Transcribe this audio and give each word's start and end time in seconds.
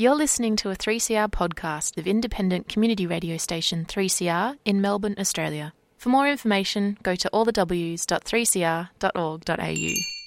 You're 0.00 0.14
listening 0.14 0.54
to 0.58 0.70
a 0.70 0.76
3CR 0.76 1.28
podcast 1.28 1.98
of 1.98 2.06
independent 2.06 2.68
community 2.68 3.04
radio 3.04 3.36
station 3.36 3.84
3CR 3.84 4.56
in 4.64 4.80
Melbourne, 4.80 5.16
Australia. 5.18 5.72
For 5.96 6.08
more 6.08 6.28
information, 6.28 6.96
go 7.02 7.16
to 7.16 7.28
allthews.3cr.org.au. 7.34 10.17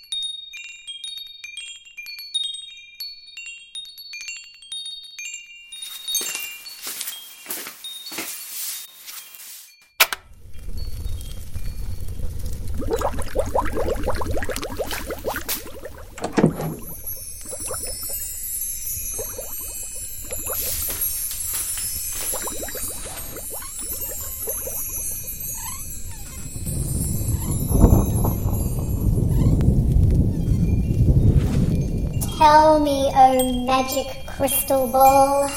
crystal 34.42 34.88
ball. 34.88 35.48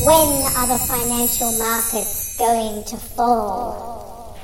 When 0.00 0.28
are 0.56 0.66
the 0.66 0.78
financial 0.88 1.52
markets 1.58 2.38
going 2.38 2.84
to 2.84 2.96
fall? 2.96 4.38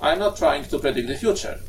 I'm 0.00 0.18
not 0.18 0.36
trying 0.36 0.64
to 0.64 0.80
predict 0.80 1.06
the 1.06 1.16
future. 1.16 1.60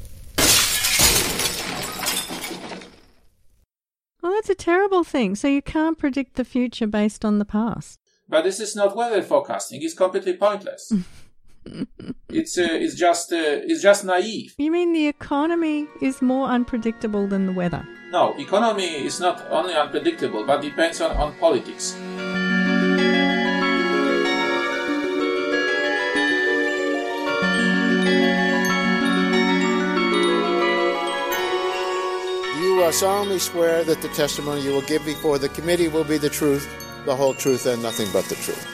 Well, 4.23 4.31
that's 4.31 4.49
a 4.49 4.52
terrible 4.63 5.03
thing. 5.03 5.35
So 5.35 5.47
you 5.47 5.61
can't 5.61 5.97
predict 5.97 6.35
the 6.35 6.45
future 6.45 6.87
based 6.87 7.25
on 7.25 7.39
the 7.39 7.45
past. 7.45 7.99
But 8.29 8.43
this 8.43 8.59
is 8.59 8.75
not 8.75 8.95
weather 8.95 9.21
forecasting. 9.21 9.81
It's 9.83 9.93
completely 9.93 10.35
pointless. 10.37 10.91
it's 12.29 12.57
uh, 12.57 12.67
it's 12.83 12.95
just 12.95 13.31
uh, 13.31 13.69
it's 13.69 13.81
just 13.81 14.05
naive. 14.05 14.55
You 14.57 14.71
mean 14.71 14.93
the 14.93 15.07
economy 15.07 15.87
is 16.01 16.21
more 16.21 16.47
unpredictable 16.47 17.27
than 17.27 17.45
the 17.45 17.53
weather? 17.53 17.85
No, 18.11 18.33
economy 18.37 19.05
is 19.05 19.19
not 19.19 19.45
only 19.49 19.73
unpredictable, 19.73 20.45
but 20.45 20.61
depends 20.61 21.01
on, 21.01 21.11
on 21.17 21.33
politics. 21.39 21.95
You 32.83 32.89
uh, 32.89 32.91
solemnly 32.91 33.39
swear 33.39 33.85
that 33.85 34.01
the 34.01 34.09
testimony 34.09 34.59
you 34.59 34.71
will 34.71 34.81
give 34.81 35.05
before 35.05 35.37
the 35.37 35.47
committee 35.47 35.87
will 35.87 36.03
be 36.03 36.17
the 36.17 36.29
truth, 36.29 36.67
the 37.05 37.15
whole 37.15 37.33
truth, 37.33 37.65
and 37.65 37.81
nothing 37.81 38.09
but 38.11 38.25
the 38.25 38.35
truth. 38.35 38.67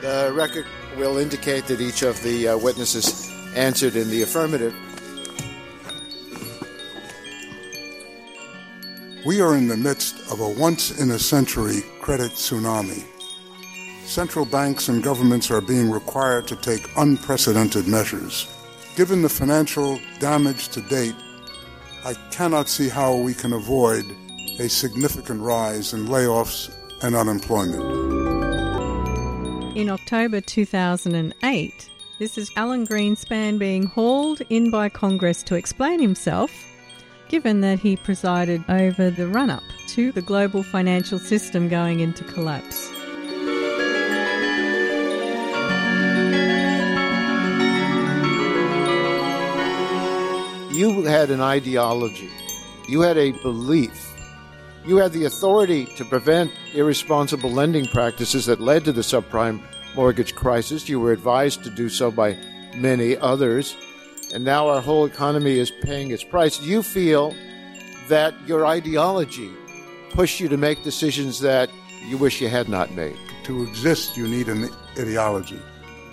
The 0.00 0.30
record 0.32 0.64
will 0.96 1.18
indicate 1.18 1.64
that 1.66 1.80
each 1.80 2.02
of 2.02 2.22
the 2.22 2.50
uh, 2.50 2.58
witnesses 2.58 3.28
answered 3.56 3.96
in 3.96 4.10
the 4.10 4.22
affirmative. 4.22 4.72
We 9.26 9.40
are 9.40 9.56
in 9.56 9.66
the 9.66 9.76
midst 9.76 10.30
of 10.30 10.38
a 10.38 10.48
once 10.48 11.00
in 11.00 11.10
a 11.10 11.18
century 11.18 11.82
credit 12.00 12.30
tsunami. 12.30 13.02
Central 14.06 14.44
banks 14.44 14.88
and 14.88 15.02
governments 15.02 15.50
are 15.50 15.60
being 15.60 15.90
required 15.90 16.46
to 16.46 16.54
take 16.54 16.88
unprecedented 16.96 17.88
measures. 17.88 18.46
Given 18.94 19.22
the 19.22 19.28
financial 19.28 19.98
damage 20.20 20.68
to 20.68 20.80
date, 20.82 21.16
I 22.02 22.14
cannot 22.30 22.68
see 22.68 22.88
how 22.88 23.14
we 23.14 23.34
can 23.34 23.52
avoid 23.52 24.06
a 24.58 24.68
significant 24.68 25.42
rise 25.42 25.92
in 25.92 26.06
layoffs 26.06 26.72
and 27.02 27.14
unemployment. 27.14 27.82
In 29.76 29.90
October 29.90 30.40
2008, 30.40 31.90
this 32.18 32.38
is 32.38 32.50
Alan 32.56 32.86
Greenspan 32.86 33.58
being 33.58 33.84
hauled 33.84 34.40
in 34.48 34.70
by 34.70 34.88
Congress 34.88 35.42
to 35.44 35.56
explain 35.56 36.00
himself, 36.00 36.50
given 37.28 37.60
that 37.60 37.78
he 37.78 37.96
presided 37.96 38.64
over 38.70 39.10
the 39.10 39.28
run 39.28 39.50
up 39.50 39.62
to 39.88 40.10
the 40.12 40.22
global 40.22 40.62
financial 40.62 41.18
system 41.18 41.68
going 41.68 42.00
into 42.00 42.24
collapse. 42.24 42.90
You 50.80 51.02
had 51.02 51.30
an 51.30 51.42
ideology, 51.42 52.30
you 52.88 53.02
had 53.02 53.18
a 53.18 53.32
belief, 53.32 54.18
you 54.86 54.96
had 54.96 55.12
the 55.12 55.26
authority 55.26 55.84
to 55.96 56.06
prevent 56.06 56.50
irresponsible 56.72 57.50
lending 57.50 57.84
practices 57.84 58.46
that 58.46 58.62
led 58.62 58.86
to 58.86 58.92
the 58.92 59.02
subprime 59.02 59.60
mortgage 59.94 60.34
crisis. 60.34 60.88
You 60.88 60.98
were 60.98 61.12
advised 61.12 61.64
to 61.64 61.70
do 61.70 61.90
so 61.90 62.10
by 62.10 62.38
many 62.74 63.14
others, 63.18 63.76
and 64.32 64.42
now 64.42 64.68
our 64.68 64.80
whole 64.80 65.04
economy 65.04 65.58
is 65.58 65.70
paying 65.70 66.12
its 66.12 66.24
price. 66.24 66.62
You 66.62 66.82
feel 66.82 67.34
that 68.08 68.32
your 68.46 68.64
ideology 68.64 69.50
pushed 70.14 70.40
you 70.40 70.48
to 70.48 70.56
make 70.56 70.82
decisions 70.82 71.40
that 71.40 71.68
you 72.08 72.16
wish 72.16 72.40
you 72.40 72.48
had 72.48 72.70
not 72.70 72.90
made. 72.92 73.18
To 73.44 73.64
exist, 73.64 74.16
you 74.16 74.26
need 74.26 74.48
an 74.48 74.70
ideology. 74.98 75.60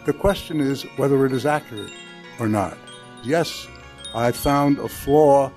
The 0.06 0.12
question 0.12 0.60
is 0.60 0.84
whether 0.98 1.26
it 1.26 1.32
is 1.32 1.46
accurate 1.46 1.94
or 2.38 2.50
not. 2.50 2.78
Yes, 3.24 3.66
I 4.14 4.32
found 4.32 4.80
a 4.80 4.88
flaw. 4.88 5.52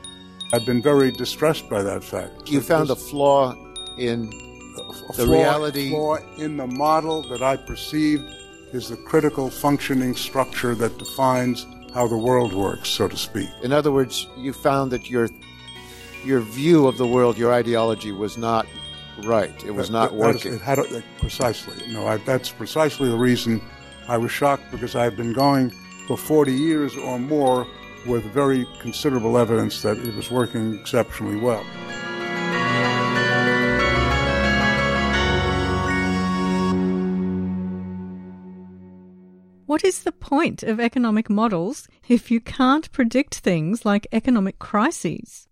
I've 0.53 0.66
been 0.66 0.83
very 0.83 1.11
distressed 1.12 1.69
by 1.71 1.83
that 1.83 2.03
fact. 2.03 2.49
You 2.50 2.61
found 2.61 2.91
a 2.91 2.97
flaw 2.97 3.55
in 3.99 4.28
a 4.78 5.12
the 5.16 5.25
flaw, 5.25 5.33
reality- 5.34 5.91
flaw 5.91 6.16
in 6.38 6.56
the 6.56 6.66
model 6.66 7.22
that 7.28 7.43
I 7.43 7.56
perceived 7.56 8.25
is 8.72 8.89
the 8.89 8.97
critical 8.97 9.50
functioning 9.50 10.15
structure 10.15 10.75
that 10.77 10.99
defines 10.99 11.66
how 11.94 12.06
the 12.06 12.16
world 12.16 12.53
works, 12.53 12.89
so 12.89 13.09
to 13.09 13.16
speak. 13.16 13.49
In 13.62 13.72
other 13.72 13.91
words, 13.91 14.27
you 14.37 14.53
found 14.53 14.91
that 14.93 15.10
your 15.10 15.28
your 16.22 16.41
view 16.41 16.87
of 16.87 16.99
the 16.99 17.06
world, 17.06 17.39
your 17.39 17.50
ideology 17.53 18.12
was 18.12 18.37
not 18.37 18.66
right. 19.25 19.55
It 19.65 19.71
was 19.75 19.87
That- 19.89 19.93
not 19.93 20.10
that- 20.10 20.19
that 20.21 20.28
is- 20.28 20.34
working. 20.44 20.53
it 20.55 20.60
had 20.60 20.78
a- 20.78 21.03
precisely. 21.19 21.72
No, 21.91 22.06
I, 22.06 22.19
that's 22.19 22.50
precisely 22.50 23.09
the 23.09 23.16
reason 23.16 23.62
I 24.06 24.19
was 24.19 24.31
shocked 24.31 24.71
because 24.71 24.94
I've 24.94 25.16
been 25.16 25.33
going 25.33 25.72
for 26.06 26.19
40 26.19 26.53
years 26.53 26.94
or 26.94 27.19
more 27.19 27.66
with 28.06 28.25
very 28.25 28.66
considerable 28.81 29.37
evidence 29.37 29.83
that 29.83 29.99
it 29.99 30.15
was 30.15 30.31
working 30.31 30.78
exceptionally 30.78 31.37
well. 31.37 31.65
What 39.66 39.84
is 39.84 40.03
the 40.03 40.12
point 40.12 40.65
of 40.65 40.81
economic 40.81 41.31
models 41.31 41.87
if 42.09 42.31
you 42.31 42.41
can't 42.41 42.91
predict 42.91 43.37
things 43.37 43.84
like 43.84 44.06
economic 44.10 44.59
crises? 44.59 45.47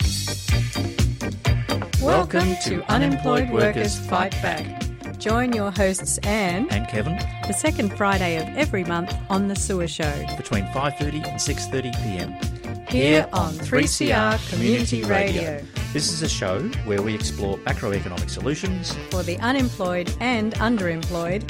Welcome 2.02 2.56
to 2.64 2.82
Unemployed 2.90 3.50
Workers 3.50 3.98
Fight 4.08 4.32
Back. 4.42 4.87
Join 5.18 5.52
your 5.52 5.72
hosts 5.72 6.18
Anne 6.18 6.68
and 6.70 6.86
Kevin 6.88 7.18
the 7.46 7.52
second 7.52 7.96
Friday 7.96 8.36
of 8.36 8.56
every 8.56 8.84
month 8.84 9.12
on 9.28 9.48
The 9.48 9.56
Sewer 9.56 9.88
Show 9.88 10.24
between 10.36 10.64
5:30 10.66 11.26
and 11.26 11.40
6:30 11.40 11.92
p.m. 12.04 12.86
here 12.88 13.28
on 13.32 13.52
3CR 13.54 14.38
Community 14.50 15.02
Radio 15.04 15.60
This 15.92 16.12
is 16.12 16.22
a 16.22 16.28
show 16.28 16.60
where 16.86 17.02
we 17.02 17.14
explore 17.14 17.58
macroeconomic 17.58 18.30
solutions. 18.30 18.96
for 19.10 19.22
the 19.24 19.38
unemployed 19.38 20.14
and 20.20 20.54
underemployed. 20.54 21.42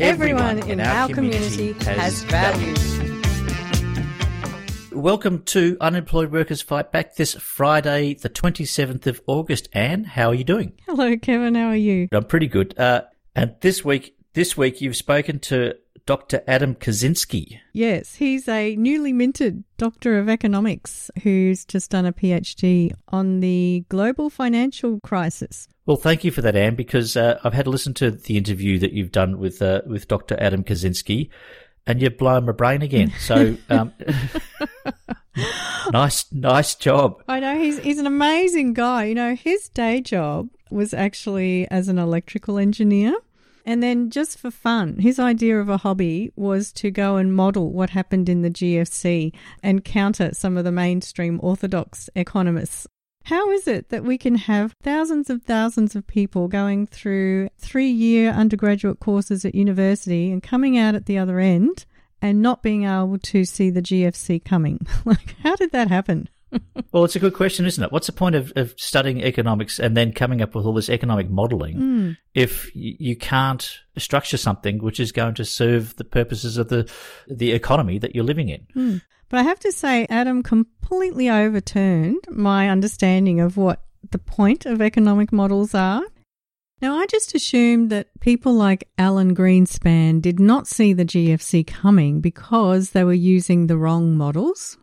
Everyone, 0.00 0.58
in, 0.70 0.80
our, 0.80 1.06
community, 1.08 1.74
has 1.84 2.22
values. 2.24 3.01
Welcome 5.02 5.42
to 5.46 5.76
Unemployed 5.80 6.30
Workers 6.30 6.62
Fight 6.62 6.92
Back 6.92 7.16
this 7.16 7.34
Friday, 7.34 8.14
the 8.14 8.30
27th 8.30 9.08
of 9.08 9.20
August. 9.26 9.68
Anne, 9.72 10.04
how 10.04 10.28
are 10.28 10.34
you 10.34 10.44
doing? 10.44 10.74
Hello, 10.86 11.16
Kevin. 11.16 11.56
How 11.56 11.70
are 11.70 11.76
you? 11.76 12.06
I'm 12.12 12.22
pretty 12.22 12.46
good. 12.46 12.78
Uh, 12.78 13.02
and 13.34 13.56
this 13.62 13.84
week, 13.84 14.14
this 14.34 14.56
week 14.56 14.80
you've 14.80 14.94
spoken 14.94 15.40
to 15.40 15.74
Dr. 16.06 16.44
Adam 16.46 16.76
Kaczynski. 16.76 17.58
Yes, 17.72 18.14
he's 18.14 18.46
a 18.46 18.76
newly 18.76 19.12
minted 19.12 19.64
Doctor 19.76 20.20
of 20.20 20.28
Economics 20.28 21.10
who's 21.24 21.64
just 21.64 21.90
done 21.90 22.06
a 22.06 22.12
PhD 22.12 22.92
on 23.08 23.40
the 23.40 23.84
global 23.88 24.30
financial 24.30 25.00
crisis. 25.00 25.66
Well, 25.84 25.96
thank 25.96 26.22
you 26.22 26.30
for 26.30 26.42
that, 26.42 26.54
Anne, 26.54 26.76
because 26.76 27.16
uh, 27.16 27.40
I've 27.42 27.54
had 27.54 27.64
to 27.64 27.72
listen 27.72 27.92
to 27.94 28.12
the 28.12 28.36
interview 28.36 28.78
that 28.78 28.92
you've 28.92 29.10
done 29.10 29.40
with 29.40 29.60
uh, 29.60 29.82
with 29.84 30.06
Dr. 30.06 30.36
Adam 30.38 30.62
Kaczynski, 30.62 31.28
and 31.86 32.00
you've 32.00 32.18
blown 32.18 32.46
my 32.46 32.52
brain 32.52 32.82
again. 32.82 33.12
So, 33.18 33.56
um, 33.68 33.92
nice, 35.92 36.30
nice 36.32 36.74
job. 36.74 37.22
I 37.28 37.40
know 37.40 37.58
he's 37.58 37.78
he's 37.78 37.98
an 37.98 38.06
amazing 38.06 38.74
guy. 38.74 39.04
You 39.04 39.14
know, 39.14 39.34
his 39.34 39.68
day 39.68 40.00
job 40.00 40.48
was 40.70 40.94
actually 40.94 41.68
as 41.70 41.88
an 41.88 41.98
electrical 41.98 42.58
engineer. 42.58 43.14
And 43.64 43.80
then 43.80 44.10
just 44.10 44.38
for 44.38 44.50
fun, 44.50 44.98
his 44.98 45.20
idea 45.20 45.60
of 45.60 45.68
a 45.68 45.76
hobby 45.76 46.32
was 46.34 46.72
to 46.72 46.90
go 46.90 47.16
and 47.16 47.34
model 47.34 47.72
what 47.72 47.90
happened 47.90 48.28
in 48.28 48.42
the 48.42 48.50
GFC 48.50 49.32
and 49.62 49.84
counter 49.84 50.30
some 50.34 50.56
of 50.56 50.64
the 50.64 50.72
mainstream 50.72 51.38
orthodox 51.42 52.10
economists. 52.16 52.88
How 53.24 53.50
is 53.50 53.68
it 53.68 53.88
that 53.90 54.04
we 54.04 54.18
can 54.18 54.34
have 54.34 54.74
thousands 54.82 55.30
of 55.30 55.42
thousands 55.42 55.94
of 55.94 56.06
people 56.06 56.48
going 56.48 56.86
through 56.86 57.48
three 57.58 57.90
year 57.90 58.30
undergraduate 58.30 59.00
courses 59.00 59.44
at 59.44 59.54
university 59.54 60.30
and 60.30 60.42
coming 60.42 60.76
out 60.76 60.94
at 60.94 61.06
the 61.06 61.18
other 61.18 61.38
end 61.38 61.86
and 62.20 62.42
not 62.42 62.62
being 62.62 62.84
able 62.84 63.18
to 63.18 63.44
see 63.44 63.70
the 63.70 63.82
GFC 63.82 64.44
coming? 64.44 64.86
like, 65.04 65.36
how 65.42 65.56
did 65.56 65.72
that 65.72 65.88
happen? 65.88 66.28
well, 66.92 67.04
it's 67.04 67.16
a 67.16 67.20
good 67.20 67.34
question, 67.34 67.66
isn't 67.66 67.82
it? 67.82 67.92
What's 67.92 68.06
the 68.06 68.12
point 68.12 68.34
of, 68.34 68.52
of 68.56 68.74
studying 68.76 69.22
economics 69.22 69.78
and 69.78 69.96
then 69.96 70.12
coming 70.12 70.42
up 70.42 70.54
with 70.54 70.66
all 70.66 70.74
this 70.74 70.90
economic 70.90 71.30
modelling 71.30 71.76
Mm. 71.78 72.16
if 72.34 72.70
you 72.74 73.16
can't 73.16 73.78
structure 73.96 74.36
something 74.36 74.78
which 74.82 75.00
is 75.00 75.12
going 75.12 75.34
to 75.34 75.44
serve 75.44 75.96
the 75.96 76.04
purposes 76.04 76.58
of 76.58 76.68
the 76.68 76.90
the 77.28 77.52
economy 77.52 77.98
that 77.98 78.14
you're 78.14 78.24
living 78.24 78.48
in? 78.48 79.00
But 79.28 79.40
I 79.40 79.42
have 79.44 79.60
to 79.60 79.72
say, 79.72 80.06
Adam 80.10 80.42
completely 80.42 81.30
overturned 81.30 82.24
my 82.30 82.68
understanding 82.68 83.40
of 83.40 83.56
what 83.56 83.82
the 84.10 84.18
point 84.18 84.66
of 84.66 84.82
economic 84.82 85.32
models 85.32 85.74
are. 85.74 86.02
Now, 86.82 86.96
I 86.96 87.06
just 87.06 87.34
assumed 87.34 87.88
that 87.90 88.08
people 88.20 88.52
like 88.52 88.88
Alan 88.98 89.34
Greenspan 89.36 90.20
did 90.20 90.40
not 90.40 90.66
see 90.66 90.92
the 90.92 91.04
GFC 91.04 91.64
coming 91.66 92.20
because 92.20 92.90
they 92.90 93.04
were 93.04 93.12
using 93.14 93.68
the 93.68 93.78
wrong 93.78 94.16
models. 94.16 94.76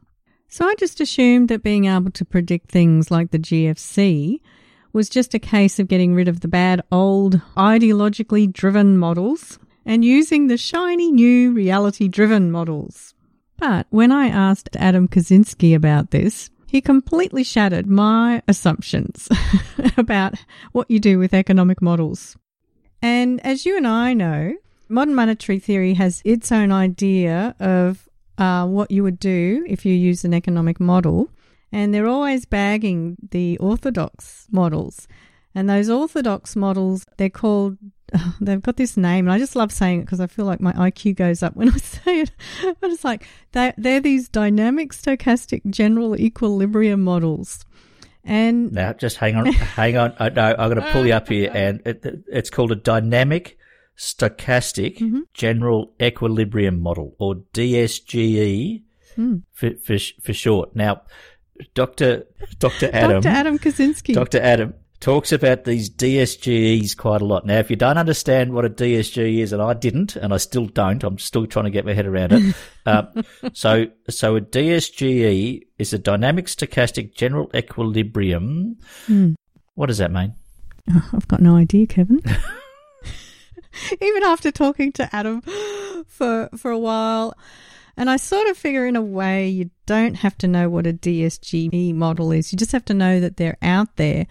So 0.51 0.65
I 0.65 0.73
just 0.79 0.99
assumed 0.99 1.47
that 1.49 1.61
being 1.61 1.85
able 1.85 2.09
to 2.09 2.25
predict 2.25 2.71
things 2.71 3.11
like 3.11 3.29
the 3.29 3.37
GFC 3.37 4.41
was 4.91 5.07
just 5.07 5.35
a 5.35 5.39
case 5.39 5.77
of 5.77 5.87
getting 5.87 6.15
rid 6.15 6.27
of 6.27 6.39
the 6.39 6.47
bad 6.47 6.81
old 6.91 7.39
ideologically 7.55 8.51
driven 8.51 8.97
models 8.97 9.59
and 9.85 10.03
using 10.03 10.47
the 10.47 10.57
shiny 10.57 11.11
new 11.11 11.51
reality 11.51 12.07
driven 12.07 12.51
models. 12.51 13.13
But 13.57 13.85
when 13.91 14.11
I 14.11 14.27
asked 14.27 14.75
Adam 14.77 15.07
Kaczynski 15.07 15.75
about 15.75 16.09
this, 16.09 16.49
he 16.65 16.81
completely 16.81 17.43
shattered 17.43 17.85
my 17.85 18.41
assumptions 18.47 19.29
about 19.97 20.33
what 20.71 20.89
you 20.89 20.99
do 20.99 21.19
with 21.19 21.33
economic 21.33 21.79
models. 21.79 22.37
And 23.03 23.39
as 23.45 23.67
you 23.67 23.77
and 23.77 23.87
I 23.87 24.15
know, 24.15 24.55
modern 24.87 25.13
monetary 25.13 25.59
theory 25.59 25.93
has 25.93 26.23
its 26.25 26.51
own 26.51 26.71
idea 26.71 27.55
of 27.59 28.08
uh, 28.39 28.65
what 28.65 28.89
you 28.89 29.03
would 29.03 29.19
do 29.19 29.63
if 29.67 29.85
you 29.85 29.93
use 29.93 30.25
an 30.25 30.33
economic 30.33 30.79
model. 30.79 31.29
And 31.71 31.93
they're 31.93 32.07
always 32.07 32.45
bagging 32.45 33.17
the 33.29 33.57
orthodox 33.59 34.47
models. 34.49 35.07
And 35.53 35.69
those 35.69 35.89
orthodox 35.89 36.55
models, 36.55 37.05
they're 37.17 37.29
called, 37.29 37.77
they've 38.41 38.61
got 38.61 38.77
this 38.77 38.97
name. 38.97 39.27
And 39.27 39.33
I 39.33 39.37
just 39.37 39.55
love 39.55 39.71
saying 39.71 39.99
it 39.99 40.05
because 40.05 40.19
I 40.19 40.25
feel 40.25 40.45
like 40.45 40.61
my 40.61 40.73
IQ 40.73 41.15
goes 41.15 41.43
up 41.43 41.55
when 41.55 41.69
I 41.73 41.77
say 41.77 42.21
it. 42.21 42.31
But 42.79 42.89
it's 42.89 43.03
like, 43.03 43.27
they're, 43.51 43.75
they're 43.77 43.99
these 43.99 44.29
dynamic 44.29 44.93
stochastic 44.93 45.61
general 45.69 46.15
equilibrium 46.19 47.01
models. 47.01 47.65
And 48.23 48.71
Now, 48.71 48.93
just 48.93 49.17
hang 49.17 49.35
on, 49.35 49.47
hang 49.51 49.97
on. 49.97 50.13
I, 50.17 50.29
no, 50.29 50.55
I'm 50.57 50.69
going 50.71 50.81
to 50.81 50.91
pull 50.91 51.05
you 51.05 51.13
up 51.13 51.29
here, 51.29 51.49
and 51.53 51.81
it, 51.85 52.05
it's 52.27 52.49
called 52.49 52.71
a 52.71 52.75
dynamic 52.75 53.57
stochastic 53.99 54.97
Mm-hmm. 54.99 55.19
general 55.33 55.93
equilibrium 56.01 56.79
model, 56.81 57.15
or 57.19 57.35
DSGE 57.53 58.83
Hmm. 59.15 59.37
for, 59.53 59.71
for, 59.83 59.97
for 60.23 60.33
short. 60.33 60.75
Now, 60.75 61.01
Dr. 61.73 62.23
Dr. 62.59 62.89
Adam, 62.93 63.21
Dr. 63.21 63.35
Adam 63.35 63.59
Kaczynski. 63.59 64.13
Dr. 64.13 64.39
Adam 64.39 64.75
talks 65.01 65.31
about 65.33 65.63
these 65.65 65.89
DSGEs 65.89 66.95
quite 66.95 67.21
a 67.21 67.25
lot. 67.25 67.45
Now, 67.45 67.57
if 67.57 67.69
you 67.69 67.75
don't 67.75 67.97
understand 67.97 68.53
what 68.53 68.65
a 68.65 68.69
DSGE 68.69 69.39
is, 69.39 69.51
and 69.51 69.61
I 69.61 69.73
didn't, 69.73 70.15
and 70.15 70.33
I 70.33 70.37
still 70.37 70.67
don't, 70.67 71.03
I'm 71.03 71.17
still 71.17 71.47
trying 71.47 71.65
to 71.65 71.71
get 71.71 71.85
my 71.85 71.93
head 71.93 72.05
around 72.05 72.31
it. 72.33 72.55
uh, 72.85 73.03
so, 73.53 73.87
so 74.09 74.35
a 74.37 74.41
DSGE 74.41 75.61
is 75.79 75.91
a 75.91 75.99
dynamic 75.99 76.45
stochastic 76.45 77.13
general 77.15 77.49
equilibrium. 77.55 78.77
Hmm. 79.07 79.33
What 79.75 79.87
does 79.87 79.97
that 79.97 80.11
mean? 80.11 80.33
Oh, 80.93 81.09
I've 81.13 81.27
got 81.27 81.41
no 81.41 81.55
idea, 81.57 81.87
Kevin. 81.87 82.21
Even 84.01 84.23
after 84.23 84.51
talking 84.51 84.91
to 84.93 85.15
Adam 85.15 85.41
for 86.07 86.49
for 86.55 86.71
a 86.71 86.79
while, 86.79 87.35
and 87.97 88.09
I 88.09 88.17
sort 88.17 88.47
of 88.47 88.57
figure 88.57 88.85
in 88.85 88.95
a 88.95 89.01
way 89.01 89.47
you 89.47 89.69
don't 89.85 90.15
have 90.15 90.37
to 90.39 90.47
know 90.47 90.69
what 90.69 90.87
a 90.87 90.93
DSGE 90.93 91.93
model 91.93 92.31
is. 92.31 92.51
You 92.51 92.57
just 92.57 92.71
have 92.71 92.85
to 92.85 92.93
know 92.93 93.19
that 93.19 93.37
they're 93.37 93.57
out 93.61 93.95
there 93.97 94.27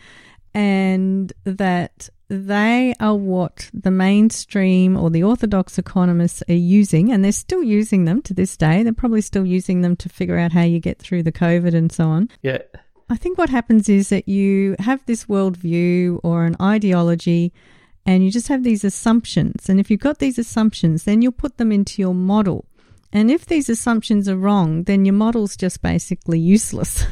and 0.54 1.32
that 1.44 2.08
they 2.28 2.94
are 3.00 3.14
what 3.14 3.70
the 3.72 3.90
mainstream 3.90 4.96
or 4.96 5.10
the 5.10 5.22
orthodox 5.22 5.78
economists 5.78 6.42
are 6.48 6.54
using, 6.54 7.10
and 7.10 7.24
they're 7.24 7.32
still 7.32 7.62
using 7.62 8.04
them 8.04 8.20
to 8.22 8.34
this 8.34 8.56
day. 8.56 8.82
They're 8.82 8.92
probably 8.92 9.22
still 9.22 9.46
using 9.46 9.80
them 9.80 9.96
to 9.96 10.08
figure 10.08 10.38
out 10.38 10.52
how 10.52 10.62
you 10.62 10.78
get 10.78 10.98
through 10.98 11.22
the 11.22 11.32
COVID 11.32 11.74
and 11.74 11.90
so 11.90 12.04
on. 12.04 12.28
Yeah. 12.42 12.58
I 13.10 13.16
think 13.16 13.38
what 13.38 13.48
happens 13.48 13.88
is 13.88 14.10
that 14.10 14.28
you 14.28 14.76
have 14.78 15.04
this 15.06 15.24
worldview 15.24 16.20
or 16.22 16.44
an 16.44 16.56
ideology 16.60 17.54
and 18.08 18.24
you 18.24 18.30
just 18.30 18.48
have 18.48 18.64
these 18.64 18.84
assumptions. 18.84 19.68
And 19.68 19.78
if 19.78 19.90
you've 19.90 20.00
got 20.00 20.18
these 20.18 20.38
assumptions, 20.38 21.04
then 21.04 21.20
you'll 21.20 21.30
put 21.30 21.58
them 21.58 21.70
into 21.70 22.00
your 22.00 22.14
model. 22.14 22.64
And 23.12 23.30
if 23.30 23.44
these 23.44 23.68
assumptions 23.68 24.30
are 24.30 24.36
wrong, 24.36 24.84
then 24.84 25.04
your 25.04 25.12
model's 25.12 25.58
just 25.58 25.82
basically 25.82 26.38
useless. 26.38 27.04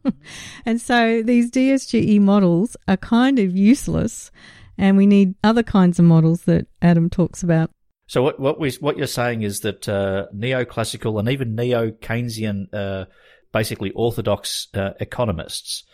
and 0.66 0.78
so 0.78 1.22
these 1.22 1.50
DSGE 1.50 2.20
models 2.20 2.76
are 2.86 2.98
kind 2.98 3.38
of 3.38 3.56
useless. 3.56 4.30
And 4.76 4.98
we 4.98 5.06
need 5.06 5.36
other 5.42 5.62
kinds 5.62 5.98
of 5.98 6.04
models 6.04 6.42
that 6.42 6.66
Adam 6.82 7.08
talks 7.08 7.42
about. 7.42 7.70
So 8.06 8.22
what 8.22 8.38
what 8.38 8.60
we 8.60 8.70
what 8.72 8.98
you're 8.98 9.06
saying 9.06 9.40
is 9.40 9.60
that 9.60 9.88
uh, 9.88 10.26
neoclassical 10.36 11.18
and 11.18 11.30
even 11.30 11.56
neo 11.56 11.92
Keynesian, 11.92 12.66
uh, 12.74 13.06
basically 13.54 13.90
orthodox 13.92 14.68
uh, 14.74 14.90
economists, 15.00 15.84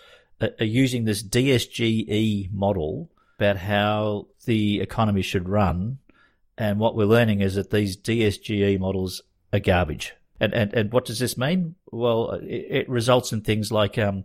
are, 0.41 0.51
are 0.59 0.67
using 0.67 1.05
this 1.05 1.23
DSGE 1.23 2.53
model 2.53 3.09
about 3.39 3.57
how 3.57 4.29
the 4.45 4.81
economy 4.81 5.23
should 5.23 5.49
run, 5.49 5.99
and 6.59 6.79
what 6.79 6.97
we're 6.97 7.05
learning 7.05 7.41
is 7.41 7.55
that 7.55 7.71
these 7.71 7.97
DSGE 7.97 8.79
models 8.79 9.23
are 9.53 9.61
garbage. 9.61 10.15
And 10.41 10.55
and 10.55 10.73
and 10.75 10.93
what 10.93 11.05
does 11.05 11.19
this 11.19 11.37
mean? 11.37 11.77
Well, 11.91 12.33
it, 12.43 12.67
it 12.71 12.89
results 12.89 13.33
in 13.33 13.43
things 13.43 13.71
like 13.71 13.99
um, 13.99 14.25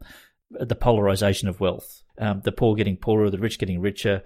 the 0.52 0.76
polarization 0.76 1.48
of 1.48 1.60
wealth, 1.60 2.04
um, 2.18 2.42
the 2.44 2.52
poor 2.52 2.76
getting 2.76 2.98
poorer, 2.98 3.30
the 3.30 3.38
rich 3.38 3.60
getting 3.60 3.82
richer 3.82 4.24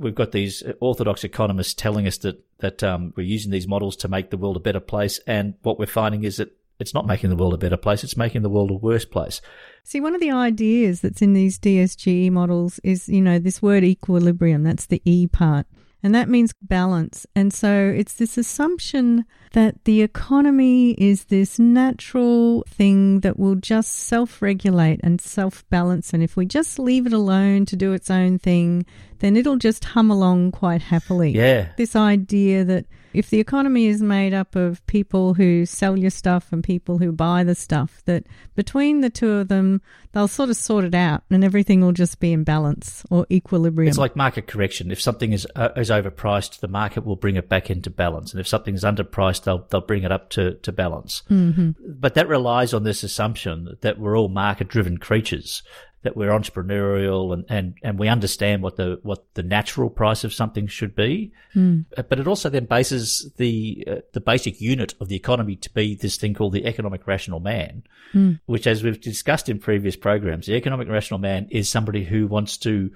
we've 0.00 0.14
got 0.14 0.32
these 0.32 0.62
orthodox 0.80 1.22
economists 1.22 1.74
telling 1.74 2.06
us 2.06 2.18
that 2.18 2.42
that 2.58 2.82
um, 2.82 3.12
we're 3.16 3.22
using 3.22 3.50
these 3.50 3.68
models 3.68 3.96
to 3.96 4.08
make 4.08 4.30
the 4.30 4.36
world 4.36 4.56
a 4.56 4.60
better 4.60 4.80
place, 4.80 5.20
and 5.26 5.54
what 5.62 5.78
we're 5.78 5.86
finding 5.86 6.24
is 6.24 6.38
that 6.38 6.56
it's 6.80 6.94
not 6.94 7.06
making 7.06 7.30
the 7.30 7.36
world 7.36 7.54
a 7.54 7.58
better 7.58 7.76
place; 7.76 8.02
it's 8.04 8.16
making 8.16 8.42
the 8.42 8.50
world 8.50 8.70
a 8.70 8.74
worse 8.74 9.04
place. 9.04 9.40
See, 9.84 10.00
one 10.00 10.14
of 10.14 10.20
the 10.20 10.30
ideas 10.30 11.00
that's 11.00 11.22
in 11.22 11.32
these 11.32 11.58
DSGE 11.58 12.30
models 12.30 12.80
is, 12.84 13.08
you 13.08 13.20
know, 13.20 13.38
this 13.38 13.62
word 13.62 13.84
equilibrium. 13.84 14.62
That's 14.62 14.86
the 14.86 15.02
E 15.04 15.26
part. 15.26 15.66
And 16.02 16.14
that 16.14 16.28
means 16.28 16.54
balance. 16.62 17.26
And 17.36 17.52
so 17.52 17.92
it's 17.94 18.14
this 18.14 18.38
assumption 18.38 19.26
that 19.52 19.84
the 19.84 20.00
economy 20.00 20.92
is 20.92 21.24
this 21.24 21.58
natural 21.58 22.64
thing 22.68 23.20
that 23.20 23.38
will 23.38 23.56
just 23.56 23.92
self 23.92 24.40
regulate 24.40 25.00
and 25.02 25.20
self 25.20 25.68
balance. 25.68 26.14
And 26.14 26.22
if 26.22 26.36
we 26.36 26.46
just 26.46 26.78
leave 26.78 27.06
it 27.06 27.12
alone 27.12 27.66
to 27.66 27.76
do 27.76 27.92
its 27.92 28.10
own 28.10 28.38
thing, 28.38 28.86
then 29.18 29.36
it'll 29.36 29.56
just 29.56 29.84
hum 29.84 30.10
along 30.10 30.52
quite 30.52 30.82
happily. 30.82 31.32
Yeah, 31.32 31.68
This 31.76 31.94
idea 31.94 32.64
that 32.64 32.86
if 33.12 33.30
the 33.30 33.40
economy 33.40 33.86
is 33.86 34.02
made 34.02 34.32
up 34.34 34.56
of 34.56 34.84
people 34.86 35.34
who 35.34 35.66
sell 35.66 35.98
your 35.98 36.10
stuff 36.10 36.52
and 36.52 36.62
people 36.62 36.98
who 36.98 37.12
buy 37.12 37.44
the 37.44 37.54
stuff, 37.54 38.02
that 38.06 38.26
between 38.54 39.00
the 39.00 39.10
two 39.10 39.30
of 39.32 39.48
them, 39.48 39.80
they'll 40.12 40.28
sort 40.28 40.50
of 40.50 40.56
sort 40.56 40.84
it 40.84 40.94
out 40.94 41.22
and 41.30 41.44
everything 41.44 41.80
will 41.80 41.92
just 41.92 42.20
be 42.20 42.32
in 42.32 42.44
balance 42.44 43.04
or 43.10 43.26
equilibrium. 43.30 43.88
it's 43.88 43.98
like 43.98 44.16
market 44.16 44.46
correction. 44.46 44.90
If 44.90 45.00
something 45.00 45.32
is 45.32 45.46
uh, 45.56 45.70
is 45.76 45.90
overpriced, 45.90 46.60
the 46.60 46.68
market 46.68 47.04
will 47.04 47.16
bring 47.16 47.36
it 47.36 47.48
back 47.48 47.70
into 47.70 47.90
balance, 47.90 48.32
and 48.32 48.40
if 48.40 48.46
something's 48.48 48.84
underpriced, 48.84 49.44
they'll 49.44 49.66
they'll 49.70 49.80
bring 49.80 50.02
it 50.04 50.12
up 50.12 50.30
to 50.30 50.54
to 50.54 50.72
balance. 50.72 51.22
Mhm. 51.30 51.74
But 51.86 52.14
that 52.14 52.28
relies 52.28 52.72
on 52.74 52.84
this 52.84 53.02
assumption 53.02 53.76
that 53.80 53.98
we're 53.98 54.16
all 54.18 54.28
market 54.28 54.68
driven 54.68 54.98
creatures. 54.98 55.62
That 56.02 56.16
we're 56.16 56.30
entrepreneurial 56.30 57.34
and, 57.34 57.44
and, 57.50 57.74
and 57.82 57.98
we 57.98 58.08
understand 58.08 58.62
what 58.62 58.76
the 58.76 58.98
what 59.02 59.22
the 59.34 59.42
natural 59.42 59.90
price 59.90 60.24
of 60.24 60.32
something 60.32 60.66
should 60.66 60.94
be. 60.94 61.32
Uh, 61.54 62.02
but 62.02 62.18
it 62.18 62.26
also 62.26 62.48
then 62.48 62.64
bases 62.64 63.30
the 63.36 63.84
uh, 63.86 63.94
the 64.14 64.20
basic 64.20 64.62
unit 64.62 64.94
of 65.00 65.08
the 65.08 65.16
economy 65.16 65.56
to 65.56 65.70
be 65.74 65.94
this 65.94 66.16
thing 66.16 66.32
called 66.32 66.54
the 66.54 66.64
economic 66.64 67.06
rational 67.06 67.40
man, 67.40 67.82
Hmm. 68.12 68.32
which, 68.46 68.66
as 68.66 68.82
we've 68.82 69.00
discussed 69.00 69.48
in 69.48 69.58
previous 69.58 69.94
programs, 69.94 70.46
the 70.46 70.54
economic 70.54 70.88
rational 70.88 71.20
man 71.20 71.46
is 71.50 71.68
somebody 71.68 72.04
who 72.04 72.26
wants 72.26 72.56
to 72.58 72.90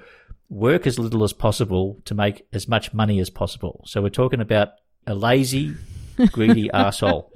work 0.49 0.87
as 0.87 0.99
little 0.99 1.25
as 1.25 1.32
possible 1.32 2.00
to 2.06 2.14
make 2.14 2.46
as 2.52 2.66
much 2.68 2.92
money 2.94 3.20
as 3.20 3.30
possible. 3.30 3.82
So 3.87 4.00
we're 4.02 4.08
talking 4.08 4.40
about 4.40 4.70
a 5.06 5.14
lazy, 5.14 5.75
greedy 6.33 6.68
arsehole 6.75 7.30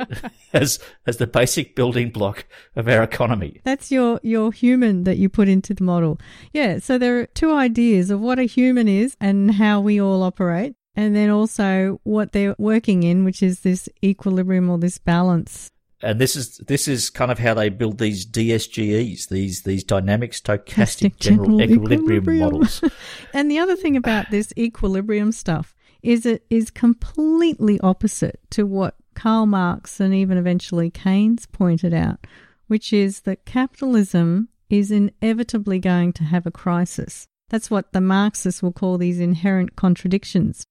as 0.52 0.78
as 1.06 1.16
the 1.16 1.26
basic 1.26 1.74
building 1.74 2.10
block 2.10 2.46
of 2.76 2.88
our 2.88 3.02
economy. 3.02 3.60
That's 3.64 3.90
your 3.90 4.20
your 4.22 4.52
human 4.52 5.04
that 5.04 5.18
you 5.18 5.28
put 5.28 5.48
into 5.48 5.74
the 5.74 5.84
model. 5.84 6.18
Yeah, 6.52 6.78
so 6.78 6.98
there 6.98 7.18
are 7.20 7.26
two 7.26 7.52
ideas 7.52 8.10
of 8.10 8.20
what 8.20 8.38
a 8.38 8.44
human 8.44 8.88
is 8.88 9.16
and 9.20 9.52
how 9.52 9.80
we 9.80 10.00
all 10.00 10.22
operate, 10.22 10.74
and 10.94 11.14
then 11.14 11.30
also 11.30 12.00
what 12.04 12.32
they're 12.32 12.56
working 12.58 13.02
in, 13.02 13.24
which 13.24 13.42
is 13.42 13.60
this 13.60 13.88
equilibrium 14.02 14.70
or 14.70 14.78
this 14.78 14.98
balance. 14.98 15.70
And 16.00 16.20
this 16.20 16.36
is 16.36 16.58
this 16.58 16.86
is 16.86 17.10
kind 17.10 17.32
of 17.32 17.40
how 17.40 17.54
they 17.54 17.70
build 17.70 17.98
these 17.98 18.24
DSGEs, 18.24 19.28
these 19.28 19.62
these 19.62 19.82
dynamic 19.82 20.30
stochastic 20.30 21.18
general, 21.18 21.58
general 21.58 21.62
equilibrium, 21.62 22.02
equilibrium 22.02 22.38
models. 22.40 22.84
and 23.34 23.50
the 23.50 23.58
other 23.58 23.74
thing 23.74 23.96
about 23.96 24.30
this 24.30 24.52
equilibrium 24.56 25.32
stuff 25.32 25.74
is 26.02 26.26
it 26.26 26.44
is 26.50 26.70
completely 26.70 27.80
opposite 27.80 28.40
to 28.50 28.64
what 28.64 28.94
Karl 29.14 29.46
Marx 29.46 30.00
and 30.00 30.14
even 30.14 30.38
eventually 30.38 30.90
Keynes 30.90 31.46
pointed 31.46 31.92
out, 31.92 32.26
which 32.66 32.92
is 32.92 33.20
that 33.20 33.44
capitalism 33.44 34.48
is 34.70 34.90
inevitably 34.90 35.78
going 35.78 36.12
to 36.14 36.24
have 36.24 36.46
a 36.46 36.50
crisis. 36.50 37.26
That's 37.48 37.70
what 37.70 37.92
the 37.92 38.00
Marxists 38.00 38.62
will 38.62 38.72
call 38.72 38.98
these 38.98 39.18
inherent 39.18 39.74
contradictions. 39.74 40.64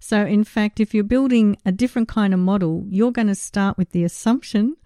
So, 0.00 0.26
in 0.26 0.44
fact, 0.44 0.80
if 0.80 0.92
you're 0.92 1.04
building 1.04 1.56
a 1.64 1.72
different 1.72 2.08
kind 2.08 2.34
of 2.34 2.40
model, 2.40 2.84
you're 2.90 3.12
going 3.12 3.28
to 3.28 3.34
start 3.34 3.78
with 3.78 3.92
the 3.92 4.04
assumption 4.04 4.76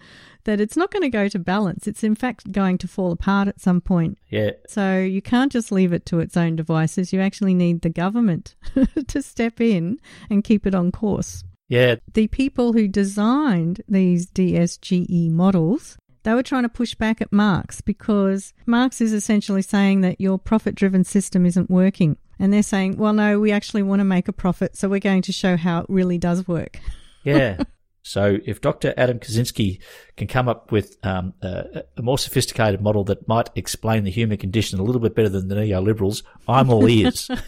that 0.45 0.61
it's 0.61 0.77
not 0.77 0.91
going 0.91 1.03
to 1.03 1.09
go 1.09 1.29
to 1.29 1.39
balance. 1.39 1.87
It's 1.87 2.03
in 2.03 2.15
fact 2.15 2.53
going 2.53 2.79
to 2.79 2.89
fall 2.89 3.13
apart 3.13 3.49
at 3.49 3.61
some 3.61 3.81
point. 3.81 4.19
Yeah. 4.31 4.53
So 4.67 4.99
you 4.99 5.23
can't 5.23 5.53
just 5.53 5.73
leave 5.73 5.93
it 5.93 6.07
to 6.07 6.21
its 6.21 6.37
own 6.37 6.57
devices. 6.57 7.13
You 7.13 7.21
actually 7.21 7.55
need 7.55 7.83
the 7.83 7.91
government 7.91 8.55
to 9.09 9.23
step 9.23 9.61
in 9.61 9.99
and 10.31 10.45
keep 10.45 10.67
it 10.67 10.75
on 10.75 10.93
course. 10.93 11.45
Yeah. 11.69 11.97
The 12.13 12.29
people 12.29 12.73
who 12.73 12.89
designed 12.89 13.83
these 13.89 14.27
DSGE 14.27 15.31
models 15.31 15.99
they 16.25 16.35
were 16.35 16.43
trying 16.43 16.65
to 16.65 16.69
push 16.69 16.95
back 16.95 17.23
at 17.23 17.33
Marx 17.33 17.81
because 17.81 18.53
Marx 18.67 19.01
is 19.01 19.15
essentially 19.15 19.63
saying 19.63 20.03
that 20.03 20.21
your 20.21 20.39
profit 20.39 20.75
driven 20.75 21.03
system 21.03 21.47
isn't 21.47 21.71
working. 21.71 22.19
And 22.39 22.53
they're 22.53 22.63
saying, 22.63 22.99
well, 22.99 23.15
no, 23.15 23.41
we 23.41 23.51
actually 23.51 23.83
want 23.83 24.01
to 24.01 24.05
make 24.05 24.29
a 24.29 24.33
profit, 24.33 24.77
so 24.77 24.89
we're 24.89 25.01
going 25.01 25.23
to 25.23 25.33
show 25.33 25.57
how 25.57 25.81
it 25.81 25.87
really 25.89 26.19
does 26.19 26.47
work. 26.47 26.81
Yeah. 27.25 27.63
So 28.09 28.39
if 28.47 28.63
Dr. 28.63 28.95
Adam 28.97 29.19
Kaczynski 29.19 29.81
can 30.17 30.29
come 30.29 30.49
up 30.49 30.73
with 30.73 30.97
um, 31.03 31.35
a, 31.43 31.83
a, 31.95 32.03
more 32.03 32.17
sophisticated 32.17 32.81
model 32.81 33.05
that 33.05 33.29
might 33.29 33.51
explain 33.55 34.05
the 34.05 34.11
human 34.11 34.39
condition 34.39 34.79
a 34.79 34.83
little 34.83 35.03
bit 35.03 35.15
better 35.15 35.29
than 35.29 35.49
the 35.49 35.57
neoliberals, 35.57 36.23
I'm 36.49 36.71
all 36.71 36.89
ears. 36.89 37.31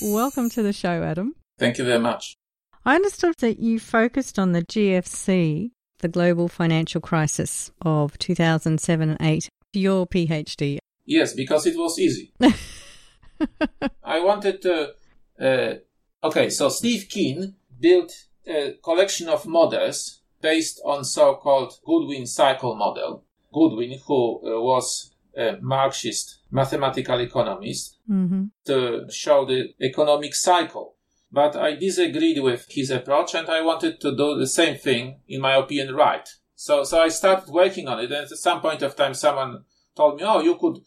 Welcome 0.00 0.48
to 0.50 0.62
the 0.62 0.72
show, 0.72 1.02
Adam. 1.02 1.34
Thank 1.58 1.78
you 1.78 1.84
very 1.84 1.98
much. 1.98 2.36
I 2.84 2.94
understood 2.94 3.34
that 3.38 3.58
you 3.58 3.80
focused 3.80 4.38
on 4.38 4.52
the 4.52 4.62
GFC, 4.62 5.72
the 5.98 6.08
global 6.08 6.46
financial 6.46 7.00
crisis 7.00 7.72
of 7.82 8.16
2007 8.18 9.10
and 9.10 9.20
8, 9.20 9.48
your 9.72 10.06
PhD. 10.06 10.78
Yes, 11.04 11.32
because 11.32 11.66
it 11.66 11.76
was 11.76 11.98
easy. 11.98 12.32
I 14.04 14.20
wanted 14.20 14.62
to. 14.62 14.94
Uh, 15.40 15.74
okay, 16.22 16.48
so 16.48 16.68
Steve 16.68 17.08
Keen 17.08 17.56
built 17.80 18.12
a 18.46 18.74
collection 18.82 19.28
of 19.28 19.46
models 19.46 20.20
based 20.40 20.80
on 20.84 21.04
so-called 21.04 21.74
Goodwin 21.84 22.26
cycle 22.26 22.76
model. 22.76 23.24
Goodwin, 23.52 23.98
who 24.06 24.40
uh, 24.44 24.60
was 24.60 25.12
a 25.36 25.58
Marxist 25.60 26.37
mathematical 26.50 27.20
economist 27.20 27.98
mm-hmm. 28.10 28.44
to 28.66 29.06
show 29.10 29.44
the 29.44 29.74
economic 29.80 30.34
cycle. 30.34 30.94
But 31.30 31.56
I 31.56 31.74
disagreed 31.76 32.42
with 32.42 32.66
his 32.70 32.90
approach 32.90 33.34
and 33.34 33.48
I 33.48 33.60
wanted 33.60 34.00
to 34.00 34.16
do 34.16 34.38
the 34.38 34.46
same 34.46 34.76
thing, 34.76 35.20
in 35.28 35.40
my 35.40 35.56
opinion, 35.56 35.94
right. 35.94 36.26
So, 36.54 36.84
so 36.84 37.00
I 37.00 37.08
started 37.08 37.52
working 37.52 37.86
on 37.86 38.00
it 38.00 38.10
and 38.10 38.24
at 38.24 38.28
some 38.30 38.60
point 38.60 38.82
of 38.82 38.96
time 38.96 39.14
someone 39.14 39.64
told 39.94 40.16
me, 40.16 40.22
oh, 40.24 40.40
you 40.40 40.56
could 40.56 40.78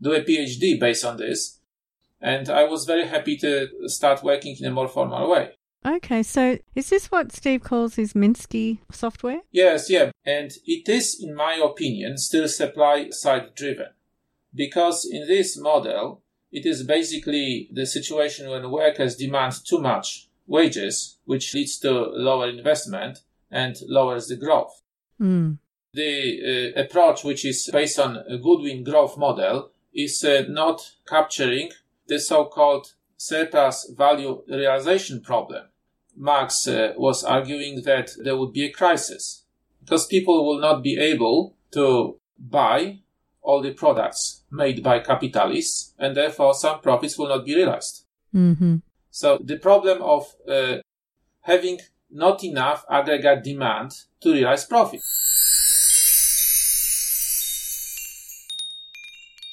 do 0.00 0.12
a 0.12 0.22
PhD 0.22 0.78
based 0.78 1.04
on 1.04 1.16
this. 1.16 1.60
And 2.20 2.48
I 2.48 2.64
was 2.64 2.84
very 2.84 3.06
happy 3.06 3.36
to 3.38 3.68
start 3.86 4.22
working 4.22 4.56
in 4.58 4.66
a 4.66 4.70
more 4.70 4.88
formal 4.88 5.30
way. 5.30 5.50
Okay, 5.86 6.22
so 6.22 6.58
is 6.74 6.90
this 6.90 7.10
what 7.10 7.32
Steve 7.32 7.62
calls 7.62 7.94
his 7.94 8.12
Minsky 8.12 8.78
software? 8.90 9.40
Yes, 9.52 9.88
yeah. 9.88 10.10
And 10.24 10.50
it 10.66 10.88
is, 10.88 11.18
in 11.20 11.34
my 11.34 11.54
opinion, 11.54 12.18
still 12.18 12.48
supply 12.48 13.10
side 13.10 13.54
driven. 13.54 13.86
Because 14.54 15.08
in 15.10 15.26
this 15.26 15.58
model, 15.58 16.22
it 16.50 16.64
is 16.64 16.82
basically 16.82 17.68
the 17.72 17.86
situation 17.86 18.50
when 18.50 18.70
workers 18.70 19.16
demand 19.16 19.54
too 19.64 19.78
much 19.78 20.28
wages, 20.46 21.18
which 21.24 21.54
leads 21.54 21.78
to 21.80 21.90
lower 21.90 22.48
investment 22.48 23.18
and 23.50 23.76
lowers 23.86 24.28
the 24.28 24.36
growth. 24.36 24.82
Mm. 25.20 25.58
The 25.92 26.72
uh, 26.76 26.80
approach, 26.80 27.24
which 27.24 27.44
is 27.44 27.68
based 27.72 27.98
on 27.98 28.18
a 28.28 28.38
Goodwin 28.38 28.84
growth 28.84 29.18
model, 29.18 29.70
is 29.94 30.22
uh, 30.24 30.44
not 30.48 30.92
capturing 31.06 31.70
the 32.06 32.18
so-called 32.18 32.94
surplus 33.16 33.92
value 33.96 34.42
realization 34.48 35.20
problem. 35.20 35.66
Marx 36.16 36.66
uh, 36.66 36.92
was 36.96 37.24
arguing 37.24 37.82
that 37.82 38.10
there 38.22 38.36
would 38.36 38.52
be 38.52 38.64
a 38.64 38.72
crisis 38.72 39.44
because 39.80 40.06
people 40.06 40.46
will 40.46 40.60
not 40.60 40.82
be 40.82 40.98
able 40.98 41.56
to 41.72 42.18
buy 42.38 42.98
all 43.48 43.62
the 43.62 43.72
products 43.72 44.44
made 44.50 44.82
by 44.82 44.98
capitalists 44.98 45.94
and 45.98 46.14
therefore 46.14 46.52
some 46.52 46.80
profits 46.80 47.16
will 47.16 47.28
not 47.28 47.46
be 47.46 47.54
realized. 47.54 48.04
Mm-hmm. 48.34 48.76
So 49.10 49.38
the 49.42 49.56
problem 49.56 50.02
of 50.02 50.26
uh, 50.46 50.76
having 51.40 51.78
not 52.10 52.44
enough 52.44 52.84
aggregate 52.90 53.42
demand 53.42 53.92
to 54.20 54.34
realize 54.34 54.66
profit. 54.66 55.00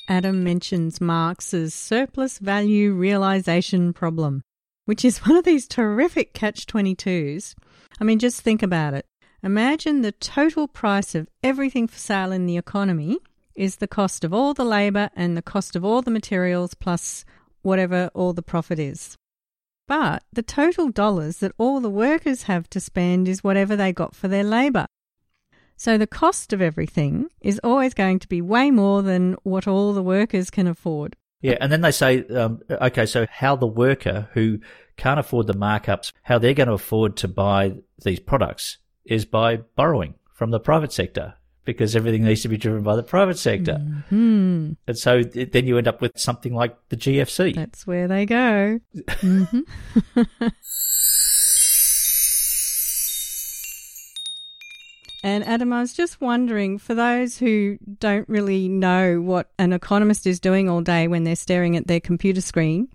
Adam 0.09 0.43
mentions 0.43 0.99
Marx's 0.99 1.73
surplus 1.73 2.37
value 2.39 2.93
realization 2.93 3.93
problem, 3.93 4.41
which 4.83 5.05
is 5.05 5.25
one 5.25 5.37
of 5.37 5.45
these 5.45 5.69
terrific 5.69 6.33
catch 6.33 6.67
22s. 6.67 7.55
I 8.01 8.03
mean, 8.03 8.19
just 8.19 8.41
think 8.41 8.61
about 8.61 8.93
it. 8.93 9.05
Imagine 9.41 10.01
the 10.01 10.11
total 10.11 10.67
price 10.67 11.15
of 11.15 11.29
everything 11.41 11.87
for 11.87 11.97
sale 11.97 12.33
in 12.33 12.45
the 12.45 12.57
economy 12.57 13.19
is 13.55 13.77
the 13.77 13.87
cost 13.87 14.23
of 14.23 14.33
all 14.33 14.53
the 14.53 14.65
labour 14.65 15.09
and 15.15 15.35
the 15.35 15.41
cost 15.41 15.75
of 15.75 15.83
all 15.85 16.01
the 16.01 16.11
materials 16.11 16.73
plus 16.73 17.25
whatever 17.61 18.09
all 18.13 18.33
the 18.33 18.41
profit 18.41 18.79
is. 18.79 19.17
But 19.87 20.23
the 20.33 20.43
total 20.43 20.89
dollars 20.89 21.37
that 21.37 21.53
all 21.57 21.79
the 21.79 21.89
workers 21.89 22.43
have 22.43 22.69
to 22.71 22.79
spend 22.79 23.27
is 23.27 23.43
whatever 23.43 23.75
they 23.75 23.93
got 23.93 24.15
for 24.15 24.27
their 24.27 24.43
labour. 24.43 24.87
So 25.77 25.97
the 25.97 26.07
cost 26.07 26.53
of 26.53 26.61
everything 26.61 27.27
is 27.41 27.59
always 27.63 27.93
going 27.93 28.19
to 28.19 28.27
be 28.27 28.41
way 28.41 28.71
more 28.71 29.01
than 29.01 29.35
what 29.43 29.67
all 29.67 29.93
the 29.93 30.03
workers 30.03 30.49
can 30.49 30.67
afford. 30.67 31.15
Yeah, 31.41 31.57
and 31.59 31.71
then 31.71 31.81
they 31.81 31.91
say, 31.91 32.25
um, 32.27 32.61
okay, 32.69 33.05
so 33.05 33.27
how 33.29 33.55
the 33.55 33.67
worker 33.67 34.29
who 34.33 34.59
can't 34.97 35.19
afford 35.19 35.47
the 35.47 35.53
markups, 35.53 36.11
how 36.23 36.39
they're 36.39 36.53
going 36.53 36.69
to 36.69 36.73
afford 36.73 37.17
to 37.17 37.27
buy 37.27 37.75
these 38.03 38.19
products 38.19 38.77
is 39.03 39.25
by 39.25 39.57
borrowing 39.57 40.15
from 40.33 40.51
the 40.51 40.59
private 40.59 40.91
sector 40.91 41.35
because 41.65 41.95
everything 41.95 42.23
needs 42.23 42.41
to 42.43 42.47
be 42.47 42.57
driven 42.57 42.83
by 42.83 42.95
the 42.95 43.03
private 43.03 43.37
sector. 43.37 43.81
Mm-hmm. 43.81 44.73
And 44.87 44.97
so 44.97 45.23
then 45.23 45.67
you 45.67 45.77
end 45.77 45.87
up 45.87 45.99
with 45.99 46.17
something 46.17 46.53
like 46.53 46.77
the 46.89 46.95
GFC. 46.95 47.55
That's 47.55 47.85
where 47.85 48.07
they 48.07 48.25
go. 48.25 48.79
mm-hmm. 48.95 50.21
And 55.25 55.43
Adam, 55.43 55.73
I 55.73 55.81
was 55.81 55.93
just 55.93 56.21
wondering 56.21 56.77
for 56.77 56.93
those 56.93 57.39
who 57.39 57.79
don't 57.99 58.29
really 58.29 58.69
know 58.69 59.19
what 59.19 59.49
an 59.57 59.73
economist 59.73 60.27
is 60.27 60.39
doing 60.39 60.69
all 60.69 60.81
day 60.81 61.07
when 61.07 61.23
they're 61.23 61.35
staring 61.35 61.75
at 61.75 61.87
their 61.87 61.99
computer 61.99 62.41
screen, 62.41 62.89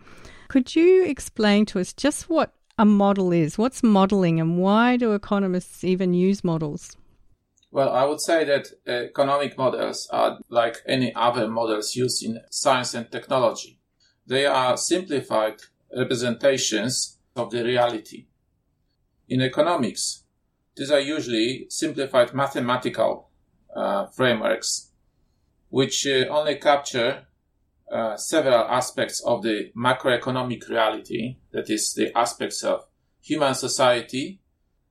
could 0.46 0.76
you 0.76 1.04
explain 1.06 1.66
to 1.66 1.80
us 1.80 1.92
just 1.92 2.30
what 2.30 2.52
a 2.78 2.84
model 2.84 3.32
is? 3.32 3.58
What's 3.58 3.82
modeling 3.82 4.38
and 4.38 4.58
why 4.58 4.96
do 4.96 5.12
economists 5.12 5.82
even 5.82 6.14
use 6.14 6.44
models? 6.44 6.96
Well, 7.72 7.90
I 7.90 8.04
would 8.04 8.20
say 8.20 8.44
that 8.44 8.66
economic 8.86 9.56
models 9.56 10.08
are 10.10 10.40
like 10.48 10.78
any 10.86 11.14
other 11.14 11.46
models 11.48 11.94
used 11.94 12.24
in 12.24 12.40
science 12.50 12.94
and 12.94 13.10
technology. 13.10 13.78
They 14.26 14.44
are 14.46 14.76
simplified 14.76 15.60
representations 15.96 17.18
of 17.36 17.50
the 17.50 17.64
reality. 17.64 18.26
In 19.28 19.40
economics, 19.40 20.24
these 20.76 20.90
are 20.90 20.98
usually 20.98 21.66
simplified 21.68 22.34
mathematical 22.34 23.30
uh, 23.74 24.06
frameworks, 24.06 24.90
which 25.68 26.06
uh, 26.06 26.26
only 26.28 26.56
capture 26.56 27.26
uh, 27.92 28.16
several 28.16 28.64
aspects 28.64 29.20
of 29.20 29.42
the 29.42 29.70
macroeconomic 29.76 30.68
reality, 30.68 31.36
that 31.52 31.70
is, 31.70 31.92
the 31.94 32.16
aspects 32.18 32.64
of 32.64 32.86
human 33.20 33.54
society 33.54 34.40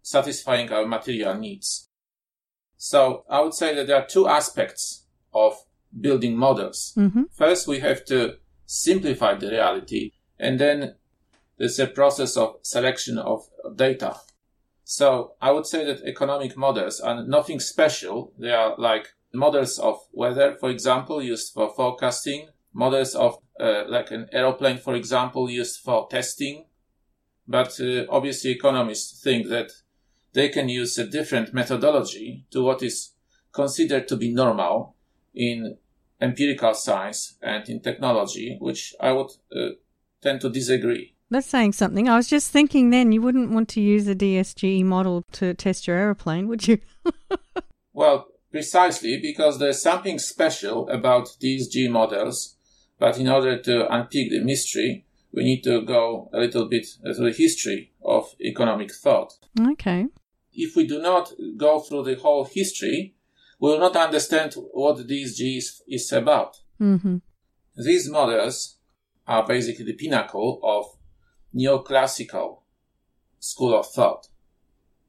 satisfying 0.01 0.71
our 0.71 0.85
material 0.85 1.35
needs. 1.35 1.88
So 2.81 3.25
I 3.29 3.41
would 3.41 3.53
say 3.53 3.75
that 3.75 3.87
there 3.87 3.97
are 3.97 4.07
two 4.07 4.29
aspects 4.29 5.03
of 5.33 5.53
building 5.99 6.37
models. 6.37 6.93
Mm-hmm. 6.95 7.23
First, 7.29 7.67
we 7.67 7.79
have 7.79 8.05
to 8.05 8.37
simplify 8.65 9.35
the 9.35 9.49
reality, 9.49 10.13
and 10.39 10.57
then 10.57 10.95
there's 11.57 11.77
a 11.77 11.87
process 11.87 12.37
of 12.37 12.55
selection 12.61 13.17
of 13.17 13.41
data. 13.75 14.15
So 14.85 15.33
I 15.41 15.51
would 15.51 15.67
say 15.67 15.83
that 15.83 16.03
economic 16.03 16.55
models 16.55 17.01
are 17.01 17.21
nothing 17.21 17.59
special. 17.59 18.33
They 18.39 18.51
are 18.51 18.75
like 18.77 19.09
models 19.33 19.77
of 19.77 19.99
weather, 20.13 20.55
for 20.57 20.69
example, 20.69 21.21
used 21.21 21.53
for 21.53 21.73
forecasting, 21.75 22.47
models 22.73 23.13
of 23.13 23.39
uh, 23.59 23.83
like 23.89 24.09
an 24.11 24.29
aeroplane, 24.31 24.77
for 24.77 24.95
example, 24.95 25.49
used 25.49 25.81
for 25.81 26.07
testing. 26.09 26.65
But 27.45 27.77
uh, 27.81 28.05
obviously, 28.09 28.51
economists 28.51 29.21
think 29.21 29.49
that 29.49 29.69
they 30.33 30.49
can 30.49 30.69
use 30.69 30.97
a 30.97 31.07
different 31.07 31.53
methodology 31.53 32.45
to 32.51 32.63
what 32.63 32.83
is 32.83 33.11
considered 33.51 34.07
to 34.07 34.15
be 34.15 34.31
normal 34.31 34.95
in 35.33 35.77
empirical 36.21 36.73
science 36.73 37.37
and 37.41 37.67
in 37.69 37.79
technology, 37.79 38.57
which 38.59 38.93
I 38.99 39.11
would 39.11 39.31
uh, 39.55 39.69
tend 40.21 40.41
to 40.41 40.49
disagree. 40.49 41.15
That's 41.29 41.47
saying 41.47 41.73
something. 41.73 42.09
I 42.09 42.17
was 42.17 42.27
just 42.27 42.51
thinking 42.51 42.89
then 42.89 43.11
you 43.11 43.21
wouldn't 43.21 43.51
want 43.51 43.69
to 43.69 43.81
use 43.81 44.07
a 44.07 44.15
DSGE 44.15 44.83
model 44.83 45.23
to 45.33 45.53
test 45.53 45.87
your 45.87 45.97
aeroplane, 45.97 46.47
would 46.47 46.67
you? 46.67 46.79
well, 47.93 48.27
precisely 48.51 49.19
because 49.21 49.59
there's 49.59 49.81
something 49.81 50.17
special 50.17 50.89
about 50.89 51.29
these 51.39 51.67
G 51.67 51.87
models 51.87 52.55
but 52.99 53.17
in 53.17 53.29
order 53.29 53.57
to 53.57 53.91
unpick 53.93 54.29
the 54.29 54.43
mystery, 54.43 55.05
we 55.31 55.43
need 55.43 55.63
to 55.63 55.81
go 55.81 56.29
a 56.33 56.37
little 56.37 56.65
bit 56.67 56.85
through 57.01 57.31
the 57.31 57.35
history 57.35 57.93
of 58.03 58.35
economic 58.41 58.93
thought. 58.93 59.33
Okay. 59.59 60.07
If 60.61 60.75
we 60.75 60.85
do 60.85 61.01
not 61.01 61.31
go 61.55 61.79
through 61.79 62.03
the 62.03 62.15
whole 62.15 62.43
history, 62.43 63.15
we 63.59 63.69
will 63.69 63.79
not 63.79 63.95
understand 63.95 64.55
what 64.73 65.07
this 65.07 65.37
G 65.37 65.57
is, 65.57 65.81
is 65.87 66.11
about. 66.11 66.57
Mm-hmm. 66.81 67.17
These 67.77 68.09
models 68.09 68.75
are 69.25 69.47
basically 69.47 69.85
the 69.85 69.93
pinnacle 69.93 70.59
of 70.61 70.97
neoclassical 71.55 72.59
school 73.39 73.73
of 73.79 73.87
thought 73.87 74.27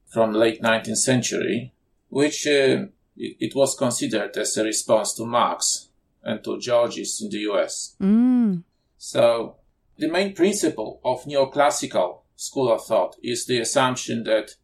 from 0.07 0.31
late 0.31 0.61
19th 0.61 0.97
century, 0.97 1.73
which 2.07 2.47
uh, 2.47 2.85
it 3.17 3.53
was 3.53 3.75
considered 3.75 4.37
as 4.37 4.55
a 4.55 4.63
response 4.63 5.13
to 5.15 5.25
Marx 5.25 5.89
and 6.23 6.41
to 6.45 6.59
Georges 6.59 7.21
in 7.21 7.29
the 7.29 7.39
US. 7.51 7.97
Mm. 8.01 8.63
So 8.97 9.57
the 9.97 10.07
main 10.07 10.33
principle 10.33 11.01
of 11.03 11.25
neoclassical 11.25 12.19
school 12.37 12.71
of 12.71 12.85
thought 12.85 13.17
is 13.21 13.45
the 13.45 13.59
assumption 13.59 14.23
that 14.23 14.55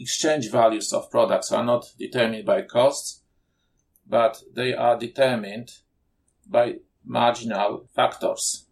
exchange 0.00 0.50
values 0.50 0.92
of 0.92 1.10
products 1.10 1.52
are 1.52 1.64
not 1.64 1.92
determined 1.98 2.46
by 2.46 2.62
costs, 2.62 3.22
but 4.08 4.42
they 4.54 4.72
are 4.74 4.98
determined 4.98 5.70
by 6.48 6.76
marginal 7.04 7.86
factors. 7.94 8.66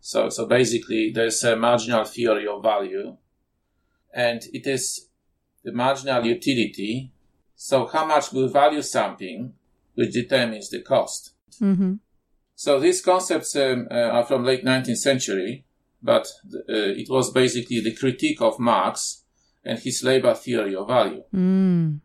So, 0.00 0.30
so 0.30 0.46
basically 0.46 1.12
there's 1.14 1.44
a 1.44 1.54
marginal 1.54 2.04
theory 2.04 2.48
of 2.48 2.62
value 2.62 3.18
and 4.12 4.42
it 4.52 4.66
is 4.66 5.08
the 5.62 5.72
marginal 5.72 6.24
utility. 6.26 7.12
So 7.54 7.86
how 7.86 8.06
much 8.06 8.32
we 8.32 8.48
value 8.48 8.82
something 8.82 9.54
which 9.94 10.12
determines 10.12 10.70
the 10.70 10.80
cost. 10.80 11.34
Mm-hmm. 11.60 11.94
So 12.54 12.80
these 12.80 13.02
concepts 13.02 13.54
um, 13.54 13.86
uh, 13.90 13.94
are 13.94 14.24
from 14.24 14.44
late 14.44 14.64
19th 14.64 14.96
century, 14.96 15.64
but 16.02 16.26
uh, 16.52 16.62
it 16.68 17.08
was 17.10 17.30
basically 17.30 17.80
the 17.80 17.94
critique 17.94 18.40
of 18.40 18.58
Marx 18.58 19.21
and 19.64 19.78
his 19.78 20.02
labor 20.02 20.34
theory 20.34 20.74
of 20.74 20.88
value, 20.88 21.22
mm. 21.34 22.00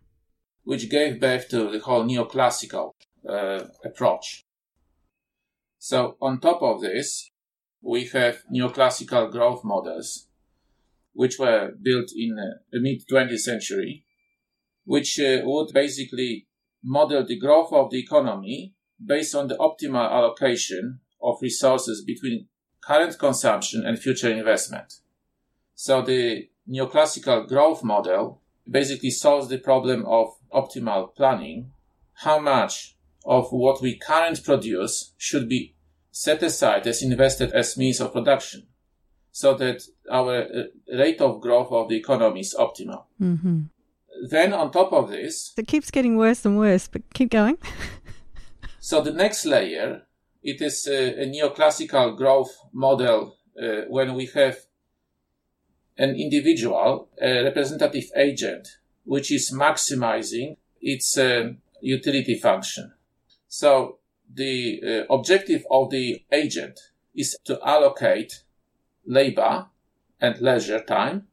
which 0.64 0.90
gave 0.90 1.20
birth 1.20 1.50
to 1.50 1.72
the 1.72 1.80
whole 1.80 2.04
neoclassical 2.06 2.94
uh, 3.28 3.64
approach. 3.84 4.46
So 5.78 6.18
on 6.22 6.40
top 6.40 6.62
of 6.62 6.82
this, 6.82 7.32
we 7.82 8.06
have 8.08 8.44
neoclassical 8.54 9.32
growth 9.32 9.64
models, 9.64 10.28
which 11.14 11.40
were 11.40 11.72
built 11.82 12.10
in 12.16 12.38
uh, 12.38 12.60
the 12.72 12.80
mid 12.80 13.08
20th 13.08 13.40
century, 13.40 14.06
which 14.86 15.20
uh, 15.20 15.42
would 15.44 15.74
basically 15.74 16.48
model 16.84 17.26
the 17.26 17.40
growth 17.40 17.72
of 17.74 17.90
the 17.92 18.00
economy 18.00 18.74
based 19.04 19.36
on 19.36 19.48
the 19.48 19.56
optimal 19.56 20.10
allocation 20.12 21.00
of 21.22 21.38
resources 21.42 22.04
between 22.06 22.48
current 22.84 23.18
consumption 23.20 23.86
and 23.86 24.00
future 24.00 24.32
investment. 24.32 24.94
So 25.76 26.02
the 26.02 26.50
neoclassical 26.70 27.48
growth 27.48 27.84
model 27.84 28.42
basically 28.70 29.12
solves 29.12 29.48
the 29.48 29.58
problem 29.58 30.06
of 30.06 30.36
optimal 30.54 31.16
planning. 31.16 31.72
How 32.14 32.40
much 32.40 32.96
of 33.26 33.52
what 33.52 33.82
we 33.82 33.98
currently 33.98 34.44
produce 34.44 35.14
should 35.18 35.48
be 35.48 35.76
set 36.12 36.42
aside 36.42 36.88
as 36.88 37.04
invested 37.04 37.52
as 37.52 37.78
means 37.78 38.00
of 38.00 38.14
production 38.14 38.68
so 39.32 39.54
that 39.54 39.84
our 40.12 40.42
uh, 40.42 40.64
rate 40.98 41.22
of 41.22 41.42
growth 41.42 41.72
of 41.72 41.90
the 41.90 41.96
economy 41.96 42.40
is 42.40 42.56
optimal. 42.58 43.04
Mm-hmm. 43.22 43.64
Then 44.30 44.54
on 44.54 44.72
top 44.72 44.92
of 44.94 45.10
this, 45.10 45.54
it 45.56 45.68
keeps 45.68 45.92
getting 45.92 46.18
worse 46.18 46.44
and 46.44 46.58
worse, 46.58 46.88
but 46.88 47.04
keep 47.14 47.30
going. 47.30 47.60
so 48.80 49.00
the 49.00 49.12
next 49.12 49.46
layer, 49.46 50.02
it 50.42 50.60
is 50.60 50.88
a, 50.88 51.22
a 51.22 51.26
neoclassical 51.28 52.18
growth 52.18 52.58
model 52.74 53.38
uh, 53.62 53.82
when 53.90 54.16
we 54.16 54.26
have 54.34 54.58
an 55.98 56.16
individual, 56.16 57.10
a 57.22 57.44
representative 57.44 58.12
agent, 58.16 58.78
which 59.04 59.32
is 59.32 59.52
maximizing 59.52 60.58
its 60.82 61.18
uh, 61.18 61.54
utility 61.82 62.36
function. 62.36 62.94
So 63.48 64.00
the 64.34 64.82
uh, 65.10 65.14
objective 65.14 65.66
of 65.72 65.90
the 65.90 66.24
agent 66.32 66.80
is 67.16 67.38
to 67.46 67.60
allocate 67.66 68.44
labor 69.06 69.68
and 70.20 70.40
leisure 70.42 70.82
time 70.82 71.28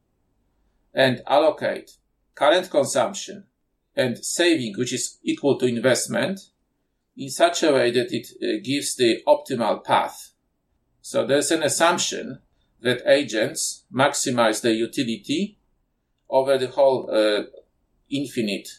and 0.93 1.21
allocate 1.27 1.97
current 2.33 2.69
consumption 2.69 3.45
and 3.95 4.17
saving, 4.23 4.75
which 4.77 4.93
is 4.93 5.19
equal 5.23 5.57
to 5.57 5.65
investment, 5.65 6.39
in 7.17 7.29
such 7.29 7.63
a 7.63 7.71
way 7.71 7.91
that 7.91 8.11
it 8.11 8.27
uh, 8.41 8.61
gives 8.63 8.95
the 8.95 9.21
optimal 9.27 9.83
path. 9.83 10.31
So 11.01 11.25
there's 11.25 11.51
an 11.51 11.63
assumption 11.63 12.39
that 12.85 13.01
agents 13.07 13.83
maximize 13.91 14.61
their 14.61 14.73
utility 14.73 15.57
over 16.29 16.55
the 16.57 16.67
whole 16.67 17.09
uh, 17.11 17.43
infinite 18.11 18.69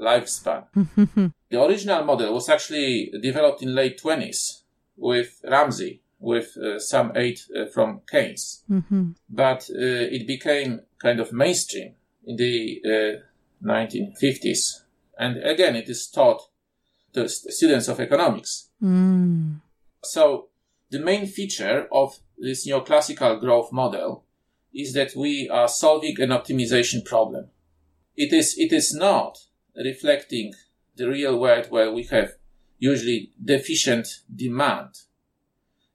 lifespan. 0.00 0.64
the 1.50 1.62
original 1.62 2.02
model 2.02 2.32
was 2.32 2.48
actually 2.48 3.12
developed 3.22 3.62
in 3.62 3.74
late 3.74 4.00
20s 4.02 4.62
with 4.96 5.42
Ramsey, 5.44 6.00
with 6.18 6.56
uh, 6.56 6.78
some 6.78 7.12
aid 7.14 7.40
uh, 7.54 7.66
from 7.66 8.00
Keynes. 8.10 8.64
Mm-hmm. 8.70 9.10
But 9.28 9.68
uh, 9.70 10.16
it 10.16 10.26
became 10.26 10.80
kind 10.98 11.20
of 11.20 11.34
mainstream 11.34 11.94
in 12.24 12.36
the 12.36 13.20
1950s. 13.62 14.80
And 15.18 15.36
again, 15.44 15.76
it 15.76 15.90
is 15.90 16.08
taught 16.08 16.48
to 17.12 17.28
students 17.28 17.88
of 17.88 18.00
economics. 18.00 18.70
Mm. 18.82 19.60
So 20.02 20.48
the 20.90 21.00
main 21.00 21.26
feature 21.26 21.86
of 21.92 22.18
this 22.42 22.66
neoclassical 22.66 23.40
growth 23.40 23.72
model 23.72 24.24
is 24.74 24.92
that 24.94 25.14
we 25.16 25.48
are 25.48 25.68
solving 25.68 26.20
an 26.20 26.30
optimization 26.30 27.04
problem. 27.04 27.48
It 28.16 28.32
is, 28.32 28.56
it 28.58 28.72
is 28.72 28.92
not 28.92 29.38
reflecting 29.76 30.52
the 30.96 31.08
real 31.08 31.38
world 31.38 31.66
where 31.70 31.92
we 31.92 32.04
have 32.04 32.32
usually 32.78 33.30
deficient 33.42 34.08
demand. 34.34 34.88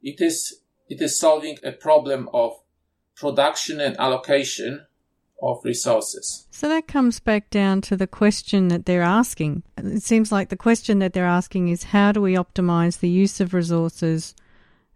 It 0.02 0.22
is, 0.22 0.62
it 0.88 1.02
is 1.02 1.20
solving 1.20 1.58
a 1.64 1.72
problem 1.72 2.30
of 2.34 2.54
production 3.16 3.82
and 3.82 4.00
allocation 4.00 4.86
of 5.44 5.60
resources. 5.64 6.48
So 6.50 6.68
that 6.70 6.88
comes 6.88 7.20
back 7.20 7.50
down 7.50 7.82
to 7.82 7.98
the 7.98 8.08
question 8.08 8.70
that 8.70 8.86
they're 8.86 9.02
asking. 9.02 9.64
It 9.78 10.02
seems 10.02 10.32
like 10.32 10.50
the 10.50 10.56
question 10.56 11.00
that 11.00 11.14
they're 11.14 11.26
asking 11.26 11.68
is 11.68 11.84
how 11.84 12.12
do 12.12 12.22
we 12.22 12.34
optimize 12.34 13.00
the 13.00 13.10
use 13.10 13.40
of 13.42 13.54
resources 13.54 14.34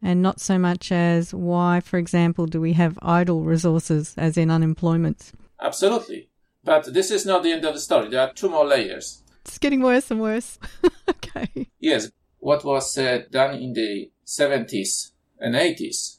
and 0.02 0.22
not 0.22 0.40
so 0.40 0.58
much 0.58 0.92
as 0.92 1.34
why, 1.34 1.80
for 1.80 1.98
example, 1.98 2.46
do 2.46 2.60
we 2.60 2.74
have 2.74 2.98
idle 3.02 3.44
resources 3.44 4.14
as 4.18 4.38
in 4.38 4.50
unemployment? 4.50 5.32
Absolutely. 5.62 6.30
But 6.64 6.94
this 6.94 7.12
is 7.12 7.26
not 7.26 7.44
the 7.44 7.52
end 7.52 7.66
of 7.66 7.74
the 7.74 7.80
story. 7.80 8.10
There 8.10 8.22
are 8.22 8.34
two 8.34 8.50
more 8.50 8.66
layers. 8.66 9.24
It's 9.46 9.58
getting 9.58 9.82
worse 9.82 10.12
and 10.12 10.22
worse. 10.22 10.60
okay. 11.10 11.68
Yes. 11.80 12.12
What 12.40 12.64
was 12.64 12.98
uh, 12.98 13.24
done 13.30 13.56
in 13.56 13.74
the 13.74 14.12
70s 14.26 15.12
and 15.40 15.56
80s, 15.56 16.18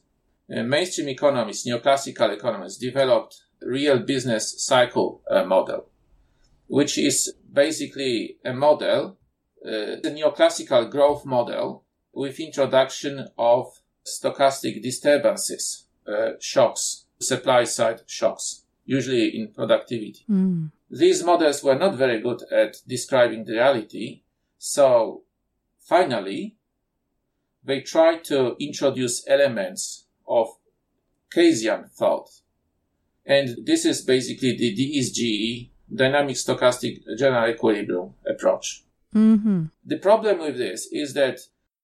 uh, 0.55 0.63
mainstream 0.63 1.09
economists, 1.09 1.67
neoclassical 1.67 2.33
economists 2.33 2.79
developed 2.79 3.41
real 3.61 3.99
business 4.01 4.65
cycle 4.65 5.23
uh, 5.31 5.45
model, 5.45 5.89
which 6.67 6.99
is 6.99 7.35
basically 7.53 8.37
a 8.45 8.53
model, 8.53 9.19
uh, 9.65 9.99
the 10.03 10.13
neoclassical 10.15 10.91
growth 10.91 11.25
model, 11.25 11.85
with 12.13 12.41
introduction 12.41 13.29
of 13.39 13.81
stochastic 14.05 14.83
disturbances, 14.83 15.87
uh, 16.07 16.33
shocks, 16.41 17.07
supply 17.21 17.65
side 17.65 18.03
shocks, 18.07 18.65
usually 18.85 19.37
in 19.37 19.49
productivity. 19.49 20.25
Mm. 20.29 20.71
These 20.91 21.25
models 21.25 21.63
were 21.63 21.77
not 21.77 21.95
very 21.95 22.21
good 22.21 22.43
at 22.53 22.77
describing 22.87 23.45
the 23.45 23.53
reality, 23.53 24.23
so 24.59 25.23
finally 25.81 26.57
they 27.65 27.81
tried 27.81 28.25
to 28.25 28.57
introduce 28.59 29.27
elements 29.29 30.07
of 30.29 30.49
Keynesian 31.35 31.91
thought. 31.91 32.29
And 33.25 33.65
this 33.65 33.85
is 33.85 34.03
basically 34.03 34.57
the 34.57 34.75
DSGE, 34.75 35.71
dynamic 35.95 36.37
stochastic 36.37 37.03
general 37.17 37.49
equilibrium 37.49 38.15
approach. 38.29 38.85
Mm-hmm. 39.15 39.65
The 39.85 39.99
problem 39.99 40.41
with 40.41 40.59
this 40.59 40.89
is 40.91 41.15
that 41.15 41.41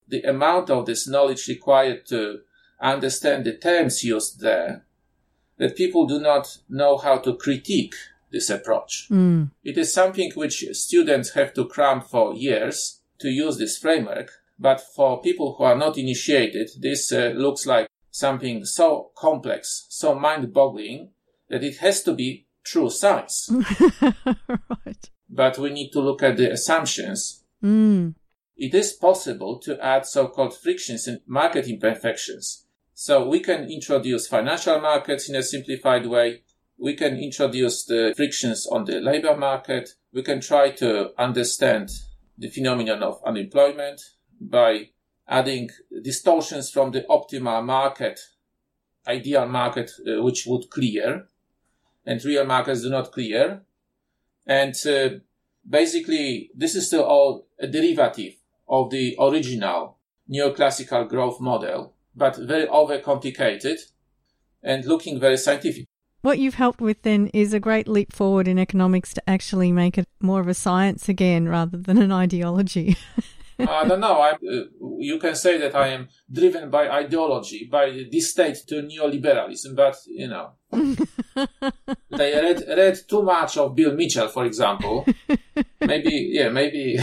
the 0.08 0.22
amount 0.22 0.70
of 0.70 0.86
this 0.86 1.06
knowledge 1.06 1.46
required 1.48 2.06
to 2.06 2.40
understand 2.80 3.44
the 3.44 3.56
terms 3.56 4.04
used 4.04 4.40
there, 4.40 4.84
that 5.58 5.76
people 5.76 6.06
do 6.06 6.20
not 6.20 6.58
know 6.68 6.96
how 6.96 7.18
to 7.18 7.34
critique 7.34 7.94
this 8.30 8.50
approach. 8.50 9.08
Mm. 9.10 9.50
It 9.64 9.76
is 9.76 9.92
something 9.92 10.32
which 10.34 10.64
students 10.72 11.30
have 11.30 11.54
to 11.54 11.66
cram 11.66 12.00
for 12.00 12.34
years 12.34 13.00
to 13.20 13.28
use 13.28 13.58
this 13.58 13.78
framework, 13.78 14.30
but 14.58 14.80
for 14.80 15.20
people 15.20 15.54
who 15.56 15.64
are 15.64 15.76
not 15.76 15.98
initiated, 15.98 16.70
this 16.78 17.12
uh, 17.12 17.32
looks 17.34 17.66
like 17.66 17.88
something 18.10 18.64
so 18.64 19.10
complex, 19.16 19.86
so 19.88 20.14
mind-boggling 20.14 21.10
that 21.48 21.64
it 21.64 21.78
has 21.78 22.02
to 22.02 22.12
be 22.12 22.46
true 22.64 22.90
science. 22.90 23.50
right. 24.02 25.10
but 25.28 25.58
we 25.58 25.70
need 25.70 25.90
to 25.90 26.00
look 26.00 26.22
at 26.22 26.36
the 26.36 26.50
assumptions. 26.52 27.44
Mm. 27.62 28.14
It 28.58 28.74
is 28.74 28.92
possible 28.92 29.60
to 29.60 29.80
add 29.80 30.04
so-called 30.04 30.58
frictions 30.58 31.06
and 31.06 31.20
market 31.28 31.68
imperfections. 31.68 32.66
So 32.92 33.28
we 33.28 33.38
can 33.38 33.70
introduce 33.70 34.26
financial 34.26 34.80
markets 34.80 35.28
in 35.28 35.36
a 35.36 35.44
simplified 35.44 36.06
way. 36.06 36.42
We 36.76 36.94
can 36.94 37.16
introduce 37.16 37.84
the 37.84 38.12
frictions 38.16 38.66
on 38.66 38.84
the 38.84 39.00
labor 39.00 39.36
market. 39.36 39.90
We 40.12 40.22
can 40.22 40.40
try 40.40 40.70
to 40.72 41.12
understand 41.16 41.90
the 42.36 42.48
phenomenon 42.48 43.04
of 43.04 43.22
unemployment 43.24 44.00
by 44.40 44.90
adding 45.28 45.70
distortions 46.02 46.68
from 46.68 46.90
the 46.90 47.02
optimal 47.08 47.64
market, 47.64 48.18
ideal 49.06 49.46
market, 49.46 49.92
uh, 50.00 50.20
which 50.20 50.46
would 50.46 50.68
clear, 50.70 51.28
and 52.04 52.24
real 52.24 52.44
markets 52.44 52.82
do 52.82 52.90
not 52.90 53.12
clear. 53.12 53.62
And 54.46 54.74
uh, 54.84 55.20
basically, 55.68 56.50
this 56.56 56.74
is 56.74 56.88
still 56.88 57.04
all 57.04 57.46
a 57.60 57.68
derivative 57.68 58.34
of 58.68 58.90
the 58.90 59.16
original 59.18 59.98
neoclassical 60.30 61.08
growth 61.08 61.40
model, 61.40 61.94
but 62.14 62.36
very 62.36 62.66
overcomplicated 62.66 63.78
and 64.62 64.84
looking 64.84 65.18
very 65.18 65.36
scientific. 65.36 65.86
What 66.20 66.38
you've 66.38 66.54
helped 66.54 66.80
with 66.80 67.02
then 67.02 67.28
is 67.28 67.52
a 67.52 67.60
great 67.60 67.86
leap 67.86 68.12
forward 68.12 68.48
in 68.48 68.58
economics 68.58 69.14
to 69.14 69.30
actually 69.30 69.70
make 69.70 69.96
it 69.96 70.08
more 70.20 70.40
of 70.40 70.48
a 70.48 70.54
science 70.54 71.08
again 71.08 71.48
rather 71.48 71.78
than 71.78 71.98
an 71.98 72.10
ideology. 72.10 72.96
I 73.60 73.84
don't 73.86 74.00
know. 74.00 74.20
I, 74.20 74.30
uh, 74.32 74.64
you 74.98 75.18
can 75.18 75.34
say 75.34 75.58
that 75.58 75.74
I 75.74 75.88
am 75.88 76.08
driven 76.30 76.70
by 76.70 76.88
ideology, 76.88 77.68
by 77.70 78.04
the 78.08 78.20
state 78.20 78.58
to 78.68 78.82
neoliberalism, 78.82 79.74
but 79.74 79.96
you 80.06 80.28
know, 80.28 80.50
they 82.10 82.34
read 82.34 82.62
read 82.68 82.98
too 83.08 83.22
much 83.22 83.56
of 83.56 83.74
Bill 83.74 83.94
Mitchell, 83.94 84.28
for 84.28 84.44
example. 84.44 85.04
maybe, 85.80 86.30
yeah, 86.32 86.50
maybe. 86.50 86.98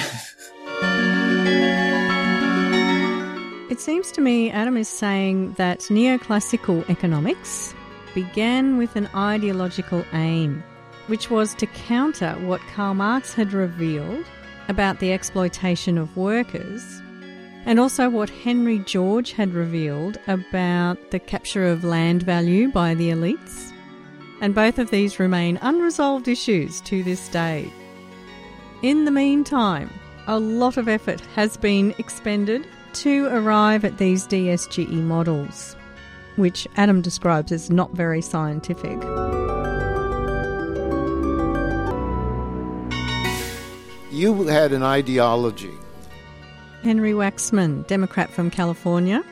It 3.70 3.80
seems 3.80 4.12
to 4.14 4.22
me 4.22 4.50
Adam 4.52 4.78
is 4.78 4.88
saying 4.88 5.54
that 5.54 5.80
neoclassical 5.82 6.90
economics 6.90 7.74
began 8.14 8.78
with 8.78 8.96
an 8.96 9.10
ideological 9.14 10.06
aim, 10.14 10.64
which 11.08 11.30
was 11.30 11.54
to 11.56 11.68
counter 11.68 12.34
what 12.42 12.62
Karl 12.74 12.94
Marx 12.94 13.34
had 13.34 13.52
revealed 13.54 14.26
about 14.70 15.00
the 15.00 15.12
exploitation 15.12 15.98
of 15.98 16.16
workers 16.16 17.02
and 17.66 17.80
also 17.80 18.10
what 18.10 18.30
Henry 18.30 18.80
George 18.80 19.34
had 19.34 19.54
revealed 19.54 20.20
about 20.28 21.12
the 21.12 21.20
capture 21.20 21.66
of 21.66 21.84
land 21.84 22.24
value 22.24 22.70
by 22.70 22.94
the 22.94 23.10
elites. 23.10 23.72
And 24.40 24.54
both 24.54 24.80
of 24.80 24.92
these 24.92 25.20
remain 25.20 25.58
unresolved 25.62 26.28
issues 26.28 26.80
to 26.82 27.04
this 27.04 27.28
day. 27.30 27.72
In 28.84 29.06
the 29.06 29.12
meantime, 29.12 29.90
a 30.28 30.40
lot 30.40 30.78
of 30.78 30.88
effort 30.88 31.22
has 31.36 31.58
been 31.58 31.94
expended 31.98 32.68
to 32.94 33.28
arrive 33.28 33.86
at 33.86 33.98
these 33.98 34.26
DSGE 34.28 35.04
models, 35.04 35.76
which 36.36 36.68
Adam 36.78 37.02
describes 37.02 37.52
as 37.52 37.70
not 37.70 37.92
very 37.92 38.22
scientific. 38.22 39.02
You 44.12 44.44
had 44.48 44.72
an 44.72 44.82
ideology. 44.82 45.74
Henry 46.84 47.12
Waxman, 47.12 47.86
Democrat 47.88 48.30
from 48.30 48.50
California, 48.50 49.24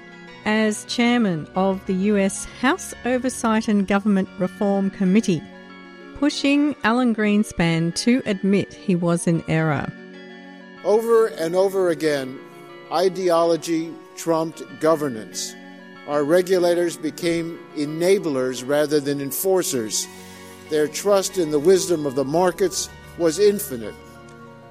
as 0.46 0.84
chairman 0.86 1.48
of 1.56 1.86
the 1.86 1.94
US 1.94 2.46
House 2.60 2.94
Oversight 3.06 3.68
and 3.68 3.88
Government 3.88 4.28
Reform 4.40 4.90
Committee, 4.90 5.42
pushing 6.16 6.76
Alan 6.84 7.16
Greenspan 7.16 7.96
to 7.96 8.22
admit 8.26 8.74
he 8.74 8.96
was 8.96 9.26
in 9.26 9.44
error. 9.48 9.88
Over 10.84 11.28
and 11.28 11.56
over 11.56 11.90
again, 11.90 12.40
ideology 12.92 13.94
trumped 14.18 14.64
governance. 14.82 15.56
Our 16.08 16.26
regulators 16.26 16.98
became 16.98 17.58
enablers 17.76 18.68
rather 18.68 19.00
than 19.00 19.22
enforcers. 19.22 20.06
Their 20.70 20.90
trust 20.90 21.38
in 21.38 21.52
the 21.52 21.60
wisdom 21.60 22.06
of 22.06 22.16
the 22.16 22.26
markets 22.26 22.90
was 23.18 23.40
infinite. 23.40 23.96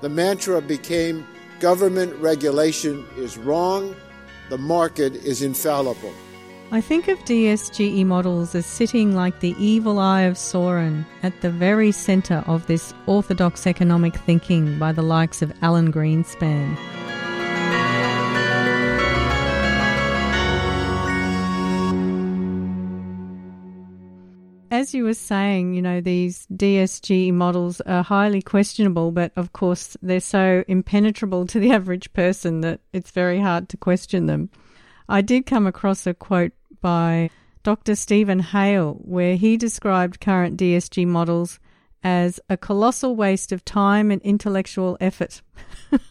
The 0.02 0.10
mantra 0.10 0.60
became 0.60 1.26
government 1.60 2.14
regulation 2.16 3.06
is 3.16 3.38
wrong, 3.38 3.96
the 4.50 4.58
market 4.58 5.14
is 5.14 5.40
infallible. 5.40 6.12
I 6.74 6.80
think 6.80 7.08
of 7.08 7.18
DSGE 7.26 8.06
models 8.06 8.54
as 8.54 8.64
sitting 8.64 9.14
like 9.14 9.40
the 9.40 9.54
evil 9.58 9.98
eye 9.98 10.22
of 10.22 10.36
Sauron 10.36 11.04
at 11.22 11.38
the 11.42 11.50
very 11.50 11.92
centre 11.92 12.42
of 12.46 12.66
this 12.66 12.94
orthodox 13.04 13.66
economic 13.66 14.16
thinking 14.16 14.78
by 14.78 14.92
the 14.92 15.02
likes 15.02 15.42
of 15.42 15.52
Alan 15.60 15.92
Greenspan. 15.92 16.78
As 24.70 24.94
you 24.94 25.04
were 25.04 25.12
saying, 25.12 25.74
you 25.74 25.82
know, 25.82 26.00
these 26.00 26.46
DSGE 26.54 27.34
models 27.34 27.82
are 27.82 28.02
highly 28.02 28.40
questionable, 28.40 29.12
but 29.12 29.30
of 29.36 29.52
course 29.52 29.98
they're 30.00 30.20
so 30.20 30.64
impenetrable 30.66 31.46
to 31.48 31.60
the 31.60 31.70
average 31.72 32.10
person 32.14 32.62
that 32.62 32.80
it's 32.94 33.10
very 33.10 33.40
hard 33.40 33.68
to 33.68 33.76
question 33.76 34.24
them. 34.24 34.48
I 35.06 35.20
did 35.20 35.44
come 35.44 35.66
across 35.66 36.06
a 36.06 36.14
quote 36.14 36.52
by 36.82 37.30
Dr. 37.62 37.94
Stephen 37.94 38.40
Hale 38.40 38.94
where 39.02 39.36
he 39.36 39.56
described 39.56 40.20
current 40.20 40.58
DSGE 40.58 41.06
models 41.06 41.58
as 42.02 42.40
a 42.48 42.56
colossal 42.56 43.16
waste 43.16 43.52
of 43.52 43.64
time 43.64 44.10
and 44.10 44.20
intellectual 44.22 44.98
effort. 45.00 45.40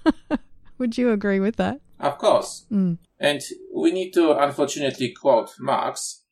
Would 0.78 0.98
you 0.98 1.12
agree 1.12 1.40
with 1.40 1.58
that? 1.58 1.82
Of 2.00 2.18
course. 2.18 2.66
Mm. 2.72 2.98
And 3.20 3.42
we 3.76 3.92
need 3.92 4.12
to 4.14 4.32
unfortunately 4.32 5.14
quote 5.14 5.52
Marx. 5.60 6.24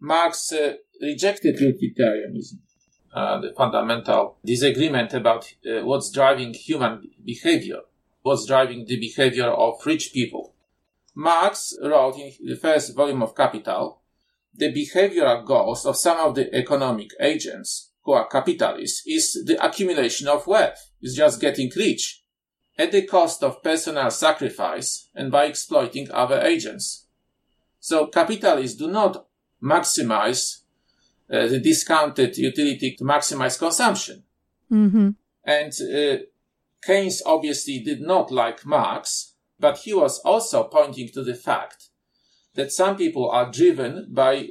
Marx 0.00 0.52
uh, 0.52 0.74
rejected 1.02 1.58
utilitarianism, 1.60 2.60
uh, 3.12 3.40
the 3.40 3.52
fundamental 3.56 4.38
disagreement 4.44 5.12
about 5.12 5.52
uh, 5.66 5.84
what's 5.84 6.10
driving 6.10 6.54
human 6.54 7.10
behavior, 7.24 7.80
what's 8.22 8.46
driving 8.46 8.86
the 8.86 8.98
behavior 8.98 9.48
of 9.48 9.74
rich 9.84 10.12
people. 10.14 10.54
Marx 11.18 11.76
wrote 11.82 12.16
in 12.16 12.32
the 12.46 12.54
first 12.54 12.94
volume 12.94 13.24
of 13.24 13.34
Capital, 13.34 14.02
the 14.54 14.72
behavioral 14.72 15.44
goals 15.44 15.84
of 15.84 15.96
some 15.96 16.16
of 16.18 16.36
the 16.36 16.54
economic 16.54 17.10
agents 17.20 17.90
who 18.04 18.12
are 18.12 18.28
capitalists 18.28 19.02
is 19.04 19.42
the 19.44 19.58
accumulation 19.60 20.28
of 20.28 20.46
wealth, 20.46 20.92
is 21.02 21.16
just 21.16 21.40
getting 21.40 21.72
rich 21.76 22.22
at 22.78 22.92
the 22.92 23.04
cost 23.04 23.42
of 23.42 23.64
personal 23.64 24.12
sacrifice 24.12 25.08
and 25.12 25.32
by 25.32 25.46
exploiting 25.46 26.08
other 26.12 26.40
agents. 26.40 27.06
So 27.80 28.06
capitalists 28.06 28.78
do 28.78 28.86
not 28.86 29.26
maximize 29.60 30.58
uh, 31.28 31.48
the 31.48 31.58
discounted 31.58 32.38
utility 32.38 32.94
to 32.96 33.02
maximize 33.02 33.58
consumption. 33.58 34.22
Mm-hmm. 34.70 35.10
And 35.42 35.72
uh, 35.72 36.22
Keynes 36.86 37.22
obviously 37.26 37.80
did 37.80 38.02
not 38.02 38.30
like 38.30 38.64
Marx, 38.64 39.27
but 39.58 39.78
he 39.78 39.94
was 39.94 40.20
also 40.20 40.64
pointing 40.64 41.08
to 41.08 41.22
the 41.22 41.34
fact 41.34 41.88
that 42.54 42.72
some 42.72 42.96
people 42.96 43.30
are 43.30 43.50
driven 43.50 44.08
by 44.10 44.48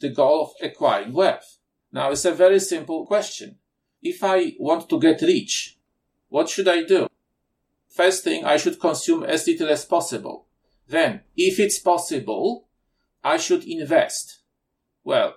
the 0.00 0.10
goal 0.10 0.42
of 0.42 0.68
acquiring 0.68 1.12
wealth. 1.12 1.58
Now, 1.92 2.10
it's 2.10 2.24
a 2.24 2.32
very 2.32 2.60
simple 2.60 3.06
question. 3.06 3.58
If 4.02 4.22
I 4.22 4.54
want 4.58 4.88
to 4.90 5.00
get 5.00 5.22
rich, 5.22 5.78
what 6.28 6.48
should 6.48 6.68
I 6.68 6.82
do? 6.82 7.08
First 7.88 8.24
thing, 8.24 8.44
I 8.44 8.58
should 8.58 8.78
consume 8.78 9.22
as 9.24 9.46
little 9.46 9.68
as 9.68 9.84
possible. 9.84 10.46
Then, 10.86 11.22
if 11.36 11.58
it's 11.58 11.78
possible, 11.78 12.68
I 13.24 13.38
should 13.38 13.64
invest. 13.64 14.40
Well, 15.02 15.36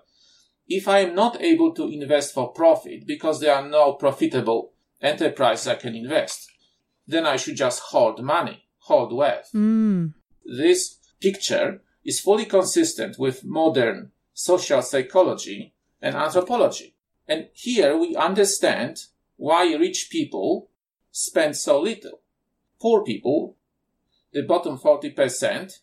if 0.67 0.87
I 0.87 0.99
am 0.99 1.15
not 1.15 1.41
able 1.41 1.73
to 1.73 1.87
invest 1.87 2.33
for 2.33 2.51
profit 2.51 3.07
because 3.07 3.39
there 3.39 3.55
are 3.55 3.67
no 3.67 3.93
profitable 3.93 4.73
enterprises 5.01 5.67
I 5.67 5.75
can 5.75 5.95
invest, 5.95 6.51
then 7.07 7.25
I 7.25 7.37
should 7.37 7.55
just 7.55 7.79
hold 7.79 8.21
money, 8.23 8.67
hold 8.89 9.13
wealth. 9.13 9.49
Mm. 9.53 10.13
This 10.45 10.97
picture 11.21 11.81
is 12.03 12.19
fully 12.19 12.45
consistent 12.45 13.17
with 13.17 13.45
modern 13.45 14.11
social 14.33 14.81
psychology 14.81 15.73
and 16.01 16.15
anthropology. 16.15 16.95
And 17.27 17.47
here 17.53 17.95
we 17.97 18.15
understand 18.15 19.05
why 19.37 19.73
rich 19.75 20.09
people 20.11 20.69
spend 21.11 21.55
so 21.55 21.79
little. 21.79 22.19
Poor 22.81 23.03
people, 23.03 23.55
the 24.33 24.41
bottom 24.41 24.77
40%, 24.77 25.79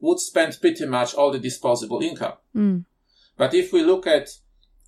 would 0.00 0.18
spend 0.18 0.58
pretty 0.60 0.86
much 0.86 1.14
all 1.14 1.30
the 1.30 1.38
disposable 1.38 2.00
income. 2.00 2.38
Mm. 2.56 2.84
But 3.36 3.54
if 3.54 3.72
we 3.72 3.82
look 3.82 4.06
at 4.06 4.28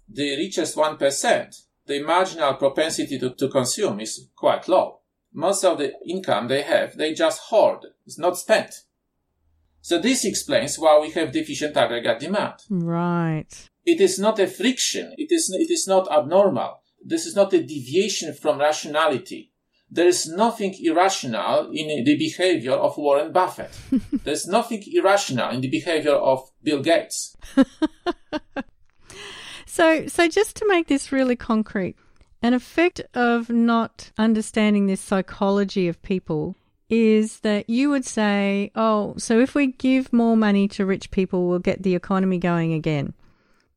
the 0.09 0.37
richest 0.37 0.77
1%, 0.77 1.63
the 1.87 2.03
marginal 2.03 2.55
propensity 2.55 3.19
to, 3.19 3.31
to 3.31 3.49
consume 3.49 4.01
is 4.01 4.29
quite 4.35 4.69
low. 4.69 5.02
Most 5.33 5.65
of 5.65 5.79
the 5.79 5.95
income 6.07 6.49
they 6.49 6.63
have, 6.63 6.97
they 6.97 7.15
just 7.15 7.41
hoard. 7.41 7.87
It's 8.07 8.19
not 8.19 8.39
spent. 8.39 8.83
So 9.81 9.99
this 9.99 10.25
explains 10.25 10.79
why 10.79 10.99
we 11.01 11.11
have 11.11 11.33
deficient 11.33 11.77
aggregate 11.77 12.21
demand. 12.21 12.55
Right. 12.71 13.69
It 13.85 14.01
is 14.01 14.19
not 14.19 14.39
a 14.39 14.47
friction. 14.47 15.15
It 15.19 15.33
is, 15.33 15.51
it 15.51 15.71
is 15.71 15.89
not 15.89 16.11
abnormal. 16.11 16.81
This 17.05 17.27
is 17.27 17.35
not 17.35 17.53
a 17.53 17.63
deviation 17.63 18.35
from 18.35 18.61
rationality. 18.61 19.53
There 19.91 20.07
is 20.07 20.29
nothing 20.29 20.75
irrational 20.81 21.71
in 21.73 22.05
the 22.05 22.17
behavior 22.17 22.73
of 22.73 22.97
Warren 22.97 23.33
Buffett. 23.33 23.77
There's 24.25 24.47
nothing 24.47 24.83
irrational 24.87 25.51
in 25.51 25.61
the 25.61 25.69
behavior 25.69 26.15
of 26.15 26.51
Bill 26.63 26.81
Gates. 26.81 27.37
So, 29.73 30.07
so 30.07 30.29
just 30.29 30.55
to 30.57 30.69
make 30.69 30.89
this 30.89 31.13
really 31.13 31.35
concrete, 31.35 31.97
an 32.43 32.55
effect 32.55 33.01
of 33.15 33.49
not 33.49 34.11
understanding 34.19 34.87
this 34.87 35.01
psychology 35.01 35.89
of 35.89 36.03
people 36.03 36.57
is 36.91 37.41
that 37.41 37.71
you 37.71 37.89
would 37.89 38.05
say, 38.05 38.71
oh, 38.75 39.15
so 39.17 39.41
if 39.41 39.55
we 39.55 39.69
give 39.69 40.13
more 40.13 40.37
money 40.37 40.69
to 40.69 40.85
rich 40.85 41.11
people, 41.11 41.49
we'll 41.49 41.59
get 41.59 41.83
the 41.83 41.95
economy 41.95 42.39
going 42.39 42.73
again. 42.73 43.15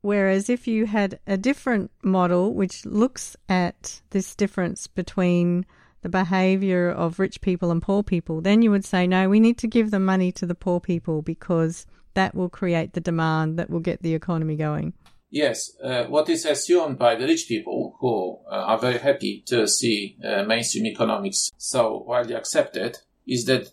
Whereas 0.02 0.50
if 0.50 0.68
you 0.68 0.86
had 0.86 1.20
a 1.26 1.38
different 1.38 1.92
model 2.04 2.54
which 2.54 2.86
looks 2.86 3.38
at 3.48 4.02
this 4.10 4.36
difference 4.36 4.86
between 4.88 5.66
the 6.02 6.10
behavior 6.10 6.90
of 6.90 7.18
rich 7.18 7.42
people 7.42 7.72
and 7.72 7.82
poor 7.82 8.04
people, 8.04 8.42
then 8.42 8.62
you 8.62 8.70
would 8.70 8.86
say, 8.86 9.08
no, 9.08 9.30
we 9.30 9.40
need 9.40 9.58
to 9.60 9.68
give 9.68 9.92
the 9.92 10.00
money 10.00 10.32
to 10.34 10.46
the 10.46 10.54
poor 10.54 10.80
people 10.80 11.22
because 11.22 11.88
that 12.16 12.36
will 12.36 12.50
create 12.50 12.94
the 12.94 13.02
demand 13.02 13.58
that 13.58 13.70
will 13.70 13.80
get 13.80 14.02
the 14.02 14.14
economy 14.14 14.56
going. 14.56 14.94
Yes, 15.36 15.76
uh, 15.84 16.06
what 16.06 16.30
is 16.30 16.46
assumed 16.46 16.98
by 16.98 17.16
the 17.16 17.26
rich 17.26 17.50
people 17.50 17.98
who 18.00 18.40
uh, 18.50 18.72
are 18.72 18.78
very 18.78 19.00
happy 19.00 19.44
to 19.48 19.68
see 19.68 20.16
uh, 20.24 20.44
mainstream 20.44 20.86
economics 20.86 21.52
so 21.58 22.06
widely 22.08 22.36
accepted 22.36 23.00
is 23.28 23.44
that 23.44 23.68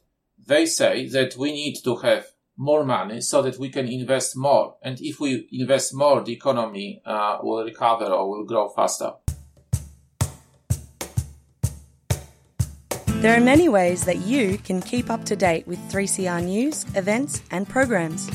they 0.45 0.67
say 0.67 1.07
that 1.11 1.37
we 1.37 1.53
need 1.53 1.77
to 1.85 1.95
have 1.99 2.27
more 2.57 2.85
money 2.85 3.21
so 3.21 3.43
that 3.43 3.61
we 3.61 3.69
can 3.69 3.87
invest 3.87 4.37
more. 4.37 4.75
And 4.83 5.01
if 5.01 5.21
we 5.21 5.47
invest 5.53 5.95
more, 5.95 6.21
the 6.25 6.33
economy 6.33 7.01
uh, 7.07 7.39
will 7.41 7.63
recover 7.65 8.07
or 8.07 8.29
will 8.29 8.45
grow 8.45 8.69
faster. 8.69 9.13
There 13.21 13.37
are 13.37 13.41
many 13.41 13.69
ways 13.69 14.05
that 14.07 14.19
you 14.27 14.59
can 14.59 14.83
keep 14.83 15.11
up 15.11 15.25
to 15.27 15.37
date 15.37 15.69
with 15.69 15.79
3CR 15.93 16.45
news, 16.45 16.87
events, 16.97 17.41
and 17.53 17.69
programs. 17.69 18.29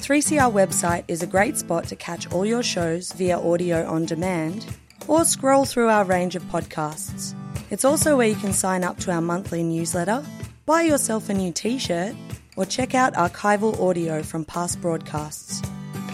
The 0.00 0.14
3CR 0.14 0.50
website 0.50 1.04
is 1.08 1.22
a 1.22 1.26
great 1.26 1.58
spot 1.58 1.84
to 1.88 1.94
catch 1.94 2.32
all 2.32 2.46
your 2.46 2.62
shows 2.62 3.12
via 3.12 3.38
audio 3.38 3.86
on 3.86 4.06
demand 4.06 4.64
or 5.06 5.26
scroll 5.26 5.66
through 5.66 5.88
our 5.88 6.04
range 6.04 6.34
of 6.34 6.42
podcasts. 6.44 7.34
It's 7.68 7.84
also 7.84 8.16
where 8.16 8.26
you 8.26 8.34
can 8.34 8.54
sign 8.54 8.82
up 8.82 8.98
to 9.00 9.12
our 9.12 9.20
monthly 9.20 9.62
newsletter, 9.62 10.24
buy 10.64 10.82
yourself 10.84 11.28
a 11.28 11.34
new 11.34 11.52
t 11.52 11.78
shirt, 11.78 12.16
or 12.56 12.64
check 12.64 12.94
out 12.94 13.12
archival 13.12 13.78
audio 13.78 14.22
from 14.22 14.46
past 14.46 14.80
broadcasts. 14.80 15.60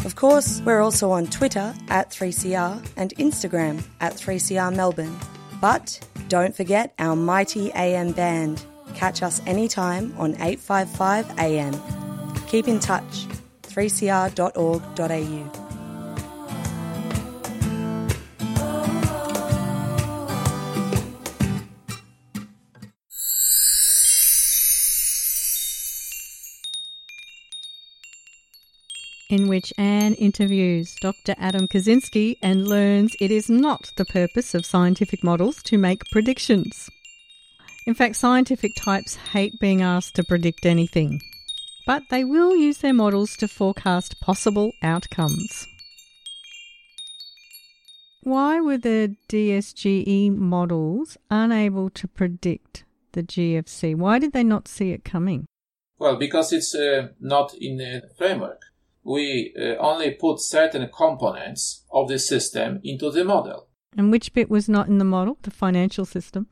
Of 0.05 0.17
course, 0.17 0.61
we're 0.65 0.81
also 0.83 1.13
on 1.13 1.29
Twitter 1.29 1.73
at 1.89 2.11
3CR 2.11 2.85
and 2.97 3.15
Instagram 3.19 3.85
at 4.01 4.15
3CR 4.15 4.75
Melbourne. 4.75 5.17
But 5.61 6.05
don't 6.27 6.57
forget 6.57 6.93
our 6.99 7.15
mighty 7.15 7.71
AM 7.73 8.11
band. 8.11 8.67
Catch 8.97 9.23
us 9.23 9.41
anytime 9.47 10.13
on 10.19 10.33
855 10.41 11.39
AM. 11.39 11.81
Keep 12.49 12.67
in 12.67 12.81
touch 12.81 13.27
3cr.org.au. 13.77 15.67
in 29.29 29.49
which 29.49 29.73
Anne 29.77 30.15
interviews 30.15 30.95
Dr. 31.01 31.35
Adam 31.37 31.67
Kaczynski 31.67 32.37
and 32.41 32.69
learns 32.69 33.17
it 33.21 33.31
is 33.31 33.51
not 33.51 33.91
the 33.97 34.05
purpose 34.05 34.55
of 34.55 34.65
scientific 34.65 35.25
models 35.25 35.63
to 35.65 35.77
make 35.77 36.09
predictions. 36.13 36.89
In 37.87 37.95
fact, 37.95 38.17
scientific 38.17 38.73
types 38.77 39.17
hate 39.17 39.59
being 39.61 39.83
asked 39.83 40.15
to 40.15 40.25
predict 40.25 40.65
anything, 40.65 41.21
but 41.87 42.03
they 42.11 42.25
will 42.25 42.57
use 42.57 42.79
their 42.79 42.93
models 42.93 43.37
to 43.37 43.49
forecast 43.49 44.21
possible 44.21 44.73
outcomes. 44.83 45.67
Why 48.23 48.61
were 48.61 48.79
the 48.79 49.17
DSGE 49.29 50.37
models 50.37 51.17
unable 51.31 51.91
to 51.91 52.09
predict 52.09 52.85
the 53.13 53.23
GFC? 53.23 53.95
Why 53.95 54.19
did 54.19 54.33
they 54.33 54.43
not 54.43 54.67
see 54.67 54.91
it 54.91 55.05
coming? 55.05 55.47
Well, 55.99 56.17
because 56.17 56.53
it's 56.53 56.75
uh, 56.75 57.09
not 57.21 57.55
in 57.55 57.77
the 57.77 58.03
framework 58.19 58.63
we 59.07 59.55
uh, 59.57 59.77
only 59.79 60.11
put 60.11 60.41
certain 60.41 60.89
components 60.93 61.85
of 61.93 62.09
the 62.09 62.19
system 62.19 62.81
into 62.83 63.11
the 63.11 63.25
model. 63.25 63.69
And 63.97 64.11
which 64.11 64.35
bit 64.35 64.51
was 64.51 64.69
not 64.69 64.89
in 64.89 64.99
the 64.99 65.05
model? 65.05 65.39
The 65.43 65.51
financial 65.51 66.05
system? 66.05 66.49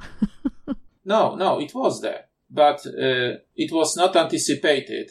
no, 1.04 1.34
no, 1.34 1.60
it 1.60 1.74
was 1.74 2.00
there. 2.00 2.26
But 2.48 2.86
uh, 2.86 3.42
it 3.56 3.72
was 3.72 3.96
not 3.96 4.16
anticipated 4.16 5.10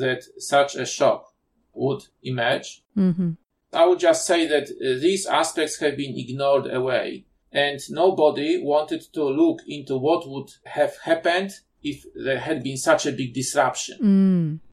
that 0.00 0.22
such 0.38 0.74
a 0.74 0.86
shock 0.86 1.32
would 1.72 2.02
emerge. 2.22 2.82
Mm-hmm. 2.96 3.32
I 3.72 3.86
would 3.86 4.00
just 4.00 4.26
say 4.26 4.46
that 4.46 4.64
uh, 4.64 5.00
these 5.00 5.26
aspects 5.26 5.78
have 5.80 5.96
been 5.96 6.18
ignored 6.18 6.72
away, 6.72 7.24
and 7.50 7.80
nobody 7.90 8.62
wanted 8.62 9.02
to 9.14 9.24
look 9.24 9.60
into 9.66 9.96
what 9.96 10.28
would 10.28 10.50
have 10.64 10.96
happened 11.04 11.52
if 11.82 12.04
there 12.14 12.38
had 12.38 12.62
been 12.62 12.76
such 12.76 13.06
a 13.06 13.12
big 13.12 13.34
disruption. 13.34 13.98
Mm 14.00 14.72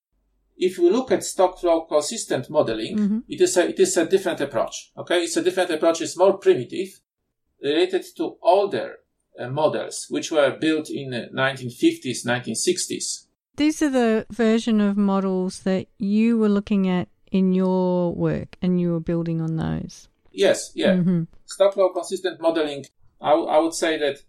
if 0.60 0.78
we 0.78 0.90
look 0.90 1.12
at 1.12 1.24
stock 1.24 1.58
flow 1.58 1.82
consistent 1.82 2.50
modeling, 2.50 2.98
mm-hmm. 2.98 3.20
it 3.30 3.40
is 3.40 3.56
a, 3.56 3.70
it 3.70 3.80
is 3.80 3.96
a 3.96 4.06
different 4.06 4.42
approach. 4.42 4.92
Okay. 4.98 5.24
It's 5.24 5.38
a 5.38 5.44
different 5.44 5.72
approach. 5.72 6.02
It's 6.02 6.18
more 6.18 6.38
primitive 6.38 7.00
related 7.64 8.06
to 8.18 8.36
older 8.42 8.98
uh, 9.40 9.48
models, 9.48 10.08
which 10.10 10.32
were 10.32 10.58
built 10.60 10.90
in 10.90 11.12
the 11.12 11.30
1950s, 11.34 12.26
1960s. 12.26 13.28
These 13.60 13.82
are 13.82 13.90
the 13.90 14.26
version 14.32 14.80
of 14.80 14.96
models 14.96 15.64
that 15.64 15.88
you 15.98 16.38
were 16.38 16.48
looking 16.48 16.88
at 16.88 17.10
in 17.30 17.52
your 17.52 18.16
work 18.16 18.56
and 18.62 18.80
you 18.80 18.94
were 18.94 19.02
building 19.02 19.42
on 19.42 19.58
those. 19.58 20.08
Yes. 20.32 20.72
Yeah. 20.76 20.94
Mm-hmm. 20.96 21.24
Flow 21.74 21.90
consistent 21.90 22.40
modeling. 22.40 22.86
I, 23.20 23.32
w- 23.32 23.50
I 23.50 23.60
would 23.60 23.74
say 23.74 23.98
that 23.98 24.20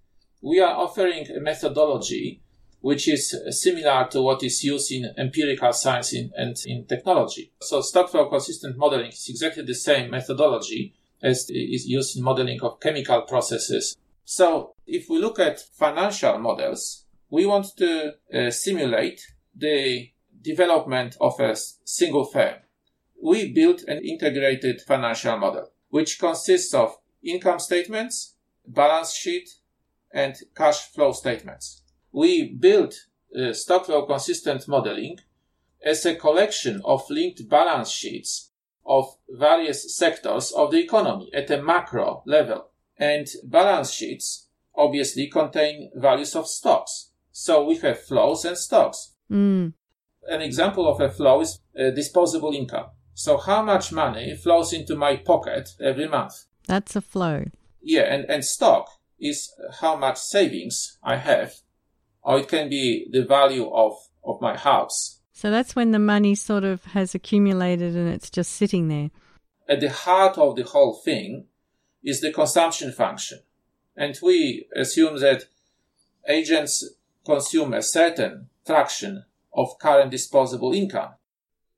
we 0.42 0.58
are 0.58 0.74
offering 0.74 1.28
a 1.30 1.38
methodology 1.38 2.42
which 2.80 3.06
is 3.06 3.32
similar 3.50 4.08
to 4.10 4.20
what 4.20 4.42
is 4.42 4.64
used 4.64 4.90
in 4.90 5.14
empirical 5.16 5.72
science 5.72 6.12
in, 6.12 6.32
and 6.36 6.56
in 6.66 6.86
technology. 6.86 7.52
So 7.62 7.82
flow 7.82 8.28
consistent 8.28 8.76
modeling 8.78 9.12
is 9.12 9.28
exactly 9.28 9.62
the 9.62 9.76
same 9.76 10.10
methodology 10.10 10.92
as 11.22 11.48
is 11.50 11.86
used 11.86 12.16
in 12.16 12.24
modeling 12.24 12.60
of 12.62 12.80
chemical 12.80 13.20
processes. 13.22 13.96
So 14.24 14.74
if 14.88 15.08
we 15.08 15.20
look 15.20 15.38
at 15.38 15.60
financial 15.60 16.36
models, 16.38 17.04
we 17.30 17.46
want 17.46 17.66
to 17.78 18.14
uh, 18.34 18.50
simulate 18.50 19.20
the 19.54 20.10
development 20.42 21.16
of 21.20 21.38
a 21.40 21.56
single 21.84 22.24
firm. 22.24 22.56
We 23.22 23.52
built 23.52 23.82
an 23.82 23.98
integrated 24.04 24.80
financial 24.82 25.36
model, 25.38 25.70
which 25.88 26.18
consists 26.18 26.74
of 26.74 26.96
income 27.22 27.58
statements, 27.58 28.34
balance 28.66 29.14
sheet, 29.14 29.48
and 30.12 30.34
cash 30.56 30.90
flow 30.92 31.12
statements 31.12 31.80
we 32.12 32.52
built 32.52 32.94
uh, 33.36 33.52
stock 33.52 33.86
flow 33.86 34.06
consistent 34.06 34.66
modeling 34.66 35.18
as 35.84 36.04
a 36.04 36.14
collection 36.14 36.80
of 36.84 37.08
linked 37.08 37.48
balance 37.48 37.90
sheets 37.90 38.50
of 38.84 39.16
various 39.28 39.96
sectors 39.96 40.50
of 40.52 40.70
the 40.70 40.78
economy 40.78 41.30
at 41.32 41.50
a 41.50 41.62
macro 41.62 42.22
level. 42.26 42.70
And 42.98 43.26
balance 43.44 43.92
sheets 43.92 44.48
obviously 44.74 45.28
contain 45.28 45.90
values 45.94 46.34
of 46.34 46.48
stocks. 46.48 47.09
So 47.42 47.64
we 47.64 47.76
have 47.78 47.98
flows 47.98 48.44
and 48.44 48.54
stocks. 48.58 49.14
Mm. 49.32 49.72
An 50.28 50.42
example 50.42 50.86
of 50.86 51.00
a 51.00 51.08
flow 51.08 51.40
is 51.40 51.58
uh, 51.74 51.88
disposable 51.88 52.52
income. 52.52 52.88
So 53.14 53.38
how 53.38 53.62
much 53.62 53.92
money 53.92 54.36
flows 54.36 54.74
into 54.74 54.94
my 54.94 55.16
pocket 55.16 55.70
every 55.80 56.06
month? 56.06 56.34
That's 56.66 56.96
a 56.96 57.00
flow. 57.00 57.46
Yeah, 57.80 58.02
and, 58.12 58.26
and 58.28 58.44
stock 58.44 58.90
is 59.18 59.50
how 59.80 59.96
much 59.96 60.18
savings 60.18 60.98
I 61.02 61.16
have, 61.16 61.54
or 62.22 62.40
it 62.40 62.48
can 62.48 62.68
be 62.68 63.08
the 63.10 63.24
value 63.24 63.70
of, 63.70 63.94
of 64.22 64.42
my 64.42 64.58
house. 64.58 65.20
So 65.32 65.50
that's 65.50 65.74
when 65.74 65.92
the 65.92 65.98
money 65.98 66.34
sort 66.34 66.64
of 66.64 66.84
has 66.92 67.14
accumulated 67.14 67.96
and 67.96 68.12
it's 68.12 68.28
just 68.28 68.52
sitting 68.52 68.88
there. 68.88 69.10
At 69.66 69.80
the 69.80 69.88
heart 69.88 70.36
of 70.36 70.56
the 70.56 70.64
whole 70.64 70.92
thing 70.92 71.46
is 72.04 72.20
the 72.20 72.34
consumption 72.34 72.92
function. 72.92 73.38
And 73.96 74.18
we 74.22 74.66
assume 74.76 75.20
that 75.20 75.44
agents 76.28 76.84
consume 77.30 77.72
a 77.74 77.82
certain 77.82 78.48
fraction 78.64 79.24
of 79.52 79.78
current 79.78 80.10
disposable 80.10 80.72
income. 80.72 81.12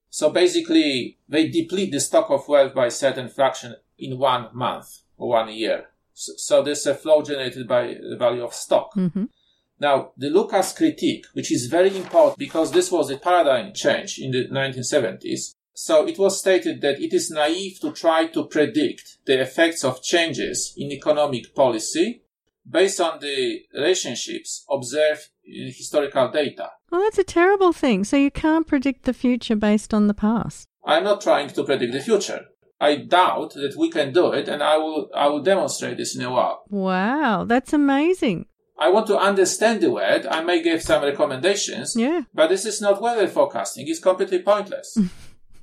So 0.09 0.31
basically, 0.31 1.19
they 1.29 1.49
deplete 1.49 1.93
the 1.93 2.01
stock 2.01 2.31
of 2.31 2.49
wealth 2.49 2.75
by 2.75 2.87
a 2.87 2.91
certain 2.91 3.29
fraction 3.29 3.77
in 3.99 4.19
one 4.19 4.49
month 4.53 4.89
or 5.17 5.29
one 5.29 5.53
year. 5.53 5.87
So, 6.15 6.33
so 6.37 6.63
there's 6.63 6.87
a 6.87 6.95
flow 6.95 7.23
generated 7.23 7.69
by 7.69 7.97
the 8.11 8.17
value 8.19 8.45
of 8.45 8.55
stock. 8.55 8.95
Mm-hmm. 8.95 9.25
Now, 9.79 10.13
the 10.17 10.31
Lucas 10.31 10.73
critique, 10.73 11.27
which 11.35 11.51
is 11.53 11.67
very 11.67 11.95
important 11.97 12.39
because 12.39 12.73
this 12.73 12.91
was 12.91 13.11
a 13.11 13.19
paradigm 13.19 13.73
change 13.75 14.19
in 14.19 14.31
the 14.31 14.49
1970s. 14.49 15.55
So 15.75 16.07
it 16.07 16.19
was 16.19 16.39
stated 16.39 16.81
that 16.83 17.01
it 17.01 17.13
is 17.13 17.31
naive 17.31 17.81
to 17.81 17.93
try 17.93 18.27
to 18.29 18.45
predict 18.45 19.19
the 19.27 19.41
effects 19.41 19.85
of 19.85 20.03
changes 20.03 20.75
in 20.77 20.93
economic 20.93 21.55
policy 21.55 22.23
based 22.69 23.01
on 23.01 23.19
the 23.21 23.63
relationships 23.75 24.65
observed 24.71 25.29
historical 25.45 26.31
data. 26.31 26.71
Well, 26.91 27.03
that's 27.03 27.19
a 27.19 27.25
terrible 27.25 27.73
thing. 27.73 28.05
So 28.05 28.17
you 28.17 28.31
can't 28.31 28.67
predict 28.67 29.05
the 29.05 29.13
future 29.13 29.57
based 29.57 29.93
on 29.95 30.07
the 30.07 30.15
past. 30.15 30.69
I'm 30.85 31.05
not 31.05 31.21
trying 31.21 31.49
to 31.49 31.65
predict 31.65 31.93
the 31.93 32.01
future. 32.01 32.47
I 32.81 32.97
doubt 32.97 33.55
that 33.55 33.77
we 33.79 33.91
can 33.91 34.13
do 34.13 34.33
it, 34.33 34.49
and 34.49 34.61
I 34.61 34.77
will 34.77 35.09
I 35.15 35.29
will 35.29 35.43
demonstrate 35.43 35.99
this 35.99 36.17
in 36.17 36.23
a 36.23 36.31
while. 36.33 36.65
Wow, 36.69 37.45
that's 37.45 37.73
amazing. 37.73 38.47
I 38.77 38.89
want 38.89 39.07
to 39.07 39.19
understand 39.19 39.81
the 39.81 39.93
world. 39.93 40.27
I 40.27 40.43
may 40.43 40.61
give 40.61 40.83
some 40.83 41.05
recommendations. 41.05 41.95
Yeah. 41.97 42.23
But 42.35 42.49
this 42.49 42.65
is 42.65 42.81
not 42.81 43.01
weather 43.01 43.29
forecasting. 43.29 43.87
It's 43.87 44.01
completely 44.01 44.43
pointless. 44.43 44.99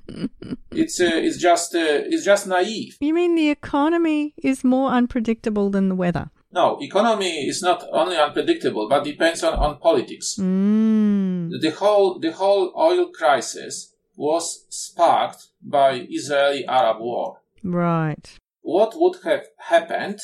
it's 0.71 1.01
uh, 1.01 1.11
it's 1.13 1.37
just 1.37 1.75
uh, 1.75 2.07
it's 2.11 2.23
just 2.23 2.47
naive. 2.47 2.95
You 3.01 3.13
mean 3.13 3.35
the 3.35 3.49
economy 3.49 4.33
is 4.41 4.63
more 4.63 4.91
unpredictable 4.91 5.69
than 5.69 5.89
the 5.89 5.95
weather? 5.95 6.31
No, 6.51 6.79
economy 6.81 7.47
is 7.47 7.61
not 7.61 7.83
only 7.91 8.17
unpredictable, 8.17 8.89
but 8.89 9.03
depends 9.03 9.43
on, 9.43 9.53
on 9.53 9.79
politics. 9.79 10.35
Mm. 10.39 11.51
The 11.61 11.69
whole 11.71 12.19
the 12.19 12.31
whole 12.31 12.73
oil 12.75 13.09
crisis 13.09 13.93
was 14.15 14.65
sparked 14.69 15.47
by 15.61 16.07
Israeli-Arab 16.09 16.99
war. 16.99 17.39
Right. 17.63 18.37
What 18.61 18.93
would 18.95 19.17
have 19.23 19.45
happened 19.57 20.19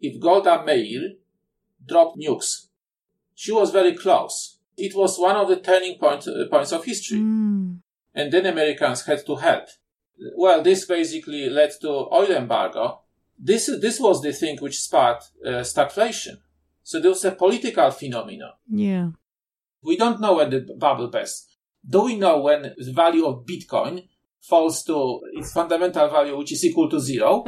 if 0.00 0.20
Golda 0.20 0.62
Meir 0.64 1.14
dropped 1.86 2.18
nukes? 2.18 2.66
She 3.34 3.52
was 3.52 3.70
very 3.70 3.94
close. 3.94 4.58
It 4.76 4.94
was 4.94 5.18
one 5.18 5.36
of 5.36 5.48
the 5.48 5.56
turning 5.56 5.98
point, 5.98 6.26
uh, 6.26 6.48
points 6.50 6.72
of 6.72 6.84
history. 6.84 7.18
Mm. 7.18 7.78
And 8.14 8.32
then 8.32 8.46
Americans 8.46 9.06
had 9.06 9.24
to 9.26 9.36
help. 9.36 9.68
Well, 10.36 10.62
this 10.62 10.84
basically 10.84 11.48
led 11.48 11.70
to 11.80 11.88
oil 11.88 12.30
embargo. 12.30 13.00
This, 13.38 13.66
this 13.80 14.00
was 14.00 14.22
the 14.22 14.32
thing 14.32 14.58
which 14.58 14.80
sparked 14.80 15.30
uh, 15.44 15.60
stagflation. 15.60 16.38
So 16.82 17.00
there 17.00 17.10
was 17.10 17.24
a 17.24 17.32
political 17.32 17.90
phenomenon. 17.90 18.52
Yeah. 18.70 19.08
We 19.82 19.96
don't 19.96 20.20
know 20.20 20.34
when 20.34 20.50
the 20.50 20.66
bubble 20.78 21.08
burst. 21.08 21.56
Do 21.86 22.04
we 22.04 22.16
know 22.16 22.40
when 22.40 22.62
the 22.62 22.92
value 22.92 23.26
of 23.26 23.44
Bitcoin 23.44 24.08
falls 24.40 24.82
to 24.84 25.20
its 25.32 25.52
fundamental 25.52 26.08
value, 26.08 26.36
which 26.36 26.52
is 26.52 26.64
equal 26.64 26.88
to 26.90 27.00
zero? 27.00 27.44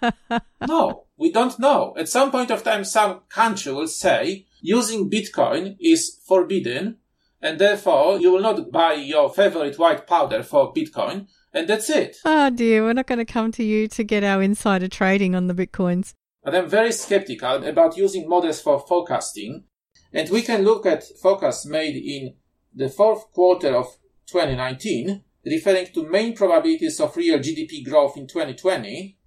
no, 0.66 1.06
we 1.16 1.32
don't 1.32 1.58
know. 1.58 1.94
At 1.98 2.08
some 2.08 2.30
point 2.30 2.50
of 2.50 2.62
time, 2.62 2.84
some 2.84 3.20
country 3.28 3.72
will 3.72 3.88
say 3.88 4.46
using 4.60 5.10
Bitcoin 5.10 5.76
is 5.80 6.20
forbidden, 6.26 6.98
and 7.42 7.58
therefore 7.58 8.20
you 8.20 8.32
will 8.32 8.42
not 8.42 8.70
buy 8.70 8.94
your 8.94 9.32
favorite 9.32 9.78
white 9.78 10.06
powder 10.06 10.42
for 10.42 10.72
Bitcoin, 10.72 11.26
and 11.52 11.68
that's 11.68 11.90
it. 11.90 12.16
Oh 12.24 12.50
dear, 12.50 12.82
we're 12.82 12.92
not 12.92 13.06
going 13.06 13.18
to 13.18 13.24
come 13.24 13.52
to 13.52 13.64
you 13.64 13.88
to 13.88 14.04
get 14.04 14.24
our 14.24 14.42
insider 14.42 14.88
trading 14.88 15.34
on 15.34 15.46
the 15.46 15.54
Bitcoins. 15.54 16.14
But 16.44 16.54
I'm 16.54 16.68
very 16.68 16.92
skeptical 16.92 17.64
about 17.64 17.96
using 17.96 18.28
models 18.28 18.60
for 18.62 18.78
forecasting, 18.80 19.64
and 20.12 20.30
we 20.30 20.42
can 20.42 20.62
look 20.62 20.86
at 20.86 21.04
forecasts 21.20 21.66
made 21.66 21.96
in 21.96 22.34
the 22.74 22.88
fourth 22.88 23.32
quarter 23.32 23.74
of 23.74 23.96
2019, 24.26 25.22
referring 25.44 25.86
to 25.86 26.08
main 26.08 26.34
probabilities 26.34 27.00
of 27.00 27.16
real 27.16 27.38
GDP 27.38 27.84
growth 27.84 28.16
in 28.16 28.26
2020, 28.26 29.18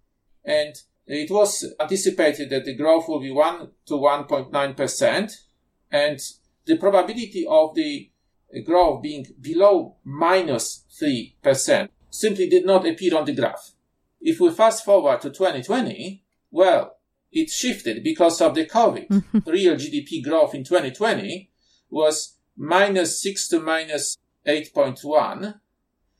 and 0.46 0.76
it 1.06 1.30
was 1.30 1.74
anticipated 1.80 2.50
that 2.50 2.66
the 2.66 2.76
growth 2.76 3.08
will 3.08 3.20
be 3.20 3.32
1 3.32 3.70
to 3.88 3.94
1.9%, 3.94 5.32
and 5.92 6.20
the 6.66 6.78
probability 6.78 7.46
of 7.48 7.76
the 7.76 8.10
growth 8.66 9.04
being 9.04 9.26
below 9.42 9.98
minus 10.04 10.86
3% 11.02 11.90
simply 12.13 12.47
did 12.47 12.65
not 12.65 12.88
appear 12.88 13.17
on 13.17 13.26
the 13.26 13.34
graph. 13.34 13.71
If 14.21 14.39
we 14.39 14.52
fast 14.52 14.86
forward 14.86 15.19
to 15.21 15.32
2020, 15.32 16.23
well, 16.52 16.97
it 17.32 17.49
shifted 17.49 18.04
because 18.04 18.39
of 18.39 18.54
the 18.54 18.65
COVID. 18.65 19.08
Mm-hmm. 19.08 19.49
Real 19.49 19.76
GDP 19.76 20.23
growth 20.23 20.54
in 20.54 20.63
2020 20.63 21.49
was 21.89 22.38
minus 22.56 23.21
6 23.21 23.47
to 23.49 23.60
minus 23.60 24.17
8.1. 24.47 25.60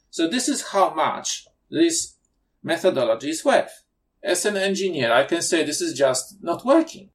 So 0.10 0.27
this 0.27 0.49
is 0.49 0.69
how 0.69 0.93
much 0.95 1.45
this 1.69 2.15
methodology 2.63 3.29
is 3.29 3.45
worth. 3.45 3.84
As 4.23 4.45
an 4.45 4.58
engineer, 4.58 5.12
I 5.13 5.25
can 5.25 5.41
say 5.41 5.63
this 5.63 5.82
is 5.82 5.97
just 5.97 6.38
not 6.41 6.65
working. 6.65 7.10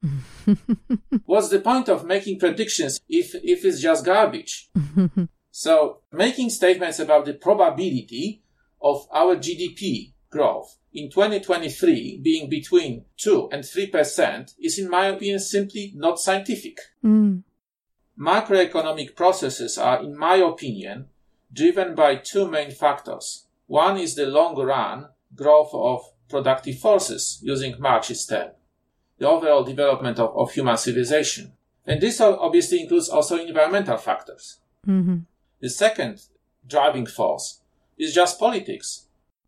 What's 1.25 1.49
the 1.49 1.61
point 1.61 1.89
of 1.89 2.05
making 2.05 2.39
predictions 2.39 3.01
if, 3.09 3.35
if 3.43 3.65
it's 3.65 3.81
just 3.81 4.05
garbage? 4.05 4.71
so 5.51 6.03
making 6.13 6.51
statements 6.51 7.01
about 7.01 7.25
the 7.25 7.35
probability 7.35 8.43
of 8.81 9.07
our 9.13 9.37
GDP 9.37 10.13
growth 10.31 10.79
in 10.93 11.11
2023 11.11 12.21
being 12.23 12.49
between 12.49 13.05
2 13.17 13.51
and 13.53 13.63
3% 13.63 14.55
is, 14.59 14.79
in 14.79 14.91
my 14.91 15.07
opinion, 15.07 15.39
simply 15.39 15.93
not 15.95 16.19
scientific. 16.19 16.79
Mm. 17.05 17.43
Macroeconomic 18.19 19.15
processes 19.15 19.79
are, 19.79 20.03
in 20.03 20.17
my 20.17 20.37
opinion, 20.37 21.07
driven 21.53 21.95
by 21.95 22.17
two 22.17 22.49
main 22.49 22.71
factors. 22.71 23.47
One 23.67 23.97
is 23.97 24.15
the 24.15 24.27
long 24.27 24.57
run 24.57 25.09
growth 25.35 25.71
of 25.73 26.03
productive 26.29 26.79
forces, 26.79 27.39
using 27.43 27.77
Marxist 27.79 28.29
term, 28.29 28.51
the 29.19 29.29
overall 29.29 29.65
development 29.65 30.19
of, 30.19 30.37
of 30.37 30.53
human 30.53 30.77
civilization. 30.77 31.53
And 31.87 32.01
this 32.01 32.21
obviously 32.21 32.83
includes 32.83 33.09
also 33.09 33.39
environmental 33.39 33.97
factors. 33.97 34.59
Mm-hmm. 34.87 35.19
The 35.61 35.71
second 35.71 36.21
driving 36.67 37.07
force 37.07 37.61
is 37.99 38.15
just 38.15 38.39
politics. 38.39 39.07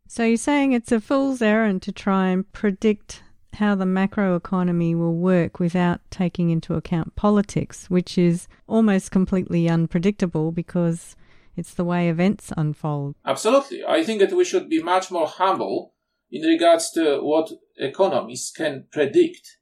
So 0.08 0.24
you're 0.24 0.36
saying 0.36 0.72
it's 0.72 0.92
a 0.92 1.00
fool's 1.00 1.40
errand 1.40 1.82
to 1.82 1.92
try 1.92 2.28
and 2.28 2.50
predict 2.52 3.22
how 3.54 3.74
the 3.74 3.84
macroeconomy 3.84 4.96
will 4.96 5.14
work 5.14 5.60
without 5.60 6.00
taking 6.10 6.50
into 6.50 6.74
account 6.74 7.14
politics, 7.16 7.88
which 7.88 8.16
is 8.16 8.48
almost 8.66 9.10
completely 9.10 9.68
unpredictable 9.68 10.52
because 10.52 11.16
it's 11.56 11.74
the 11.74 11.84
way 11.84 12.08
events 12.08 12.52
unfold. 12.56 13.16
Absolutely. 13.24 13.84
I 13.84 14.02
think 14.02 14.20
that 14.20 14.32
we 14.32 14.44
should 14.44 14.68
be 14.68 14.82
much 14.82 15.10
more 15.10 15.26
humble 15.26 15.94
in 16.30 16.42
regards 16.42 16.90
to 16.92 17.20
what 17.20 17.50
economists 17.76 18.50
can 18.50 18.86
predict. 18.90 19.58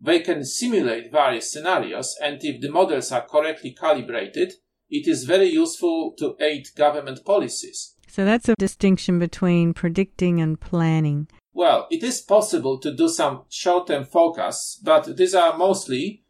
They 0.00 0.20
can 0.20 0.44
simulate 0.44 1.10
various 1.10 1.52
scenarios, 1.52 2.16
and 2.22 2.38
if 2.42 2.60
the 2.60 2.70
models 2.70 3.10
are 3.10 3.26
correctly 3.26 3.72
calibrated, 3.72 4.52
it 4.90 5.08
is 5.08 5.24
very 5.24 5.50
useful 5.50 6.14
to 6.18 6.36
aid 6.40 6.68
government 6.76 7.24
policies. 7.24 7.94
So 8.08 8.24
that's 8.24 8.48
a 8.48 8.54
distinction 8.58 9.18
between 9.18 9.74
predicting 9.74 10.40
and 10.40 10.60
planning. 10.60 11.28
Well, 11.52 11.86
it 11.90 12.02
is 12.02 12.20
possible 12.20 12.78
to 12.78 12.94
do 12.94 13.08
some 13.08 13.42
short 13.48 13.88
term 13.88 14.04
forecasts, 14.04 14.76
but 14.82 15.16
these 15.16 15.34
are 15.34 15.56
mostly 15.56 16.22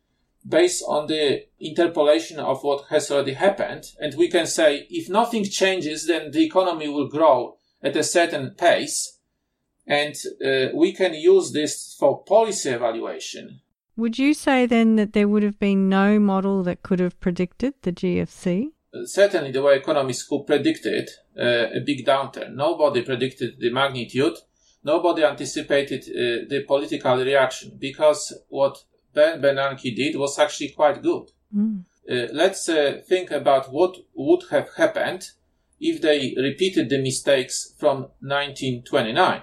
based 0.46 0.82
on 0.86 1.06
the 1.06 1.44
interpolation 1.60 2.38
of 2.38 2.62
what 2.62 2.86
has 2.88 3.10
already 3.10 3.34
happened. 3.34 3.84
And 3.98 4.14
we 4.14 4.28
can 4.28 4.46
say 4.46 4.86
if 4.90 5.08
nothing 5.08 5.44
changes, 5.44 6.06
then 6.06 6.30
the 6.30 6.44
economy 6.44 6.88
will 6.88 7.08
grow 7.08 7.56
at 7.82 7.96
a 7.96 8.04
certain 8.04 8.50
pace. 8.50 9.18
And 9.86 10.14
uh, 10.44 10.68
we 10.74 10.92
can 10.92 11.14
use 11.14 11.52
this 11.52 11.94
for 11.98 12.22
policy 12.24 12.70
evaluation. 12.70 13.60
Would 13.96 14.18
you 14.18 14.32
say 14.32 14.66
then 14.66 14.96
that 14.96 15.12
there 15.12 15.28
would 15.28 15.42
have 15.42 15.58
been 15.58 15.88
no 15.88 16.18
model 16.18 16.62
that 16.62 16.82
could 16.82 17.00
have 17.00 17.18
predicted 17.20 17.74
the 17.82 17.92
GFC? 17.92 18.68
Certainly, 19.04 19.52
the 19.52 19.62
way 19.62 19.76
economists 19.76 20.24
could 20.24 20.46
predict 20.46 20.86
it, 20.86 21.10
uh, 21.38 21.76
a 21.76 21.80
big 21.80 22.04
downturn. 22.06 22.54
Nobody 22.54 23.02
predicted 23.02 23.58
the 23.58 23.70
magnitude. 23.70 24.34
Nobody 24.84 25.24
anticipated 25.24 26.02
uh, 26.04 26.48
the 26.48 26.64
political 26.66 27.16
reaction 27.16 27.76
because 27.78 28.32
what 28.48 28.78
Ben 29.14 29.40
Bernanke 29.40 29.94
did 29.94 30.16
was 30.16 30.38
actually 30.38 30.70
quite 30.70 31.02
good. 31.02 31.30
Mm. 31.54 31.84
uh, 32.10 32.26
let's 32.32 32.68
uh, 32.68 33.00
think 33.06 33.30
about 33.30 33.72
what 33.72 33.96
would 34.14 34.44
have 34.50 34.70
happened 34.76 35.30
if 35.80 36.00
they 36.00 36.34
repeated 36.36 36.88
the 36.88 36.98
mistakes 37.00 37.74
from 37.78 38.08
1929. 38.20 39.42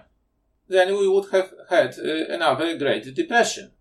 Then 0.67 0.95
we 0.97 1.07
would 1.07 1.29
have 1.31 1.53
had 1.69 1.95
uh, 1.99 2.33
another 2.33 2.77
Great 2.77 3.13
Depression. 3.13 3.71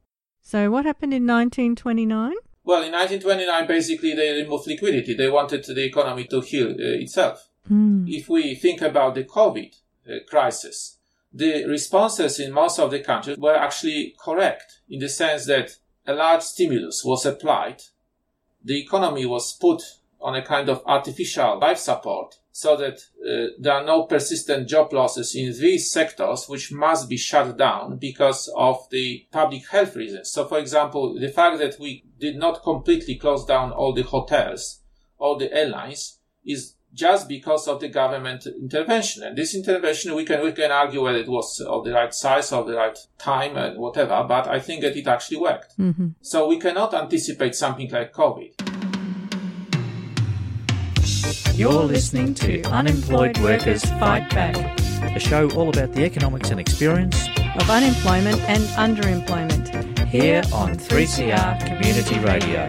So, 0.42 0.70
what 0.70 0.84
happened 0.84 1.14
in 1.14 1.26
1929? 1.26 2.34
Well, 2.64 2.82
in 2.82 2.92
1929, 2.92 3.66
basically, 3.66 4.14
they 4.14 4.32
removed 4.42 4.66
liquidity. 4.66 5.14
They 5.14 5.28
wanted 5.28 5.64
the 5.64 5.84
economy 5.84 6.24
to 6.24 6.40
heal 6.40 6.70
uh, 6.70 6.74
itself. 6.78 7.48
Mm. 7.70 8.08
If 8.08 8.28
we 8.28 8.54
think 8.54 8.80
about 8.80 9.14
the 9.14 9.24
COVID 9.24 9.74
uh, 10.08 10.12
crisis, 10.28 10.96
the 11.32 11.66
responses 11.66 12.40
in 12.40 12.52
most 12.52 12.78
of 12.78 12.90
the 12.90 13.00
countries 13.00 13.36
were 13.36 13.56
actually 13.56 14.14
correct 14.18 14.80
in 14.88 15.00
the 15.00 15.08
sense 15.08 15.46
that 15.46 15.76
a 16.06 16.14
large 16.14 16.42
stimulus 16.42 17.04
was 17.04 17.26
applied. 17.26 17.82
The 18.62 18.80
economy 18.80 19.26
was 19.26 19.52
put 19.52 19.82
on 20.20 20.34
a 20.34 20.42
kind 20.42 20.68
of 20.70 20.82
artificial 20.86 21.58
life 21.58 21.78
support 21.78 22.38
so 22.56 22.76
that 22.76 23.00
uh, 23.28 23.50
there 23.58 23.72
are 23.72 23.84
no 23.84 24.04
persistent 24.04 24.68
job 24.68 24.92
losses 24.92 25.34
in 25.34 25.52
these 25.60 25.90
sectors 25.90 26.48
which 26.48 26.70
must 26.70 27.08
be 27.08 27.16
shut 27.16 27.56
down 27.58 27.96
because 27.96 28.48
of 28.56 28.88
the 28.90 29.26
public 29.32 29.66
health 29.68 29.96
reasons. 29.96 30.30
So, 30.30 30.46
for 30.46 30.60
example, 30.60 31.18
the 31.18 31.30
fact 31.30 31.58
that 31.58 31.80
we 31.80 32.04
did 32.20 32.36
not 32.36 32.62
completely 32.62 33.16
close 33.16 33.44
down 33.44 33.72
all 33.72 33.92
the 33.92 34.02
hotels, 34.02 34.82
all 35.18 35.36
the 35.36 35.52
airlines 35.52 36.20
is 36.44 36.74
just 36.92 37.28
because 37.28 37.66
of 37.66 37.80
the 37.80 37.88
government 37.88 38.46
intervention. 38.46 39.24
And 39.24 39.36
this 39.36 39.56
intervention, 39.56 40.14
we 40.14 40.24
can, 40.24 40.40
we 40.44 40.52
can 40.52 40.70
argue 40.70 41.02
whether 41.02 41.18
it 41.18 41.28
was 41.28 41.60
of 41.60 41.84
the 41.84 41.90
right 41.90 42.14
size, 42.14 42.52
of 42.52 42.68
the 42.68 42.76
right 42.76 42.96
time 43.18 43.56
and 43.56 43.80
whatever, 43.80 44.24
but 44.28 44.46
I 44.46 44.60
think 44.60 44.82
that 44.82 44.96
it 44.96 45.08
actually 45.08 45.38
worked. 45.38 45.76
Mm-hmm. 45.76 46.10
So 46.20 46.46
we 46.46 46.60
cannot 46.60 46.94
anticipate 46.94 47.56
something 47.56 47.90
like 47.90 48.12
COVID. 48.12 48.73
You're 51.56 51.84
listening 51.84 52.34
to 52.34 52.62
Unemployed 52.64 53.38
Workers 53.38 53.84
Fight 53.84 54.28
Back, 54.30 54.56
a 55.14 55.20
show 55.20 55.48
all 55.50 55.68
about 55.68 55.92
the 55.92 56.04
economics 56.04 56.50
and 56.50 56.58
experience 56.58 57.16
Of 57.54 57.70
unemployment 57.70 58.40
and 58.48 58.64
underemployment. 58.74 60.08
here 60.08 60.42
on 60.52 60.76
3CR 60.76 61.64
Community 61.64 62.18
Radio. 62.18 62.68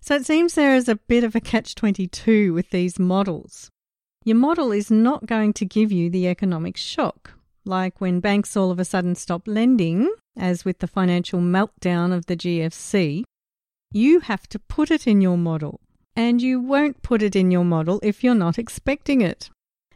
So 0.00 0.16
it 0.16 0.26
seems 0.26 0.54
there 0.54 0.74
is 0.74 0.88
a 0.88 0.96
bit 0.96 1.22
of 1.22 1.36
a 1.36 1.40
catch 1.40 1.76
22 1.76 2.52
with 2.52 2.70
these 2.70 2.98
models. 2.98 3.70
Your 4.24 4.36
model 4.36 4.72
is 4.72 4.90
not 4.90 5.26
going 5.26 5.52
to 5.52 5.64
give 5.64 5.92
you 5.92 6.10
the 6.10 6.26
economic 6.26 6.76
shock, 6.76 7.34
like 7.64 8.00
when 8.00 8.18
banks 8.18 8.56
all 8.56 8.72
of 8.72 8.80
a 8.80 8.84
sudden 8.84 9.14
stop 9.14 9.46
lending, 9.46 10.10
as 10.40 10.64
with 10.64 10.78
the 10.78 10.86
financial 10.86 11.38
meltdown 11.38 12.12
of 12.12 12.26
the 12.26 12.36
GFC. 12.36 13.22
You 13.92 14.20
have 14.20 14.48
to 14.48 14.58
put 14.58 14.90
it 14.90 15.06
in 15.06 15.20
your 15.20 15.36
model, 15.36 15.80
and 16.16 16.40
you 16.40 16.58
won't 16.58 17.02
put 17.02 17.22
it 17.22 17.36
in 17.36 17.50
your 17.50 17.64
model 17.64 18.00
if 18.02 18.24
you're 18.24 18.34
not 18.34 18.58
expecting 18.58 19.20
it. 19.20 19.50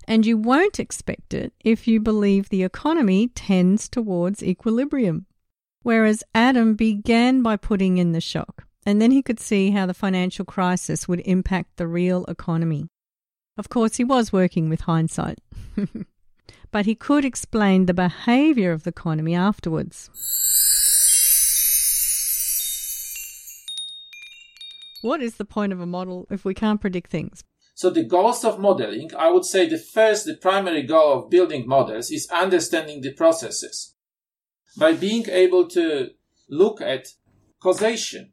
And 0.06 0.26
you 0.26 0.36
won't 0.36 0.78
expect 0.78 1.32
it 1.32 1.54
if 1.64 1.88
you 1.88 1.98
believe 1.98 2.48
the 2.48 2.62
economy 2.62 3.28
tends 3.28 3.88
towards 3.88 4.42
equilibrium. 4.42 5.26
Whereas 5.82 6.22
Adam 6.34 6.74
began 6.74 7.42
by 7.42 7.56
putting 7.56 7.98
in 7.98 8.12
the 8.12 8.20
shock, 8.20 8.64
and 8.84 9.00
then 9.00 9.10
he 9.10 9.22
could 9.22 9.40
see 9.40 9.70
how 9.70 9.86
the 9.86 9.94
financial 9.94 10.44
crisis 10.44 11.08
would 11.08 11.20
impact 11.20 11.76
the 11.76 11.86
real 11.86 12.24
economy. 12.26 12.88
Of 13.56 13.68
course, 13.68 13.96
he 13.96 14.04
was 14.04 14.32
working 14.32 14.68
with 14.68 14.82
hindsight, 14.82 15.38
but 16.70 16.86
he 16.86 16.94
could 16.94 17.24
explain 17.24 17.86
the 17.86 17.94
behaviour 17.94 18.72
of 18.72 18.82
the 18.82 18.90
economy 18.90 19.34
afterwards. 19.34 20.10
What 25.02 25.20
is 25.20 25.34
the 25.36 25.44
point 25.44 25.72
of 25.72 25.80
a 25.80 25.86
model 25.86 26.26
if 26.30 26.44
we 26.44 26.54
can't 26.54 26.80
predict 26.80 27.10
things? 27.10 27.44
So 27.74 27.90
the 27.90 28.04
goals 28.04 28.44
of 28.44 28.58
modeling, 28.58 29.10
I 29.18 29.30
would 29.30 29.44
say 29.44 29.68
the 29.68 29.78
first, 29.78 30.26
the 30.26 30.36
primary 30.36 30.82
goal 30.82 31.12
of 31.12 31.30
building 31.30 31.66
models 31.66 32.10
is 32.10 32.28
understanding 32.30 33.00
the 33.00 33.12
processes. 33.12 33.94
By 34.76 34.92
being 34.92 35.28
able 35.28 35.68
to 35.68 36.10
look 36.48 36.80
at 36.80 37.08
causation, 37.60 38.32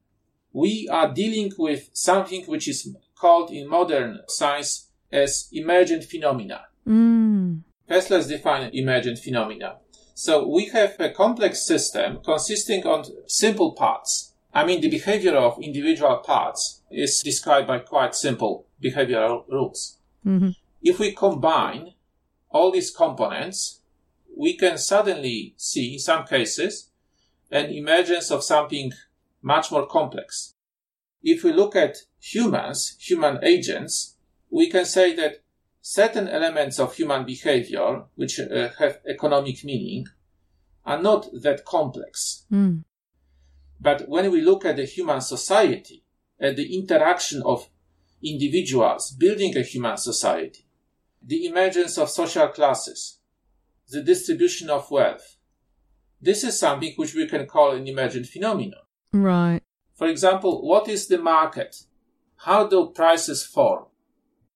we 0.54 0.88
are 0.92 1.14
dealing 1.14 1.52
with 1.58 1.90
something 1.94 2.46
which 2.46 2.68
is 2.68 2.96
called 3.16 3.52
in 3.52 3.68
modern 3.68 4.20
science 4.28 4.90
as 5.12 5.50
emergent 5.52 6.04
phenomena. 6.06 6.62
Mm. 6.88 7.64
First, 7.92 8.10
let's 8.10 8.28
define 8.28 8.70
emergent 8.74 9.20
phenomena. 9.20 9.76
So 10.14 10.48
we 10.48 10.68
have 10.68 10.96
a 10.98 11.10
complex 11.10 11.66
system 11.66 12.20
consisting 12.24 12.86
of 12.86 13.06
simple 13.28 13.74
parts. 13.74 14.34
I 14.54 14.66
mean, 14.66 14.80
the 14.80 14.90
behavior 14.90 15.36
of 15.36 15.62
individual 15.62 16.20
parts 16.20 16.84
is 16.90 17.22
described 17.22 17.68
by 17.68 17.80
quite 17.80 18.16
simple 18.16 18.66
behavioral 18.82 19.44
rules. 19.50 19.98
hmm 20.24 20.52
If 20.82 21.00
we 21.00 21.12
combine 21.12 21.96
all 22.50 22.72
these 22.72 22.92
components, 22.92 23.82
we 24.38 24.56
can 24.56 24.78
suddenly 24.78 25.54
see, 25.58 25.96
in 25.96 26.00
some 26.00 26.26
cases, 26.26 26.92
an 27.52 27.72
emergence 27.72 28.32
of 28.32 28.42
something 28.42 28.94
much 29.42 29.70
more 29.70 29.86
complex. 29.86 30.56
If 31.22 31.44
we 31.44 31.52
look 31.52 31.76
at 31.76 31.98
humans, 32.22 32.96
human 33.02 33.44
agents, 33.44 34.16
we 34.50 34.70
can 34.70 34.86
say 34.86 35.14
that 35.16 35.42
certain 35.82 36.28
elements 36.28 36.80
of 36.80 36.96
human 36.96 37.26
behavior, 37.26 38.04
which 38.16 38.40
uh, 38.40 38.70
have 38.80 39.00
economic 39.08 39.64
meaning, 39.64 40.06
are 40.86 41.02
not 41.02 41.28
that 41.42 41.66
complex. 41.66 42.46
Mm. 42.52 42.84
But 43.80 44.08
when 44.08 44.32
we 44.32 44.42
look 44.42 44.66
at 44.66 44.76
the 44.76 44.86
human 44.86 45.22
society, 45.22 46.04
at 46.40 46.56
the 46.56 46.76
interaction 46.78 47.42
of 47.44 47.70
individuals 48.24 49.12
building 49.12 49.58
a 49.58 49.62
human 49.62 49.98
society, 49.98 50.66
the 51.22 51.46
emergence 51.46 51.98
of 51.98 52.10
social 52.10 52.48
classes, 52.48 53.20
the 53.90 54.02
distribution 54.02 54.70
of 54.70 54.90
wealth, 54.92 55.38
this 56.22 56.44
is 56.44 56.60
something 56.60 56.94
which 56.96 57.16
we 57.16 57.28
can 57.28 57.48
call 57.48 57.72
an 57.72 57.88
emergent 57.88 58.28
phenomenon. 58.28 58.82
Right. 59.12 59.62
For 59.96 60.08
example, 60.08 60.68
what 60.68 60.88
is 60.88 61.08
the 61.08 61.18
market? 61.18 61.84
How 62.38 62.68
do 62.68 62.88
prices 62.88 63.44
form? 63.46 63.86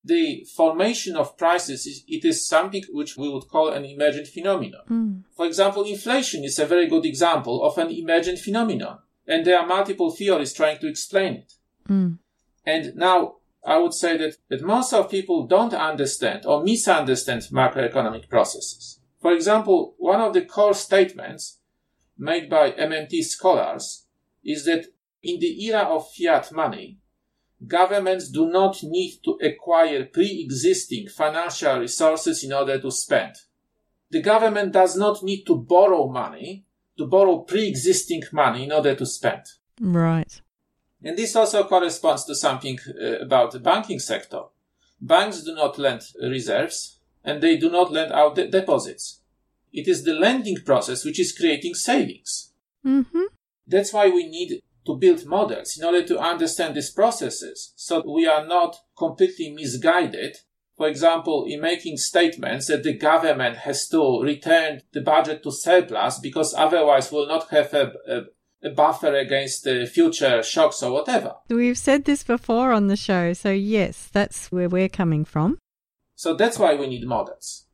The 0.07 0.45
formation 0.55 1.15
of 1.15 1.35
prices 1.35 1.87
is, 1.87 2.03
it 2.07 2.23
is 2.23 2.47
something 2.47 2.83
which 2.91 3.17
we 3.17 3.27
would 3.27 3.47
call 3.47 3.69
an 3.69 3.85
emergent 3.85 4.27
phenomenon. 4.27 4.81
Mm. 4.87 5.23
For 5.35 5.47
example, 5.47 5.83
inflation 5.83 6.43
is 6.43 6.59
a 6.59 6.65
very 6.67 6.87
good 6.87 7.05
example 7.05 7.63
of 7.63 7.77
an 7.79 7.89
emergent 7.89 8.37
phenomenon, 8.37 8.99
and 9.27 9.43
there 9.43 9.59
are 9.59 9.65
multiple 9.65 10.11
theories 10.11 10.53
trying 10.53 10.77
to 10.77 10.87
explain 10.87 11.33
it. 11.33 11.53
Mm. 11.89 12.19
And 12.65 12.95
now 12.95 13.37
I 13.65 13.79
would 13.79 13.95
say 13.95 14.15
that, 14.17 14.35
that 14.49 14.61
most 14.61 14.93
of 14.93 15.09
people 15.09 15.47
don't 15.47 15.73
understand 15.73 16.45
or 16.45 16.63
misunderstand 16.63 17.41
macroeconomic 17.51 18.29
processes. 18.29 18.99
For 19.19 19.33
example, 19.33 19.95
one 19.97 20.21
of 20.21 20.33
the 20.33 20.45
core 20.45 20.75
statements 20.75 21.57
made 22.15 22.47
by 22.47 22.71
MMT 22.71 23.23
scholars 23.23 24.05
is 24.43 24.65
that 24.65 24.85
in 25.23 25.39
the 25.39 25.65
era 25.65 25.79
of 25.79 26.07
fiat 26.13 26.51
money, 26.51 26.99
governments 27.65 28.29
do 28.29 28.47
not 28.47 28.83
need 28.83 29.19
to 29.23 29.37
acquire 29.41 30.05
pre-existing 30.05 31.07
financial 31.07 31.79
resources 31.79 32.43
in 32.43 32.53
order 32.53 32.79
to 32.79 32.91
spend. 32.91 33.35
The 34.11 34.21
government 34.21 34.73
does 34.73 34.95
not 34.95 35.23
need 35.23 35.45
to 35.45 35.55
borrow 35.55 36.07
money, 36.07 36.65
to 36.97 37.05
borrow 37.05 37.39
pre-existing 37.39 38.23
money 38.31 38.63
in 38.63 38.71
order 38.71 38.95
to 38.95 39.05
spend. 39.05 39.43
Right. 39.79 40.41
And 41.03 41.17
this 41.17 41.35
also 41.35 41.63
corresponds 41.67 42.25
to 42.25 42.35
something 42.35 42.79
uh, 42.89 43.19
about 43.19 43.51
the 43.51 43.59
banking 43.59 43.99
sector. 43.99 44.43
Banks 45.01 45.43
do 45.43 45.53
not 45.53 45.77
lend 45.77 46.01
reserves 46.21 46.99
and 47.23 47.41
they 47.41 47.57
do 47.57 47.69
not 47.69 47.91
lend 47.91 48.11
out 48.11 48.35
de- 48.35 48.47
deposits. 48.47 49.21
It 49.73 49.87
is 49.87 50.03
the 50.03 50.13
lending 50.13 50.57
process 50.65 51.03
which 51.03 51.19
is 51.19 51.37
creating 51.37 51.73
savings. 51.73 52.53
Mm-hmm. 52.85 53.23
That's 53.67 53.91
why 53.91 54.07
we 54.09 54.27
need 54.27 54.61
to 54.85 54.97
build 54.97 55.25
models 55.25 55.77
in 55.77 55.85
order 55.85 56.03
to 56.03 56.19
understand 56.19 56.75
these 56.75 56.91
processes 56.91 57.73
so 57.75 58.03
we 58.05 58.27
are 58.27 58.45
not 58.45 58.75
completely 58.97 59.51
misguided. 59.51 60.37
For 60.77 60.87
example, 60.87 61.45
in 61.47 61.61
making 61.61 61.97
statements 61.97 62.67
that 62.67 62.83
the 62.83 62.97
government 62.97 63.57
has 63.57 63.87
to 63.89 64.21
return 64.21 64.81
the 64.91 65.01
budget 65.01 65.41
to 65.43 65.51
surplus 65.51 66.19
because 66.19 66.53
otherwise 66.53 67.11
we'll 67.11 67.27
not 67.27 67.49
have 67.49 67.73
a, 67.73 67.93
a 68.07 68.21
a 68.65 68.69
buffer 68.71 69.13
against 69.13 69.63
the 69.63 69.85
future 69.85 70.41
shocks 70.41 70.81
or 70.81 70.91
whatever. 70.91 71.35
We've 71.49 71.77
said 71.77 72.05
this 72.05 72.23
before 72.23 72.71
on 72.71 72.87
the 72.87 72.97
show, 72.97 73.33
so 73.33 73.51
yes, 73.51 74.09
that's 74.11 74.51
where 74.51 74.67
we're 74.67 74.89
coming 74.89 75.23
from. 75.23 75.59
So 76.15 76.33
that's 76.33 76.57
why 76.57 76.73
we 76.75 76.87
need 76.87 77.05
models. 77.05 77.67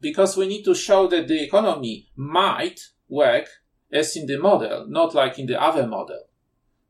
Because 0.00 0.36
we 0.36 0.48
need 0.48 0.64
to 0.64 0.74
show 0.74 1.06
that 1.08 1.28
the 1.28 1.42
economy 1.42 2.10
might 2.16 2.80
work 3.08 3.46
as 3.92 4.16
in 4.16 4.26
the 4.26 4.38
model, 4.38 4.86
not 4.88 5.14
like 5.14 5.38
in 5.38 5.46
the 5.46 5.62
other 5.62 5.86
model. 5.86 6.24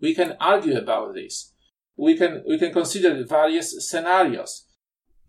We 0.02 0.14
can 0.14 0.36
argue 0.40 0.76
about 0.76 1.14
this. 1.14 1.54
We 1.96 2.18
can, 2.18 2.42
we 2.46 2.58
can 2.58 2.72
consider 2.72 3.24
various 3.24 3.88
scenarios. 3.88 4.66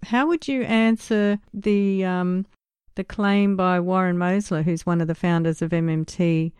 How 0.04 0.28
would 0.28 0.48
you 0.48 0.64
answer 0.64 1.40
the 1.54 2.04
um, 2.04 2.46
the 2.96 3.04
claim 3.04 3.56
by 3.56 3.80
Warren 3.80 4.18
Mosler, 4.18 4.64
who's 4.64 4.86
one 4.86 5.02
of 5.02 5.08
the 5.08 5.16
founders 5.16 5.62
of 5.62 5.72
MMT, 5.72 6.52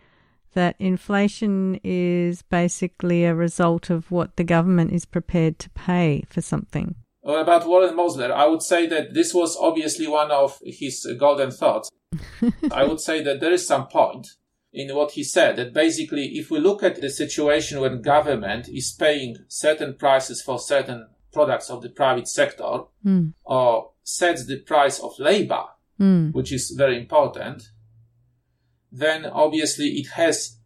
that 0.54 0.76
inflation 0.78 1.80
is 1.84 2.42
basically 2.42 3.24
a 3.24 3.34
result 3.34 3.90
of 3.90 4.10
what 4.10 4.36
the 4.36 4.44
government 4.44 4.92
is 4.92 5.04
prepared 5.04 5.58
to 5.58 5.70
pay 5.70 6.24
for 6.28 6.40
something. 6.40 6.94
Well, 7.22 7.40
about 7.40 7.66
Warren 7.66 7.94
Mosler, 7.94 8.30
I 8.30 8.46
would 8.46 8.62
say 8.62 8.86
that 8.86 9.14
this 9.14 9.34
was 9.34 9.56
obviously 9.56 10.06
one 10.06 10.30
of 10.30 10.60
his 10.64 11.06
golden 11.18 11.50
thoughts. 11.50 11.90
I 12.70 12.84
would 12.84 13.00
say 13.00 13.22
that 13.22 13.40
there 13.40 13.52
is 13.52 13.66
some 13.66 13.88
point 13.88 14.28
in 14.74 14.94
what 14.94 15.12
he 15.12 15.22
said 15.22 15.54
that 15.56 15.72
basically 15.72 16.24
if 16.40 16.50
we 16.50 16.58
look 16.58 16.82
at 16.82 17.00
the 17.00 17.08
situation 17.08 17.80
when 17.80 18.02
government 18.02 18.68
is 18.68 18.92
paying 18.98 19.36
certain 19.48 19.94
prices 19.94 20.42
for 20.42 20.58
certain 20.58 21.06
products 21.32 21.70
of 21.70 21.80
the 21.82 21.88
private 21.88 22.28
sector 22.28 22.72
Mm. 23.06 23.34
or 23.44 23.90
sets 24.02 24.46
the 24.46 24.58
price 24.60 24.98
of 25.00 25.18
labor, 25.18 25.64
Mm. 26.00 26.32
which 26.34 26.52
is 26.52 26.74
very 26.76 26.96
important, 26.98 27.70
then 28.90 29.24
obviously 29.26 29.88
it 30.00 30.08
has 30.14 30.58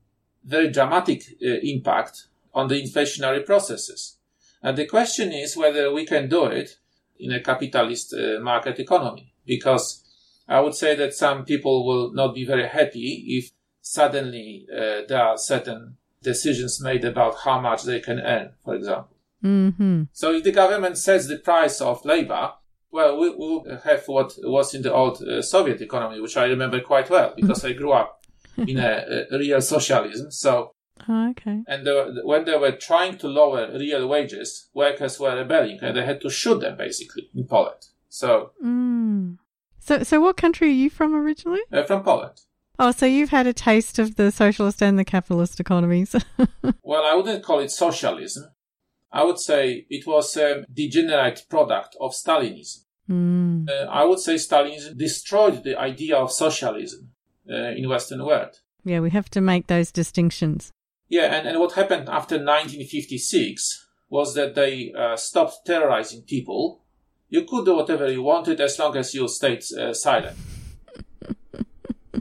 very 0.44 0.68
dramatic 0.70 1.22
uh, 1.42 1.46
impact 1.62 2.28
on 2.54 2.68
the 2.68 2.80
inflationary 2.82 3.44
processes. 3.44 4.16
And 4.62 4.76
the 4.76 4.86
question 4.86 5.32
is 5.32 5.56
whether 5.56 5.92
we 5.92 6.06
can 6.06 6.28
do 6.28 6.44
it 6.46 6.78
in 7.18 7.32
a 7.32 7.40
capitalist 7.42 8.14
uh, 8.14 8.40
market 8.40 8.78
economy, 8.78 9.34
because 9.46 10.04
I 10.48 10.60
would 10.60 10.74
say 10.74 10.94
that 10.96 11.14
some 11.14 11.44
people 11.44 11.86
will 11.86 12.12
not 12.12 12.34
be 12.34 12.44
very 12.46 12.68
happy 12.68 13.24
if 13.38 13.50
suddenly 13.92 14.66
uh, 14.72 15.00
there 15.08 15.22
are 15.22 15.38
certain 15.38 15.96
decisions 16.22 16.80
made 16.82 17.04
about 17.04 17.34
how 17.44 17.60
much 17.60 17.84
they 17.84 18.00
can 18.00 18.18
earn, 18.20 18.50
for 18.64 18.74
example. 18.74 19.16
Mm-hmm. 19.44 20.02
So 20.12 20.32
if 20.34 20.42
the 20.44 20.52
government 20.52 20.98
sets 20.98 21.26
the 21.26 21.38
price 21.38 21.80
of 21.80 22.04
labor, 22.04 22.52
well, 22.90 23.18
we 23.20 23.30
will 23.30 23.64
have 23.84 24.02
what 24.06 24.32
was 24.42 24.74
in 24.74 24.82
the 24.82 24.92
old 24.92 25.22
uh, 25.22 25.40
Soviet 25.42 25.80
economy, 25.80 26.20
which 26.20 26.36
I 26.36 26.44
remember 26.46 26.80
quite 26.80 27.08
well 27.10 27.32
because 27.36 27.64
I 27.64 27.72
grew 27.72 27.92
up 27.92 28.20
in 28.56 28.78
a, 28.78 29.24
a 29.30 29.38
real 29.38 29.60
socialism. 29.60 30.30
So, 30.30 30.72
Oh, 31.08 31.30
okay. 31.30 31.62
and 31.68 31.86
they 31.86 31.92
were, 31.92 32.12
when 32.24 32.44
they 32.44 32.56
were 32.56 32.72
trying 32.72 33.16
to 33.18 33.28
lower 33.28 33.70
real 33.78 34.06
wages, 34.08 34.68
workers 34.74 35.20
were 35.20 35.36
rebelling 35.36 35.78
and 35.80 35.96
they 35.96 36.04
had 36.04 36.20
to 36.22 36.28
shoot 36.30 36.60
them 36.60 36.76
basically 36.76 37.30
in 37.34 37.44
Poland. 37.46 37.82
So, 38.08 38.50
Mm. 38.64 39.38
So, 39.78 40.02
so 40.02 40.20
what 40.20 40.36
country 40.36 40.68
are 40.68 40.80
you 40.82 40.90
from 40.90 41.14
originally? 41.14 41.60
uh, 41.72 41.84
from 41.84 42.02
Poland. 42.02 42.40
Oh, 42.80 42.92
so 42.92 43.06
you've 43.06 43.30
had 43.30 43.46
a 43.46 43.52
taste 43.52 43.98
of 43.98 44.14
the 44.14 44.30
socialist 44.30 44.82
and 44.82 44.98
the 44.98 45.04
capitalist 45.04 45.60
economies. 45.60 46.14
Well, 46.82 47.04
I 47.04 47.14
wouldn't 47.14 47.44
call 47.44 47.58
it 47.60 47.70
socialism. 47.70 48.50
I 49.12 49.22
would 49.22 49.38
say 49.38 49.86
it 49.90 50.06
was 50.06 50.34
a 50.38 50.64
degenerate 50.72 51.44
product 51.50 51.96
of 52.00 52.12
Stalinism. 52.12 52.84
mm. 53.10 53.68
Uh, 53.68 53.84
I 53.90 54.04
would 54.04 54.20
say 54.20 54.36
Stalinism 54.36 54.96
destroyed 54.96 55.64
the 55.64 55.78
idea 55.78 56.16
of 56.16 56.32
socialism 56.32 57.10
uh, 57.50 57.72
in 57.76 57.88
Western 57.90 58.24
world. 58.24 58.60
Yeah, 58.84 59.00
we 59.00 59.10
have 59.10 59.28
to 59.30 59.42
make 59.42 59.66
those 59.66 59.92
distinctions. 59.92 60.72
Yeah, 61.08 61.34
and, 61.34 61.46
and 61.46 61.58
what 61.60 61.72
happened 61.72 62.08
after 62.08 62.36
1956 62.36 63.86
was 64.08 64.34
that 64.34 64.54
they 64.54 64.92
uh, 64.96 65.16
stopped 65.16 65.66
terrorizing 65.66 66.22
people. 66.22 66.84
You 67.28 67.44
could 67.44 67.66
do 67.66 67.76
whatever 67.76 68.10
you 68.10 68.22
wanted 68.22 68.60
as 68.62 68.78
long 68.78 68.96
as 68.96 69.14
you 69.14 69.28
stayed 69.28 69.62
uh, 69.78 69.92
silent. 69.92 70.38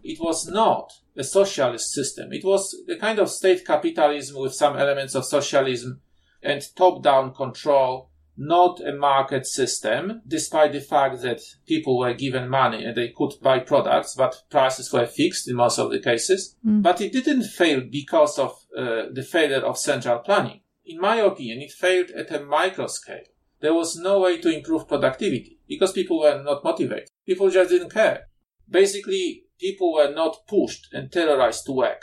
It 0.08 0.20
was 0.20 0.48
not 0.48 0.94
a 1.18 1.24
socialist 1.24 1.92
system. 1.92 2.32
It 2.32 2.46
was 2.46 2.76
a 2.90 2.96
kind 2.96 3.20
of 3.20 3.30
state 3.30 3.66
capitalism 3.66 4.42
with 4.42 4.54
some 4.54 4.78
elements 4.78 5.16
of 5.16 5.26
socialism 5.26 6.02
and 6.42 6.62
top-down 6.76 7.34
control, 7.34 8.10
not 8.38 8.80
a 8.80 8.94
market 8.94 9.46
system, 9.46 10.22
despite 10.28 10.72
the 10.72 10.80
fact 10.80 11.22
that 11.24 11.42
people 11.66 11.98
were 11.98 12.14
given 12.14 12.48
money 12.48 12.86
and 12.86 12.96
they 12.96 13.10
could 13.10 13.34
buy 13.42 13.60
products, 13.60 14.16
but 14.16 14.44
prices 14.50 14.94
were 14.94 15.08
fixed 15.08 15.50
in 15.50 15.56
most 15.56 15.80
of 15.80 15.92
the 15.92 16.00
cases. 16.00 16.56
But 16.82 17.02
it 17.02 17.12
didn't 17.12 17.44
fail 17.44 17.82
because 17.82 18.38
of 18.40 18.52
uh, 18.78 19.08
the 19.12 19.28
failure 19.30 19.66
of 19.66 19.78
central 19.78 20.20
planning. 20.20 20.62
In 20.86 21.02
my 21.02 21.18
opinion, 21.18 21.62
it 21.62 21.72
failed 21.72 22.12
at 22.12 22.32
a 22.32 22.46
micro 22.46 22.88
scale. 22.88 23.26
There 23.60 23.74
was 23.74 23.98
no 23.98 24.20
way 24.20 24.40
to 24.40 24.56
improve 24.56 24.88
productivity 24.88 25.58
because 25.68 25.92
people 25.92 26.20
were 26.20 26.42
not 26.44 26.64
motivated. 26.64 27.10
People 27.26 27.50
just 27.50 27.72
didn't 27.72 27.92
care. 27.92 28.28
Basically, 28.70 29.47
people 29.60 29.94
were 29.94 30.12
not 30.14 30.48
pushed 30.48 30.94
and 30.94 31.12
terrorized 31.12 31.66
to 31.66 31.72
work. 31.72 32.02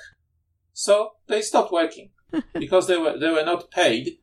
So 0.73 1.13
they 1.29 1.43
stopped 1.43 1.73
working 1.73 2.11
because 2.55 2.87
they 2.87 2.97
were, 2.97 3.19
they 3.19 3.31
were 3.31 3.45
not 3.45 3.71
paid 3.71 4.19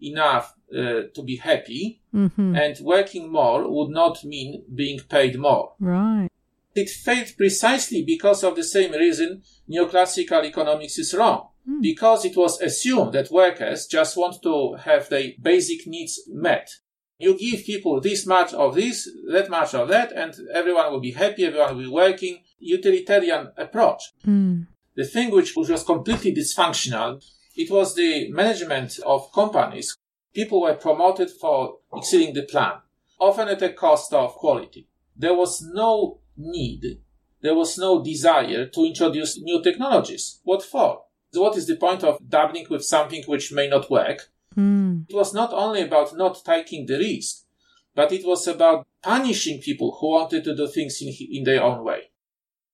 enough 0.00 0.54
uh, 0.72 1.02
to 1.14 1.22
be 1.24 1.36
happy 1.36 2.00
Mm-hmm. 2.14 2.54
and 2.54 2.76
working 2.82 3.32
more 3.32 3.68
would 3.68 3.90
not 3.90 4.22
mean 4.24 4.62
being 4.72 5.00
paid 5.00 5.36
more. 5.36 5.72
Right. 5.80 6.28
It 6.76 6.88
failed 6.88 7.32
precisely 7.36 8.04
because 8.04 8.44
of 8.44 8.54
the 8.54 8.62
same 8.62 8.92
reason 8.92 9.42
neoclassical 9.68 10.44
economics 10.44 10.96
is 10.98 11.12
wrong. 11.12 11.48
Because 11.80 12.24
it 12.24 12.36
was 12.36 12.60
assumed 12.60 13.14
that 13.14 13.32
workers 13.32 13.86
just 13.88 14.16
want 14.16 14.40
to 14.44 14.74
have 14.74 15.08
their 15.08 15.32
basic 15.42 15.88
needs 15.88 16.20
met. 16.28 16.70
You 17.18 17.36
give 17.36 17.64
people 17.64 18.00
this 18.00 18.26
much 18.26 18.54
of 18.54 18.76
this, 18.76 19.08
that 19.32 19.50
much 19.50 19.74
of 19.74 19.88
that, 19.88 20.12
and 20.12 20.32
everyone 20.52 20.92
will 20.92 21.00
be 21.00 21.12
happy, 21.12 21.44
everyone 21.46 21.74
will 21.74 21.82
be 21.82 21.88
working. 21.90 22.43
Utilitarian 22.64 23.52
approach. 23.56 24.02
Mm. 24.26 24.66
The 24.94 25.04
thing 25.04 25.30
which, 25.30 25.54
which 25.54 25.68
was 25.68 25.82
completely 25.82 26.34
dysfunctional, 26.34 27.22
it 27.56 27.70
was 27.70 27.94
the 27.94 28.30
management 28.30 28.98
of 29.04 29.32
companies. 29.32 29.96
People 30.34 30.62
were 30.62 30.74
promoted 30.74 31.30
for 31.30 31.78
exceeding 31.94 32.34
the 32.34 32.42
plan, 32.42 32.74
often 33.20 33.48
at 33.48 33.60
the 33.60 33.70
cost 33.70 34.12
of 34.12 34.34
quality. 34.34 34.88
There 35.16 35.34
was 35.34 35.62
no 35.62 36.18
need, 36.36 37.00
there 37.40 37.54
was 37.54 37.78
no 37.78 38.02
desire 38.02 38.66
to 38.66 38.84
introduce 38.84 39.38
new 39.40 39.62
technologies. 39.62 40.40
What 40.44 40.62
for? 40.62 41.02
What 41.32 41.56
is 41.56 41.66
the 41.66 41.76
point 41.76 42.02
of 42.02 42.18
dabbling 42.28 42.66
with 42.70 42.84
something 42.84 43.22
which 43.24 43.52
may 43.52 43.68
not 43.68 43.90
work? 43.90 44.30
Mm. 44.56 45.06
It 45.08 45.14
was 45.14 45.34
not 45.34 45.52
only 45.52 45.82
about 45.82 46.16
not 46.16 46.44
taking 46.44 46.86
the 46.86 46.98
risk, 46.98 47.44
but 47.94 48.12
it 48.12 48.24
was 48.24 48.46
about 48.46 48.86
punishing 49.02 49.60
people 49.60 49.96
who 50.00 50.10
wanted 50.12 50.44
to 50.44 50.56
do 50.56 50.66
things 50.66 51.00
in, 51.00 51.14
in 51.30 51.44
their 51.44 51.62
own 51.62 51.84
way. 51.84 52.10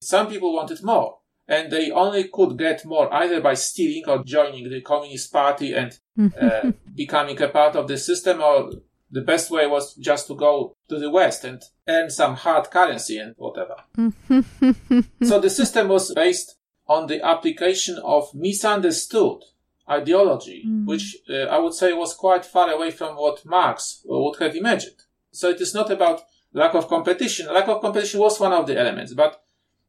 Some 0.01 0.29
people 0.29 0.55
wanted 0.55 0.83
more, 0.83 1.19
and 1.47 1.71
they 1.71 1.91
only 1.91 2.25
could 2.25 2.57
get 2.57 2.85
more 2.87 3.13
either 3.13 3.41
by 3.41 3.55
stealing 3.55 4.05
or 4.09 4.25
joining 4.25 4.69
the 4.71 4.81
Communist 4.81 5.33
Party 5.33 5.75
and 5.75 5.99
uh, 6.41 6.73
becoming 6.95 7.41
a 7.43 7.49
part 7.49 7.77
of 7.77 7.87
the 7.87 7.99
system, 7.99 8.41
or 8.41 8.71
the 9.11 9.21
best 9.21 9.51
way 9.51 9.67
was 9.67 9.95
just 9.97 10.29
to 10.29 10.35
go 10.35 10.75
to 10.89 10.99
the 10.99 11.11
West 11.11 11.45
and 11.45 11.63
earn 11.89 12.09
some 12.09 12.35
hard 12.35 12.71
currency 12.71 13.19
and 13.19 13.35
whatever. 13.37 13.77
so 15.23 15.41
the 15.41 15.51
system 15.51 15.89
was 15.89 16.15
based 16.15 16.57
on 16.89 17.07
the 17.07 17.23
application 17.23 17.99
of 18.03 18.35
misunderstood 18.35 19.43
ideology, 19.89 20.65
which 20.85 21.17
uh, 21.29 21.45
I 21.45 21.59
would 21.59 21.75
say 21.75 21.93
was 21.93 22.15
quite 22.15 22.47
far 22.47 22.71
away 22.71 22.91
from 22.91 23.17
what 23.17 23.45
Marx 23.45 24.03
would 24.05 24.39
have 24.39 24.55
imagined. 24.55 25.03
So 25.33 25.51
it 25.51 25.61
is 25.61 25.75
not 25.75 25.91
about 25.91 26.23
lack 26.53 26.75
of 26.75 26.89
competition. 26.89 27.53
Lack 27.53 27.69
of 27.69 27.81
competition 27.81 28.21
was 28.21 28.39
one 28.41 28.53
of 28.53 28.67
the 28.67 28.79
elements, 28.79 29.15
but 29.15 29.43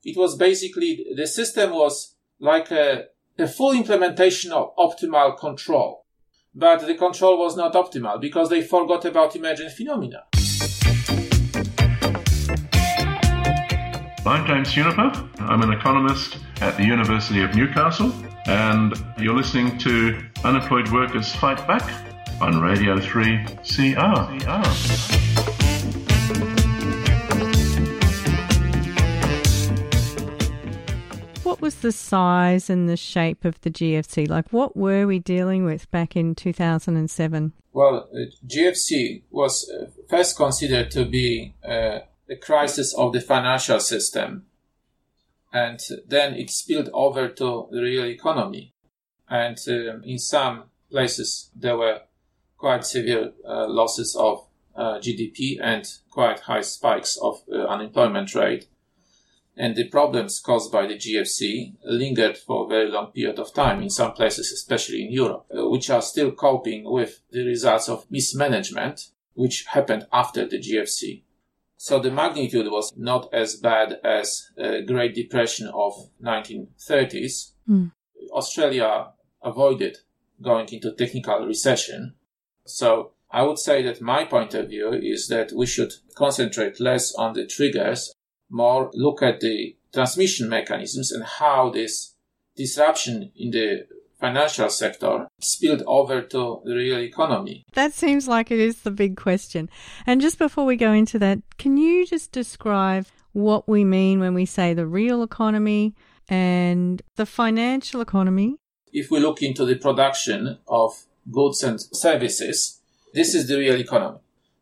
it 0.03 0.17
was 0.17 0.35
basically 0.35 1.05
the 1.15 1.27
system 1.27 1.71
was 1.71 2.15
like 2.39 2.71
a, 2.71 3.05
a 3.37 3.47
full 3.47 3.73
implementation 3.73 4.51
of 4.51 4.75
optimal 4.75 5.37
control. 5.37 6.05
But 6.53 6.85
the 6.85 6.95
control 6.95 7.37
was 7.37 7.55
not 7.55 7.73
optimal 7.73 8.19
because 8.19 8.49
they 8.49 8.61
forgot 8.61 9.05
about 9.05 9.35
emergent 9.35 9.71
phenomena. 9.71 10.23
I'm 14.25 14.45
James 14.45 14.71
Juniper. 14.71 15.29
I'm 15.39 15.61
an 15.61 15.71
economist 15.71 16.37
at 16.61 16.77
the 16.77 16.83
University 16.83 17.41
of 17.41 17.55
Newcastle, 17.55 18.11
and 18.45 18.93
you're 19.17 19.35
listening 19.35 19.77
to 19.79 20.21
Unemployed 20.43 20.91
Workers 20.91 21.33
Fight 21.35 21.65
Back 21.67 21.89
on 22.41 22.59
Radio 22.59 22.99
3 22.99 23.45
CR. 23.63 24.31
What 31.61 31.67
was 31.67 31.81
the 31.81 31.91
size 31.91 32.71
and 32.71 32.89
the 32.89 32.97
shape 32.97 33.45
of 33.45 33.61
the 33.61 33.69
GFC? 33.69 34.27
Like, 34.27 34.51
what 34.51 34.75
were 34.75 35.05
we 35.05 35.19
dealing 35.19 35.63
with 35.63 35.91
back 35.91 36.15
in 36.15 36.33
2007? 36.33 37.53
Well, 37.71 38.09
uh, 38.11 38.17
GFC 38.47 39.21
was 39.29 39.69
uh, 39.69 39.91
first 40.09 40.35
considered 40.35 40.89
to 40.89 41.05
be 41.05 41.53
uh, 41.63 41.99
a 42.27 42.35
crisis 42.41 42.95
of 42.95 43.13
the 43.13 43.21
financial 43.21 43.79
system, 43.79 44.47
and 45.53 45.79
then 46.07 46.33
it 46.33 46.49
spilled 46.49 46.89
over 46.93 47.27
to 47.27 47.67
the 47.69 47.81
real 47.83 48.05
economy. 48.05 48.73
And 49.29 49.59
um, 49.67 50.01
in 50.03 50.17
some 50.17 50.63
places, 50.89 51.51
there 51.55 51.77
were 51.77 52.01
quite 52.57 52.87
severe 52.87 53.33
uh, 53.47 53.67
losses 53.67 54.15
of 54.15 54.47
uh, 54.75 54.97
GDP 54.97 55.59
and 55.61 55.85
quite 56.09 56.39
high 56.39 56.61
spikes 56.61 57.17
of 57.17 57.43
uh, 57.53 57.67
unemployment 57.67 58.33
rate. 58.33 58.65
And 59.57 59.75
the 59.75 59.89
problems 59.89 60.39
caused 60.39 60.71
by 60.71 60.87
the 60.87 60.95
GFC 60.95 61.73
lingered 61.83 62.37
for 62.37 62.65
a 62.65 62.69
very 62.69 62.89
long 62.89 63.11
period 63.11 63.37
of 63.37 63.53
time 63.53 63.81
in 63.81 63.89
some 63.89 64.13
places, 64.13 64.51
especially 64.51 65.03
in 65.03 65.11
Europe, 65.11 65.45
uh, 65.55 65.69
which 65.69 65.89
are 65.89 66.01
still 66.01 66.31
coping 66.31 66.89
with 66.89 67.21
the 67.31 67.45
results 67.45 67.89
of 67.89 68.09
mismanagement, 68.09 69.09
which 69.33 69.65
happened 69.65 70.07
after 70.11 70.47
the 70.47 70.57
GFC. 70.57 71.23
So 71.77 71.99
the 71.99 72.11
magnitude 72.11 72.71
was 72.71 72.93
not 72.95 73.33
as 73.33 73.55
bad 73.55 73.99
as 74.03 74.49
uh, 74.57 74.81
Great 74.85 75.15
Depression 75.15 75.67
of 75.73 75.93
1930s. 76.23 77.53
Mm. 77.67 77.91
Australia 78.31 79.07
avoided 79.41 79.97
going 80.41 80.67
into 80.69 80.91
technical 80.91 81.45
recession. 81.45 82.15
So 82.65 83.13
I 83.31 83.43
would 83.43 83.59
say 83.59 83.81
that 83.83 84.01
my 84.01 84.25
point 84.25 84.53
of 84.53 84.69
view 84.69 84.93
is 84.93 85.27
that 85.29 85.53
we 85.53 85.65
should 85.65 85.93
concentrate 86.15 86.79
less 86.79 87.13
on 87.15 87.33
the 87.33 87.45
triggers, 87.45 88.13
more 88.51 88.91
look 88.93 89.23
at 89.23 89.39
the 89.39 89.75
transmission 89.93 90.49
mechanisms 90.49 91.11
and 91.11 91.23
how 91.23 91.69
this 91.69 92.15
disruption 92.55 93.31
in 93.35 93.51
the 93.51 93.87
financial 94.19 94.69
sector 94.69 95.27
spilled 95.39 95.81
over 95.87 96.21
to 96.21 96.61
the 96.63 96.75
real 96.75 96.99
economy. 96.99 97.63
That 97.73 97.93
seems 97.93 98.27
like 98.27 98.51
it 98.51 98.59
is 98.59 98.83
the 98.83 98.91
big 98.91 99.17
question. 99.17 99.67
And 100.05 100.21
just 100.21 100.37
before 100.37 100.65
we 100.65 100.75
go 100.75 100.91
into 100.91 101.17
that, 101.19 101.39
can 101.57 101.75
you 101.75 102.05
just 102.05 102.31
describe 102.31 103.07
what 103.33 103.67
we 103.67 103.83
mean 103.83 104.19
when 104.19 104.35
we 104.35 104.45
say 104.45 104.73
the 104.73 104.85
real 104.85 105.23
economy 105.23 105.95
and 106.29 107.01
the 107.15 107.25
financial 107.25 107.99
economy? 107.99 108.57
If 108.93 109.09
we 109.09 109.19
look 109.19 109.41
into 109.41 109.65
the 109.65 109.75
production 109.75 110.59
of 110.67 110.93
goods 111.31 111.63
and 111.63 111.81
services, 111.81 112.79
this 113.13 113.33
is 113.33 113.47
the 113.47 113.57
real 113.57 113.79
economy. 113.79 114.19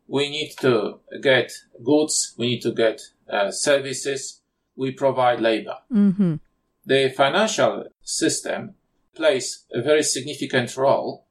We 0.08 0.30
need 0.30 0.54
to 0.62 1.00
get 1.22 1.52
goods, 1.84 2.34
we 2.38 2.48
need 2.48 2.62
to 2.62 2.72
get 2.72 3.02
uh, 3.32 3.52
services, 3.52 4.42
we 4.76 4.92
provide 4.92 5.42
labor. 5.42 5.78
Mm-hmm. 5.92 6.36
The 6.86 7.10
financial 7.16 7.86
system 8.02 8.76
plays 9.14 9.66
a 9.74 9.82
very 9.82 10.04
significant 10.04 10.76
role 10.78 11.26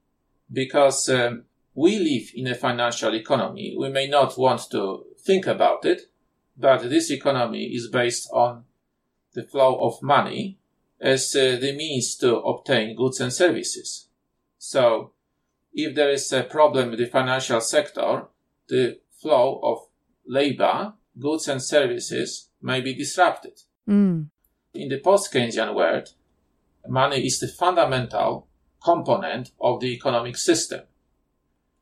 because 0.53 1.09
um, 1.09 1.45
we 1.75 1.99
live 1.99 2.31
in 2.35 2.47
a 2.47 2.55
financial 2.55 3.15
economy. 3.15 3.75
We 3.79 3.89
may 3.89 4.09
not 4.09 4.37
want 4.37 4.71
to 4.71 5.05
think 5.19 5.47
about 5.47 5.85
it, 5.85 6.03
but 6.57 6.89
this 6.91 7.11
economy 7.11 7.65
is 7.67 7.89
based 7.89 8.29
on 8.33 8.65
the 9.35 9.45
flow 9.45 9.79
of 9.81 10.03
money 10.03 10.59
as 11.01 11.35
uh, 11.37 11.57
the 11.61 11.73
means 11.73 12.17
to 12.17 12.39
obtain 12.39 12.97
goods 12.97 13.21
and 13.21 13.33
services. 13.33 14.09
So, 14.59 15.13
if 15.73 15.95
there 15.95 16.11
is 16.11 16.33
a 16.33 16.43
problem 16.43 16.91
with 16.91 16.99
the 16.99 17.07
financial 17.07 17.61
sector, 17.61 18.27
the 18.69 18.99
flow 19.21 19.61
of 19.63 19.87
labor, 20.27 20.95
goods 21.19 21.49
and 21.49 21.62
services 21.62 22.51
may 22.62 22.81
be 22.81 22.95
disrupted. 22.95 23.61
Mm. 23.89 24.29
In 24.75 24.89
the 24.89 24.99
post-Keynesian 24.99 25.75
world, 25.75 26.09
money 26.87 27.27
is 27.27 27.41
the 27.41 27.49
fundamental 27.49 28.49
component 28.83 29.51
of 29.61 29.81
the 29.81 29.89
economic 29.95 30.37
system 30.37 30.83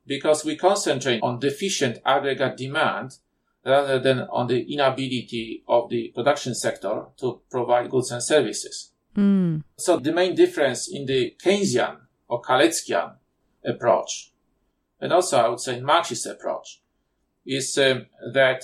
because 0.06 0.44
we 0.44 0.56
concentrate 0.56 1.20
on 1.22 1.40
deficient 1.40 1.98
aggregate 2.04 2.56
demand 2.56 3.16
rather 3.64 3.98
than 3.98 4.20
on 4.30 4.46
the 4.46 4.72
inability 4.72 5.64
of 5.66 5.90
the 5.90 6.12
production 6.14 6.54
sector 6.54 7.06
to 7.16 7.40
provide 7.50 7.90
goods 7.90 8.12
and 8.12 8.22
services. 8.22 8.92
Mm. 9.16 9.64
So 9.76 9.98
the 9.98 10.12
main 10.12 10.34
difference 10.34 10.88
in 10.88 11.06
the 11.06 11.34
Keynesian 11.44 11.96
or 12.28 12.40
Kaleckian 12.40 13.14
approach, 13.64 14.32
and 15.00 15.12
also 15.12 15.38
I 15.38 15.48
would 15.48 15.60
say 15.60 15.80
Marxist 15.80 16.26
approach, 16.26 16.80
is 17.44 17.76
um, 17.78 18.06
that 18.32 18.62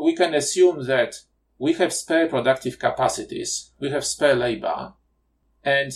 we 0.00 0.14
can 0.14 0.34
assume 0.34 0.86
that 0.86 1.16
we 1.58 1.74
have 1.74 1.92
spare 1.92 2.28
productive 2.28 2.78
capacities, 2.78 3.70
we 3.78 3.90
have 3.90 4.04
spare 4.04 4.34
labor, 4.34 4.94
and 5.62 5.92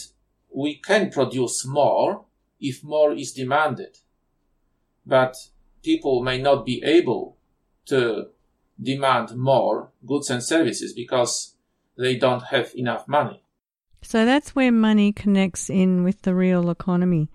we 0.54 0.76
can 0.76 1.10
produce 1.10 1.66
more 1.66 2.24
if 2.60 2.82
more 2.84 3.12
is 3.12 3.32
demanded. 3.32 3.98
But 5.04 5.36
people 5.82 6.22
may 6.22 6.38
not 6.40 6.64
be 6.64 6.82
able 6.84 7.36
to 7.86 8.28
demand 8.80 9.36
more 9.36 9.90
goods 10.04 10.30
and 10.30 10.42
services 10.42 10.92
because 10.92 11.54
they 11.96 12.16
don't 12.16 12.44
have 12.44 12.72
enough 12.74 13.08
money. 13.08 13.42
So 14.02 14.24
that's 14.24 14.54
where 14.54 14.70
money 14.70 15.12
connects 15.12 15.68
in 15.68 16.04
with 16.04 16.22
the 16.22 16.34
real 16.34 16.70
economy. 16.70 17.28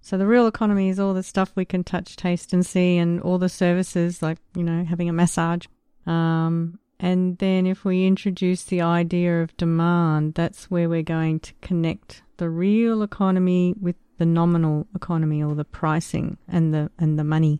So 0.00 0.16
the 0.16 0.26
real 0.26 0.46
economy 0.46 0.88
is 0.88 0.98
all 0.98 1.14
the 1.14 1.22
stuff 1.22 1.52
we 1.54 1.64
can 1.64 1.84
touch, 1.84 2.16
taste, 2.16 2.52
and 2.52 2.64
see, 2.64 2.96
and 2.96 3.20
all 3.20 3.38
the 3.38 3.48
services 3.48 4.22
like 4.22 4.38
you 4.54 4.64
know 4.64 4.84
having 4.84 5.08
a 5.08 5.12
massage. 5.12 5.66
Um, 6.06 6.78
and 6.98 7.38
then 7.38 7.66
if 7.66 7.84
we 7.84 8.06
introduce 8.06 8.62
the 8.64 8.82
idea 8.82 9.42
of 9.42 9.56
demand, 9.56 10.34
that's 10.34 10.70
where 10.70 10.88
we're 10.88 11.02
going 11.02 11.40
to 11.40 11.54
connect 11.62 12.22
the 12.36 12.50
real 12.50 13.02
economy 13.02 13.74
with 13.80 13.96
the 14.18 14.26
nominal 14.26 14.86
economy 14.94 15.42
or 15.42 15.54
the 15.54 15.64
pricing 15.64 16.36
and 16.46 16.74
the 16.74 16.90
and 16.98 17.18
the 17.18 17.24
money. 17.24 17.58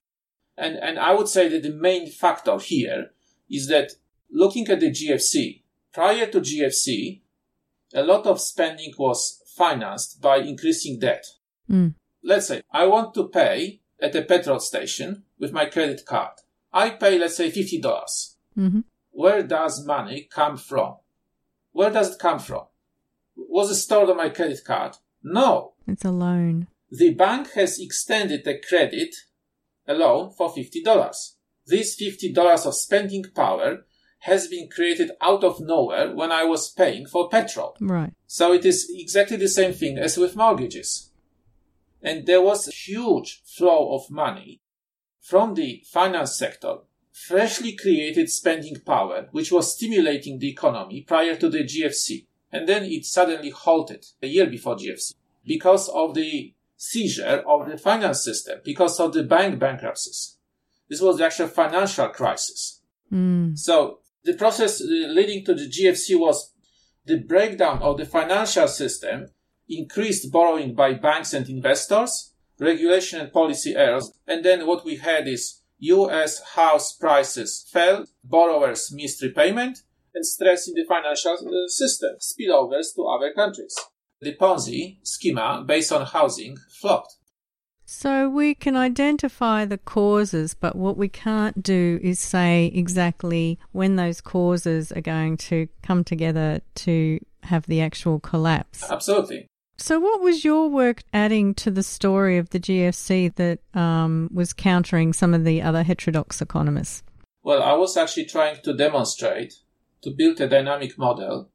And 0.59 0.77
and 0.77 0.99
I 0.99 1.15
would 1.15 1.29
say 1.29 1.49
that 1.49 1.63
the 1.63 1.73
main 1.73 2.11
factor 2.11 2.59
here 2.59 3.13
is 3.51 3.69
that 3.69 3.93
looking 4.31 4.69
at 4.69 4.81
the 4.81 4.91
GFC, 4.91 5.63
prior 5.93 6.27
to 6.27 6.41
GFC, 6.41 7.23
a 7.95 8.03
lot 8.03 8.27
of 8.27 8.41
spending 8.41 8.93
was 8.99 9.43
financed 9.57 10.21
by 10.21 10.37
increasing 10.39 10.99
debt. 10.99 11.25
Mm. 11.71 11.95
Let's 12.23 12.49
say 12.49 12.63
I 12.71 12.87
want 12.87 13.15
to 13.15 13.29
pay 13.29 13.81
at 14.01 14.15
a 14.15 14.23
petrol 14.23 14.61
station 14.61 15.25
with 15.39 15.53
my 15.53 15.65
credit 15.65 16.05
card. 16.05 16.33
I 16.73 16.91
pay, 16.91 17.19
let's 17.19 17.37
say, 17.37 17.51
$50. 17.51 18.30
Mm-hmm. 18.59 18.81
Where 19.11 19.43
does 19.43 19.85
money 19.87 20.29
come 20.31 20.57
from? 20.57 20.97
Where 21.73 21.91
does 21.91 22.15
it 22.15 22.19
come 22.19 22.39
from? 22.39 22.65
Was 23.37 23.71
it 23.71 23.77
stored 23.77 24.11
on 24.11 24.17
my 24.17 24.29
credit 24.29 24.61
card? 24.65 24.97
No. 25.23 25.75
It's 25.87 26.05
a 26.05 26.11
loan. 26.11 26.69
The 26.91 27.15
bank 27.15 27.53
has 27.53 27.79
extended 27.79 28.45
the 28.45 28.59
credit, 28.59 29.15
a 29.87 29.95
loan 29.95 30.33
for 30.33 30.53
$50. 30.53 31.35
This 31.67 32.01
$50 32.01 32.67
of 32.67 32.75
spending 32.75 33.25
power 33.35 33.85
has 34.21 34.49
been 34.49 34.69
created 34.69 35.13
out 35.21 35.45
of 35.45 35.61
nowhere 35.61 36.15
when 36.15 36.31
I 36.31 36.45
was 36.45 36.71
paying 36.71 37.07
for 37.07 37.29
petrol. 37.29 37.77
Right. 37.81 38.13
So 38.27 38.53
it 38.53 38.65
is 38.65 38.91
exactly 38.95 39.37
the 39.37 39.49
same 39.49 39.73
thing 39.73 39.99
as 39.99 40.19
with 40.19 40.37
mortgages. 40.37 41.11
And 42.03 42.27
there 42.27 42.43
was 42.43 42.69
a 42.69 42.73
huge 42.73 43.43
flow 43.45 43.95
of 43.95 44.11
money 44.11 44.61
from 45.21 45.55
the 45.55 45.83
finance 45.91 46.37
sector, 46.37 46.79
freshly 47.27 47.77
created 47.77 48.31
spending 48.31 48.77
power, 48.87 49.29
which 49.31 49.53
was 49.53 49.75
stimulating 49.75 50.39
the 50.39 50.49
economy 50.49 51.03
prior 51.03 51.37
to 51.37 51.49
the 51.49 51.65
GFC. 51.65 52.27
And 52.51 52.69
then 52.69 52.85
it 52.85 53.05
suddenly 53.05 53.51
halted 53.51 54.07
a 54.23 54.27
year 54.27 54.47
before 54.47 54.77
GFC 54.77 55.15
because 55.45 55.89
of 55.91 56.15
the 56.15 56.55
seizure 56.77 57.45
of 57.47 57.69
the 57.71 57.77
finance 57.77 58.25
system, 58.25 58.61
because 58.65 58.99
of 58.99 59.13
the 59.13 59.23
bank 59.23 59.59
bankruptcies. 59.59 60.39
This 60.89 61.01
was 61.01 61.19
the 61.19 61.27
actual 61.27 61.49
financial 61.49 62.09
crisis. 62.09 62.81
Mm. 63.13 63.57
So 63.59 63.99
the 64.25 64.35
process 64.35 64.81
uh, 64.81 64.85
leading 64.87 65.45
to 65.45 65.55
the 65.55 65.69
GFC 65.69 66.19
was 66.19 66.53
the 67.05 67.19
breakdown 67.19 67.83
of 67.83 67.99
the 67.99 68.07
financial 68.07 68.67
system, 68.67 69.29
increased 69.69 70.33
borrowing 70.33 70.75
by 70.75 70.95
banks 70.95 71.33
and 71.35 71.49
investors, 71.49 72.33
regulation 72.59 73.21
and 73.21 73.33
policy 73.33 73.75
errors, 73.77 74.11
and 74.27 74.45
then 74.45 74.67
what 74.67 74.85
we 74.85 74.97
had 74.97 75.29
is 75.29 75.60
US 75.81 76.43
house 76.55 76.93
prices 76.93 77.67
fell, 77.73 78.07
borrowers 78.23 78.93
missed 78.93 79.23
repayment, 79.23 79.79
and 80.15 80.27
stress 80.27 80.69
in 80.69 80.75
the 80.75 80.85
financial 80.85 81.33
uh, 81.33 81.69
system, 81.69 82.17
spillovers 82.21 82.95
to 82.95 83.07
other 83.07 83.33
countries. 83.33 83.77
The 84.21 84.35
Ponzi 84.35 84.99
schema 85.03 85.65
based 85.67 85.93
on 85.93 86.05
housing 86.07 86.57
flopped. 86.81 87.17
So 87.93 88.29
we 88.29 88.55
can 88.55 88.77
identify 88.77 89.65
the 89.65 89.79
causes, 89.79 90.55
but 90.55 90.77
what 90.77 90.97
we 90.97 91.09
can't 91.09 91.61
do 91.61 91.99
is 92.03 92.21
say 92.21 92.67
exactly 92.67 93.59
when 93.73 93.97
those 93.97 94.21
causes 94.21 94.93
are 94.93 95.01
going 95.01 95.37
to 95.39 95.67
come 95.83 96.05
together 96.05 96.61
to 96.77 97.19
have 97.43 97.67
the 97.67 97.81
actual 97.81 98.21
collapse. 98.21 98.89
Absolutely. 98.89 99.50
So, 99.83 99.99
what 99.99 100.21
was 100.21 100.45
your 100.45 100.69
work 100.69 101.03
adding 101.15 101.55
to 101.55 101.71
the 101.71 101.83
story 101.83 102.37
of 102.37 102.51
the 102.51 102.61
GFC 102.61 103.35
that 103.37 103.61
um, 103.73 104.29
was 104.31 104.53
countering 104.53 105.15
some 105.15 105.33
of 105.33 105.45
the 105.45 105.63
other 105.63 105.83
heterodox 105.83 106.43
economists? 106.43 107.03
Well, 107.43 107.63
I 107.63 107.73
was 107.73 107.97
actually 107.97 108.27
trying 108.27 108.61
to 108.63 108.77
demonstrate, 108.77 109.55
to 110.03 110.11
build 110.11 110.39
a 110.43 110.49
dynamic 110.49 110.99
model, 110.99 111.49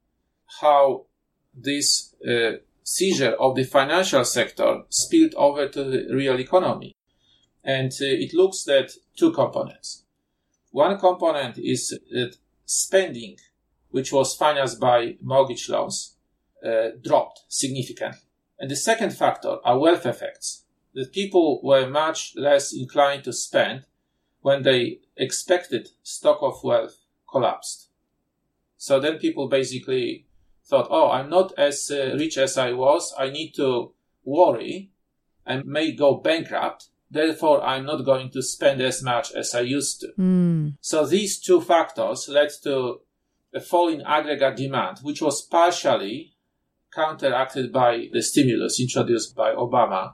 how 0.59 1.05
this 1.53 2.15
uh, 2.28 2.53
seizure 2.84 3.34
of 3.34 3.55
the 3.55 3.63
financial 3.63 4.26
sector 4.26 4.82
spilled 4.89 5.36
over 5.36 5.67
to 5.67 5.84
the 5.84 6.07
real 6.11 6.39
economy. 6.39 6.95
And 7.63 7.91
uh, 7.91 8.05
it 8.26 8.34
looks 8.34 8.67
at 8.67 8.89
two 9.15 9.34
components. 9.34 10.03
One 10.71 10.97
component 10.97 11.59
is 11.59 11.89
that 12.09 12.38
spending, 12.65 13.38
which 13.91 14.11
was 14.11 14.36
financed 14.36 14.80
by 14.80 15.17
mortgage 15.21 15.69
loans, 15.69 16.14
uh, 16.66 16.89
dropped 17.03 17.43
significantly. 17.47 18.20
And 18.59 18.72
the 18.72 18.76
second 18.76 19.11
factor 19.11 19.57
are 19.63 19.80
wealth 19.80 20.05
effects. 20.05 20.63
That 20.93 21.11
people 21.11 21.59
were 21.61 21.89
much 21.89 22.34
less 22.38 22.74
inclined 22.74 23.26
to 23.26 23.34
spend 23.34 23.86
when 24.41 24.63
they 24.63 24.99
expected 25.18 25.89
stock 26.03 26.39
of 26.41 26.63
wealth 26.63 26.97
collapsed. 27.30 27.89
So 28.78 28.99
then 28.99 29.18
people 29.18 29.47
basically 29.49 30.28
thought, 30.63 30.88
oh, 30.89 31.09
I'm 31.09 31.30
not 31.30 31.53
as 31.57 31.91
uh, 31.91 32.16
rich 32.18 32.38
as 32.38 32.57
I 32.57 32.72
was. 32.72 33.13
I 33.18 33.30
need 33.30 33.53
to 33.55 33.93
worry. 34.24 34.91
I 35.45 35.61
may 35.63 35.91
go 35.91 36.16
bankrupt. 36.16 36.89
Therefore, 37.09 37.63
I'm 37.63 37.86
not 37.86 38.05
going 38.05 38.32
to 38.32 38.41
spend 38.41 38.82
as 38.82 39.03
much 39.03 39.32
as 39.34 39.53
I 39.53 39.61
used 39.61 40.01
to. 40.01 40.07
Mm. 40.20 40.78
So 40.82 41.05
these 41.05 41.39
two 41.39 41.61
factors 41.61 42.28
led 42.30 42.49
to 42.63 43.01
a 43.53 43.59
fall 43.59 43.89
in 43.89 44.01
aggregate 44.01 44.57
demand, 44.57 44.99
which 45.01 45.22
was 45.22 45.41
partially 45.41 46.35
counteracted 46.96 47.72
by 47.74 48.08
the 48.12 48.22
stimulus 48.22 48.80
introduced 48.80 49.36
by 49.36 49.54
Obama. 49.54 50.14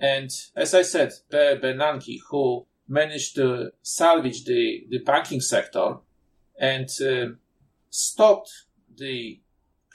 And 0.00 0.30
as 0.56 0.74
I 0.74 0.82
said, 0.82 1.12
Ben 1.30 1.60
Bernanke, 1.60 2.18
who 2.28 2.66
managed 2.88 3.36
to 3.36 3.70
salvage 3.82 4.44
the, 4.44 4.84
the 4.90 4.98
banking 4.98 5.40
sector 5.40 5.98
and 6.58 6.88
uh, 7.00 7.34
stopped 7.88 8.50
the 8.96 9.40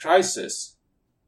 crisis 0.00 0.76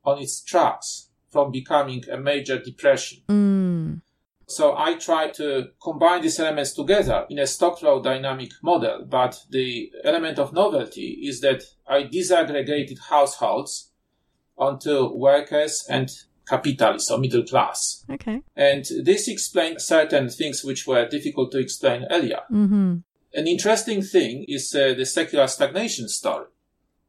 on 0.04 0.18
its 0.18 0.42
tracks 0.42 1.10
from 1.28 1.52
becoming 1.52 2.02
a 2.10 2.16
major 2.16 2.58
depression. 2.58 3.20
Mm. 3.28 4.00
So 4.46 4.76
I 4.76 4.94
try 4.94 5.28
to 5.30 5.68
combine 5.80 6.22
these 6.22 6.40
elements 6.40 6.72
together 6.74 7.24
in 7.30 7.38
a 7.38 7.46
stock 7.46 7.78
flow 7.78 8.02
dynamic 8.02 8.50
model, 8.62 9.06
but 9.08 9.38
the 9.48 9.92
element 10.02 10.40
of 10.40 10.52
novelty 10.52 11.20
is 11.22 11.40
that 11.42 11.62
I 11.86 12.02
disaggregated 12.02 12.98
households 13.08 13.89
onto 14.60 15.12
workers 15.14 15.84
and 15.88 16.10
capitalists 16.46 17.10
or 17.10 17.18
middle 17.18 17.44
class. 17.44 18.04
Okay. 18.10 18.42
And 18.56 18.84
this 19.02 19.28
explains 19.28 19.84
certain 19.84 20.28
things 20.28 20.64
which 20.64 20.86
were 20.86 21.08
difficult 21.08 21.52
to 21.52 21.58
explain 21.58 22.06
earlier. 22.10 22.40
Mm-hmm. 22.50 22.96
An 23.32 23.46
interesting 23.46 24.02
thing 24.02 24.44
is 24.48 24.74
uh, 24.74 24.94
the 24.94 25.06
secular 25.06 25.46
stagnation 25.46 26.08
story. 26.08 26.46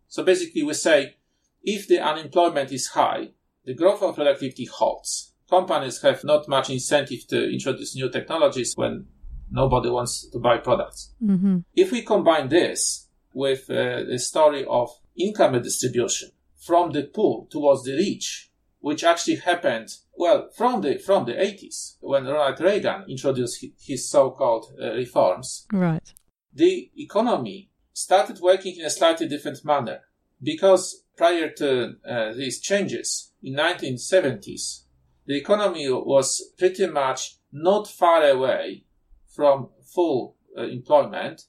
So 0.07 0.23
basically 0.23 0.63
we 0.63 0.73
say 0.73 1.15
if 1.63 1.87
the 1.87 1.99
unemployment 1.99 2.71
is 2.71 2.87
high, 2.87 3.29
the 3.65 3.73
growth 3.73 4.01
of 4.01 4.15
productivity 4.15 4.65
halts. 4.65 5.33
Companies 5.49 6.01
have 6.01 6.23
not 6.23 6.47
much 6.47 6.69
incentive 6.69 7.27
to 7.27 7.51
introduce 7.51 7.95
new 7.95 8.09
technologies 8.09 8.73
when 8.75 9.07
nobody 9.51 9.89
wants 9.89 10.29
to 10.29 10.39
buy 10.39 10.57
products. 10.57 11.13
Mm-hmm. 11.21 11.59
If 11.75 11.91
we 11.91 12.03
combine 12.03 12.49
this 12.49 13.09
with 13.33 13.69
uh, 13.69 14.03
the 14.03 14.17
story 14.17 14.65
of 14.65 14.89
income 15.17 15.53
redistribution 15.53 16.31
from 16.65 16.91
the 16.91 17.03
poor 17.03 17.47
towards 17.49 17.83
the 17.83 17.93
rich, 17.95 18.51
which 18.79 19.03
actually 19.03 19.35
happened 19.37 19.89
well 20.15 20.49
from 20.55 20.81
the 20.81 20.97
from 20.97 21.25
the 21.25 21.33
80s 21.33 21.95
when 22.01 22.25
Ronald 22.25 22.59
Reagan 22.59 23.05
introduced 23.09 23.65
his 23.79 24.09
so-called 24.09 24.65
uh, 24.81 24.93
reforms, 24.93 25.65
Right. 25.73 26.13
the 26.53 26.91
economy 26.97 27.69
started 27.93 28.39
working 28.39 28.75
in 28.79 28.85
a 28.85 28.89
slightly 28.89 29.27
different 29.27 29.65
manner 29.65 29.99
because 30.41 31.03
prior 31.17 31.49
to 31.49 31.95
uh, 32.07 32.33
these 32.33 32.59
changes 32.61 33.31
in 33.43 33.53
1970s 33.55 34.83
the 35.25 35.37
economy 35.37 35.89
was 35.89 36.51
pretty 36.57 36.87
much 36.87 37.37
not 37.51 37.87
far 37.87 38.23
away 38.23 38.83
from 39.27 39.69
full 39.93 40.35
uh, 40.57 40.63
employment 40.63 41.45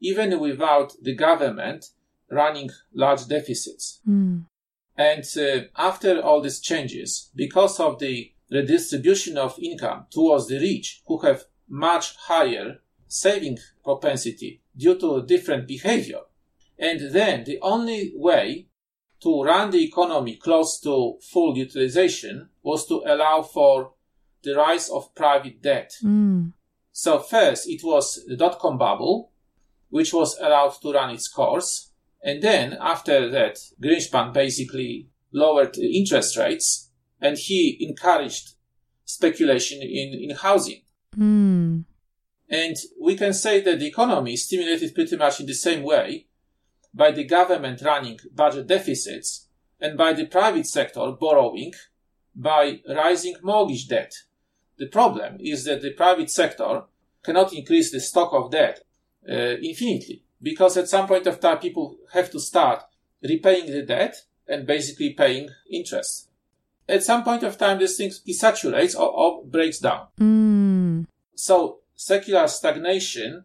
even 0.00 0.38
without 0.40 0.92
the 1.02 1.14
government 1.14 1.86
running 2.30 2.70
large 2.92 3.26
deficits 3.26 4.00
Mm. 4.06 4.46
and 4.96 5.24
uh, 5.36 5.64
after 5.76 6.20
all 6.20 6.40
these 6.40 6.60
changes, 6.60 7.30
because 7.34 7.78
of 7.80 7.98
the 7.98 8.32
redistribution 8.50 9.36
of 9.36 9.58
income 9.58 10.06
towards 10.10 10.46
the 10.46 10.58
rich 10.58 11.02
who 11.06 11.18
have 11.18 11.44
much 11.68 12.14
higher 12.16 12.78
saving 13.08 13.58
propensity 13.84 14.60
due 14.76 14.98
to 14.98 15.22
different 15.26 15.66
behavior, 15.66 16.20
and 16.78 17.12
then 17.12 17.44
the 17.44 17.58
only 17.60 18.12
way 18.14 18.66
to 19.20 19.42
run 19.42 19.70
the 19.70 19.82
economy 19.82 20.36
close 20.36 20.80
to 20.80 21.18
full 21.22 21.56
utilization 21.56 22.48
was 22.62 22.86
to 22.86 23.02
allow 23.06 23.42
for 23.42 23.92
the 24.42 24.54
rise 24.54 24.88
of 24.90 25.14
private 25.14 25.62
debt. 25.62 25.92
Mm. 26.04 26.52
So 26.92 27.18
first 27.18 27.68
it 27.68 27.82
was 27.82 28.24
the 28.26 28.36
dot-com 28.36 28.78
bubble, 28.78 29.30
which 29.90 30.12
was 30.12 30.38
allowed 30.38 30.74
to 30.82 30.92
run 30.92 31.10
its 31.10 31.28
course. 31.28 31.90
And 32.26 32.42
then 32.42 32.76
after 32.80 33.30
that, 33.30 33.60
Greenspan 33.80 34.32
basically 34.34 35.08
lowered 35.32 35.78
interest 35.78 36.36
rates 36.36 36.90
and 37.20 37.38
he 37.38 37.76
encouraged 37.88 38.54
speculation 39.04 39.80
in, 39.80 40.12
in 40.12 40.36
housing. 40.36 40.82
Mm. 41.16 41.84
And 42.50 42.76
we 43.00 43.14
can 43.14 43.32
say 43.32 43.60
that 43.60 43.78
the 43.78 43.86
economy 43.86 44.32
is 44.32 44.44
stimulated 44.44 44.92
pretty 44.92 45.16
much 45.16 45.38
in 45.38 45.46
the 45.46 45.54
same 45.54 45.84
way 45.84 46.26
by 46.92 47.12
the 47.12 47.22
government 47.22 47.80
running 47.82 48.18
budget 48.34 48.66
deficits 48.66 49.46
and 49.80 49.96
by 49.96 50.12
the 50.12 50.26
private 50.26 50.66
sector 50.66 51.12
borrowing 51.12 51.74
by 52.34 52.80
rising 52.88 53.36
mortgage 53.44 53.86
debt. 53.86 54.12
The 54.78 54.88
problem 54.88 55.36
is 55.38 55.64
that 55.66 55.80
the 55.80 55.92
private 55.92 56.30
sector 56.30 56.82
cannot 57.22 57.52
increase 57.52 57.92
the 57.92 58.00
stock 58.00 58.32
of 58.32 58.50
debt 58.50 58.80
uh, 59.28 59.58
infinitely 59.62 60.25
because 60.46 60.76
at 60.76 60.88
some 60.88 61.08
point 61.08 61.26
of 61.26 61.40
time 61.40 61.58
people 61.58 61.96
have 62.12 62.30
to 62.30 62.38
start 62.38 62.80
repaying 63.20 63.66
the 63.66 63.82
debt 63.82 64.14
and 64.46 64.64
basically 64.64 65.10
paying 65.10 65.48
interest. 65.68 66.28
At 66.88 67.02
some 67.02 67.24
point 67.24 67.42
of 67.42 67.58
time 67.58 67.80
this 67.80 67.96
thing 67.96 68.12
desaturates 68.24 68.94
or, 68.94 69.08
or 69.10 69.44
breaks 69.44 69.80
down. 69.80 70.06
Mm. 70.20 71.06
So 71.34 71.80
secular 71.96 72.46
stagnation 72.46 73.42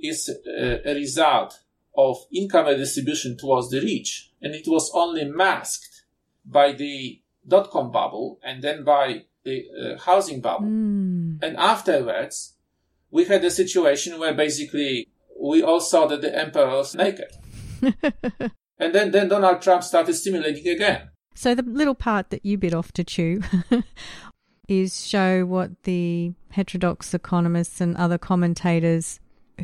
is 0.00 0.30
a, 0.46 0.88
a 0.88 0.94
result 0.94 1.58
of 1.98 2.16
income 2.32 2.66
redistribution 2.66 3.36
towards 3.36 3.70
the 3.70 3.80
rich, 3.80 4.30
and 4.40 4.54
it 4.54 4.68
was 4.68 4.92
only 4.94 5.24
masked 5.24 6.04
by 6.44 6.70
the 6.70 7.20
dot-com 7.48 7.90
bubble 7.90 8.38
and 8.44 8.62
then 8.62 8.84
by 8.84 9.24
the 9.42 9.64
uh, 9.82 9.98
housing 9.98 10.40
bubble. 10.40 10.68
Mm. 10.68 11.42
And 11.42 11.56
afterwards, 11.56 12.54
we 13.10 13.24
had 13.24 13.44
a 13.44 13.50
situation 13.50 14.20
where 14.20 14.34
basically 14.34 15.08
we 15.40 15.62
all 15.62 15.80
saw 15.80 16.06
that 16.06 16.20
the 16.20 16.36
emperor 16.36 16.68
was 16.68 16.94
naked. 16.94 17.30
and 18.78 18.94
then, 18.94 19.10
then 19.10 19.28
Donald 19.28 19.62
Trump 19.62 19.82
started 19.82 20.14
stimulating 20.14 20.66
again. 20.68 21.10
So 21.34 21.54
the 21.54 21.62
little 21.62 21.94
part 21.94 22.30
that 22.30 22.44
you 22.46 22.56
bit 22.56 22.74
off 22.74 22.92
to 22.92 23.04
chew 23.04 23.42
is 24.68 25.06
show 25.06 25.44
what 25.44 25.82
the 25.84 26.32
heterodox 26.50 27.12
economists 27.12 27.80
and 27.80 27.96
other 27.96 28.18
commentators 28.18 29.20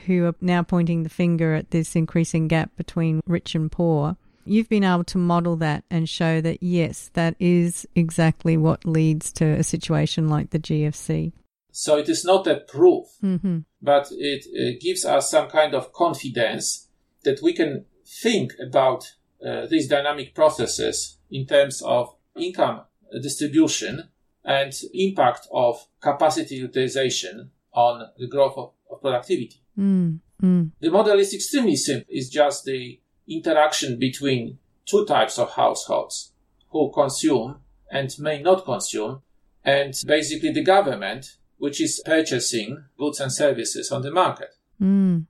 who 0.06 0.26
are 0.26 0.34
now 0.40 0.62
pointing 0.62 1.02
the 1.02 1.08
finger 1.08 1.54
at 1.54 1.70
this 1.70 1.96
increasing 1.96 2.48
gap 2.48 2.70
between 2.76 3.20
rich 3.26 3.54
and 3.54 3.70
poor. 3.72 4.16
You've 4.44 4.68
been 4.68 4.84
able 4.84 5.04
to 5.04 5.18
model 5.18 5.56
that 5.56 5.84
and 5.90 6.08
show 6.08 6.40
that 6.40 6.62
yes, 6.62 7.10
that 7.14 7.36
is 7.38 7.86
exactly 7.94 8.56
what 8.56 8.84
leads 8.84 9.32
to 9.34 9.44
a 9.44 9.62
situation 9.62 10.28
like 10.28 10.50
the 10.50 10.58
GFC. 10.58 11.32
So 11.72 11.96
it 11.96 12.08
is 12.08 12.24
not 12.24 12.46
a 12.46 12.56
proof, 12.56 13.06
Mm-hmm. 13.22 13.58
but 13.80 14.08
it 14.12 14.44
uh, 14.46 14.78
gives 14.80 15.04
us 15.04 15.30
some 15.30 15.48
kind 15.48 15.74
of 15.74 15.92
confidence 15.92 16.88
that 17.24 17.40
we 17.42 17.52
can 17.54 17.86
think 18.22 18.52
about 18.60 19.04
uh, 19.44 19.66
these 19.66 19.88
dynamic 19.88 20.34
processes 20.34 21.18
in 21.30 21.46
terms 21.46 21.82
of 21.82 22.14
income 22.36 22.82
distribution 23.20 24.08
and 24.44 24.72
impact 24.94 25.46
of 25.52 25.86
capacity 26.00 26.56
utilization 26.56 27.50
on 27.72 28.08
the 28.18 28.26
growth 28.26 28.54
of, 28.56 28.72
of 28.90 29.00
productivity. 29.00 29.62
Mm. 29.78 30.20
Mm. 30.42 30.72
The 30.80 30.90
model 30.90 31.18
is 31.18 31.32
extremely 31.32 31.76
simple. 31.76 32.06
It's 32.08 32.28
just 32.28 32.64
the 32.64 33.00
interaction 33.28 33.98
between 33.98 34.58
two 34.84 35.04
types 35.06 35.38
of 35.38 35.52
households 35.52 36.32
who 36.70 36.90
consume 36.92 37.56
and 37.90 38.10
may 38.18 38.42
not 38.42 38.64
consume, 38.64 39.22
and 39.64 39.94
basically 40.06 40.52
the 40.52 40.64
government, 40.64 41.36
which 41.62 41.80
is 41.80 42.02
purchasing 42.04 42.82
goods 42.98 43.20
and 43.20 43.32
services 43.32 43.92
on 43.92 44.02
the 44.02 44.10
market. 44.10 44.56
Mm. 44.80 45.26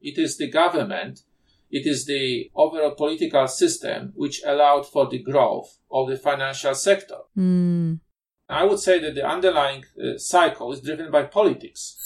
It 0.00 0.16
is 0.16 0.38
the 0.38 0.50
government, 0.50 1.24
it 1.70 1.86
is 1.86 2.06
the 2.06 2.50
overall 2.54 2.92
political 2.92 3.46
system 3.46 4.14
which 4.16 4.40
allowed 4.46 4.88
for 4.88 5.06
the 5.06 5.18
growth 5.18 5.76
of 5.90 6.08
the 6.08 6.16
financial 6.16 6.74
sector. 6.74 7.18
Mm. 7.36 8.00
I 8.48 8.64
would 8.64 8.78
say 8.78 8.98
that 8.98 9.14
the 9.14 9.26
underlying 9.26 9.84
uh, 10.02 10.16
cycle 10.16 10.72
is 10.72 10.80
driven 10.80 11.10
by 11.10 11.24
politics. 11.24 11.98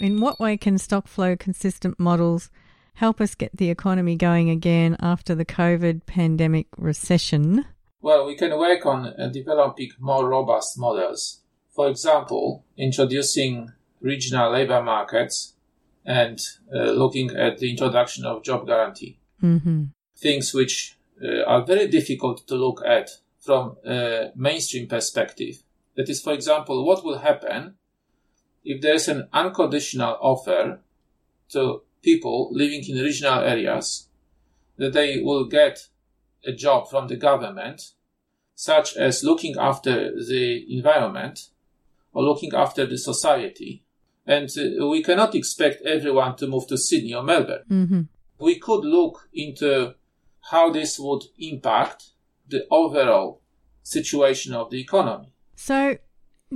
In 0.00 0.20
what 0.20 0.40
way 0.40 0.56
can 0.56 0.78
stock 0.78 1.06
flow 1.06 1.36
consistent 1.36 2.00
models 2.00 2.50
help 2.94 3.20
us 3.20 3.36
get 3.36 3.56
the 3.56 3.70
economy 3.70 4.16
going 4.16 4.50
again 4.50 4.96
after 4.98 5.36
the 5.36 5.44
COVID 5.44 6.06
pandemic 6.06 6.66
recession? 6.76 7.64
Well, 8.00 8.26
we 8.26 8.36
can 8.36 8.56
work 8.58 8.86
on 8.86 9.14
developing 9.32 9.90
more 9.98 10.28
robust 10.28 10.78
models. 10.78 11.40
For 11.74 11.88
example, 11.88 12.64
introducing 12.76 13.72
regional 14.00 14.52
labor 14.52 14.82
markets 14.82 15.54
and 16.04 16.40
uh, 16.74 16.92
looking 16.92 17.30
at 17.36 17.58
the 17.58 17.70
introduction 17.70 18.24
of 18.24 18.42
job 18.42 18.66
guarantee. 18.66 19.18
Mm-hmm. 19.42 19.84
Things 20.16 20.54
which 20.54 20.96
uh, 21.22 21.42
are 21.44 21.64
very 21.64 21.88
difficult 21.88 22.46
to 22.48 22.54
look 22.54 22.82
at 22.86 23.10
from 23.40 23.76
a 23.86 24.30
mainstream 24.34 24.88
perspective. 24.88 25.62
That 25.96 26.08
is, 26.08 26.20
for 26.20 26.32
example, 26.32 26.84
what 26.86 27.04
will 27.04 27.18
happen 27.18 27.74
if 28.64 28.80
there 28.80 28.94
is 28.94 29.08
an 29.08 29.28
unconditional 29.32 30.16
offer 30.20 30.80
to 31.50 31.82
people 32.02 32.50
living 32.52 32.84
in 32.88 33.02
regional 33.02 33.40
areas 33.40 34.08
that 34.76 34.92
they 34.92 35.20
will 35.20 35.46
get 35.46 35.88
a 36.46 36.52
job 36.52 36.88
from 36.88 37.08
the 37.08 37.16
government, 37.16 37.92
such 38.54 38.96
as 38.96 39.24
looking 39.24 39.56
after 39.58 40.12
the 40.14 40.64
environment 40.76 41.48
or 42.12 42.22
looking 42.22 42.54
after 42.54 42.86
the 42.86 42.98
society. 42.98 43.84
And 44.26 44.50
uh, 44.58 44.86
we 44.86 45.02
cannot 45.02 45.34
expect 45.34 45.82
everyone 45.82 46.36
to 46.36 46.46
move 46.46 46.66
to 46.68 46.76
Sydney 46.76 47.14
or 47.14 47.22
Melbourne. 47.22 47.64
Mm-hmm. 47.70 48.00
we 48.38 48.58
could 48.58 48.84
look 48.84 49.28
into 49.32 49.94
how 50.50 50.70
this 50.70 50.98
would 50.98 51.24
impact 51.38 52.10
the 52.48 52.66
overall 52.70 53.40
situation 53.82 54.54
of 54.54 54.70
the 54.70 54.80
economy. 54.80 55.32
So, 55.56 55.98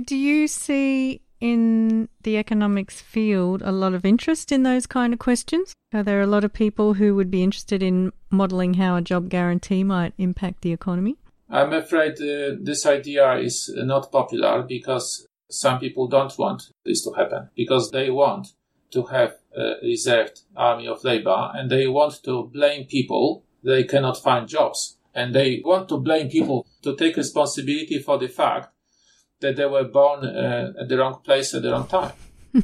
do 0.01 0.15
you 0.15 0.47
see 0.47 1.22
in 1.43 2.07
the 2.23 2.37
economics 2.37 3.01
field 3.01 3.61
a 3.65 3.71
lot 3.73 3.93
of 3.93 4.05
interest 4.05 4.49
in 4.49 4.63
those 4.63 4.87
kind 4.87 5.11
of 5.11 5.19
questions? 5.19 5.73
Are 5.93 6.01
there 6.01 6.21
a 6.21 6.25
lot 6.25 6.45
of 6.45 6.53
people 6.53 6.93
who 6.93 7.15
would 7.15 7.29
be 7.29 7.43
interested 7.43 7.83
in 7.83 8.13
modelling 8.31 8.75
how 8.75 8.95
a 8.95 9.01
job 9.01 9.27
guarantee 9.27 9.83
might 9.83 10.13
impact 10.17 10.61
the 10.61 10.71
economy? 10.71 11.17
I'm 11.49 11.73
afraid 11.73 12.13
uh, 12.13 12.55
this 12.61 12.85
idea 12.85 13.35
is 13.35 13.69
not 13.75 14.09
popular 14.09 14.63
because 14.63 15.27
some 15.51 15.79
people 15.79 16.07
don't 16.07 16.35
want 16.39 16.71
this 16.85 17.03
to 17.03 17.11
happen 17.11 17.49
because 17.57 17.91
they 17.91 18.09
want 18.09 18.53
to 18.91 19.03
have 19.07 19.35
a 19.53 19.73
reserved 19.83 20.43
army 20.55 20.87
of 20.87 21.03
labor 21.03 21.51
and 21.53 21.69
they 21.69 21.87
want 21.87 22.23
to 22.23 22.49
blame 22.53 22.85
people 22.85 23.43
they 23.63 23.83
cannot 23.83 24.17
find 24.17 24.47
jobs 24.47 24.97
and 25.13 25.35
they 25.35 25.61
want 25.63 25.89
to 25.89 25.97
blame 25.97 26.29
people 26.29 26.65
to 26.81 26.95
take 26.95 27.17
responsibility 27.17 27.99
for 27.99 28.17
the 28.17 28.27
fact 28.27 28.73
that 29.43 29.55
they 29.55 29.65
were 29.65 29.83
born 29.83 30.25
uh, 30.25 30.73
at 30.79 30.89
the 30.89 30.97
wrong 30.97 31.19
place 31.23 31.53
at 31.53 31.61
the 31.61 31.71
wrong 31.71 31.87
time. 31.87 32.11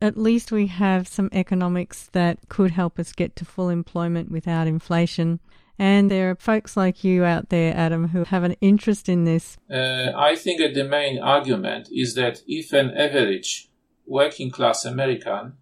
at 0.00 0.16
least 0.16 0.52
we 0.52 0.66
have 0.66 1.08
some 1.08 1.28
economics 1.32 2.08
that 2.12 2.38
could 2.48 2.72
help 2.72 2.98
us 2.98 3.12
get 3.12 3.36
to 3.36 3.44
full 3.44 3.68
employment 3.68 4.30
without 4.30 4.66
inflation. 4.66 5.40
And 5.78 6.10
there 6.10 6.30
are 6.30 6.36
folks 6.36 6.76
like 6.76 7.04
you 7.04 7.24
out 7.24 7.48
there, 7.48 7.74
Adam, 7.74 8.08
who 8.08 8.24
have 8.24 8.44
an 8.44 8.56
interest 8.60 9.08
in 9.08 9.24
this. 9.24 9.56
Uh, 9.70 10.12
I 10.14 10.36
think 10.36 10.60
that 10.60 10.74
the 10.74 10.84
main 10.84 11.18
argument 11.18 11.88
is 11.90 12.14
that 12.16 12.42
if 12.46 12.72
an 12.72 12.90
average 12.90 13.70
working 14.06 14.50
class 14.50 14.84
American 14.84 15.54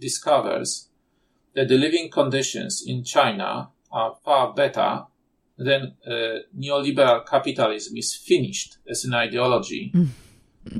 discovers 0.00 0.88
that 1.54 1.68
the 1.68 1.76
living 1.76 2.10
conditions 2.10 2.82
in 2.84 3.04
China 3.04 3.68
are 3.92 4.16
far 4.24 4.52
better 4.52 5.04
then 5.66 5.94
uh, 6.06 6.40
neoliberal 6.58 7.26
capitalism 7.26 7.96
is 7.96 8.14
finished 8.14 8.78
as 8.88 9.04
an 9.04 9.14
ideology 9.14 9.92
mm. 9.94 10.08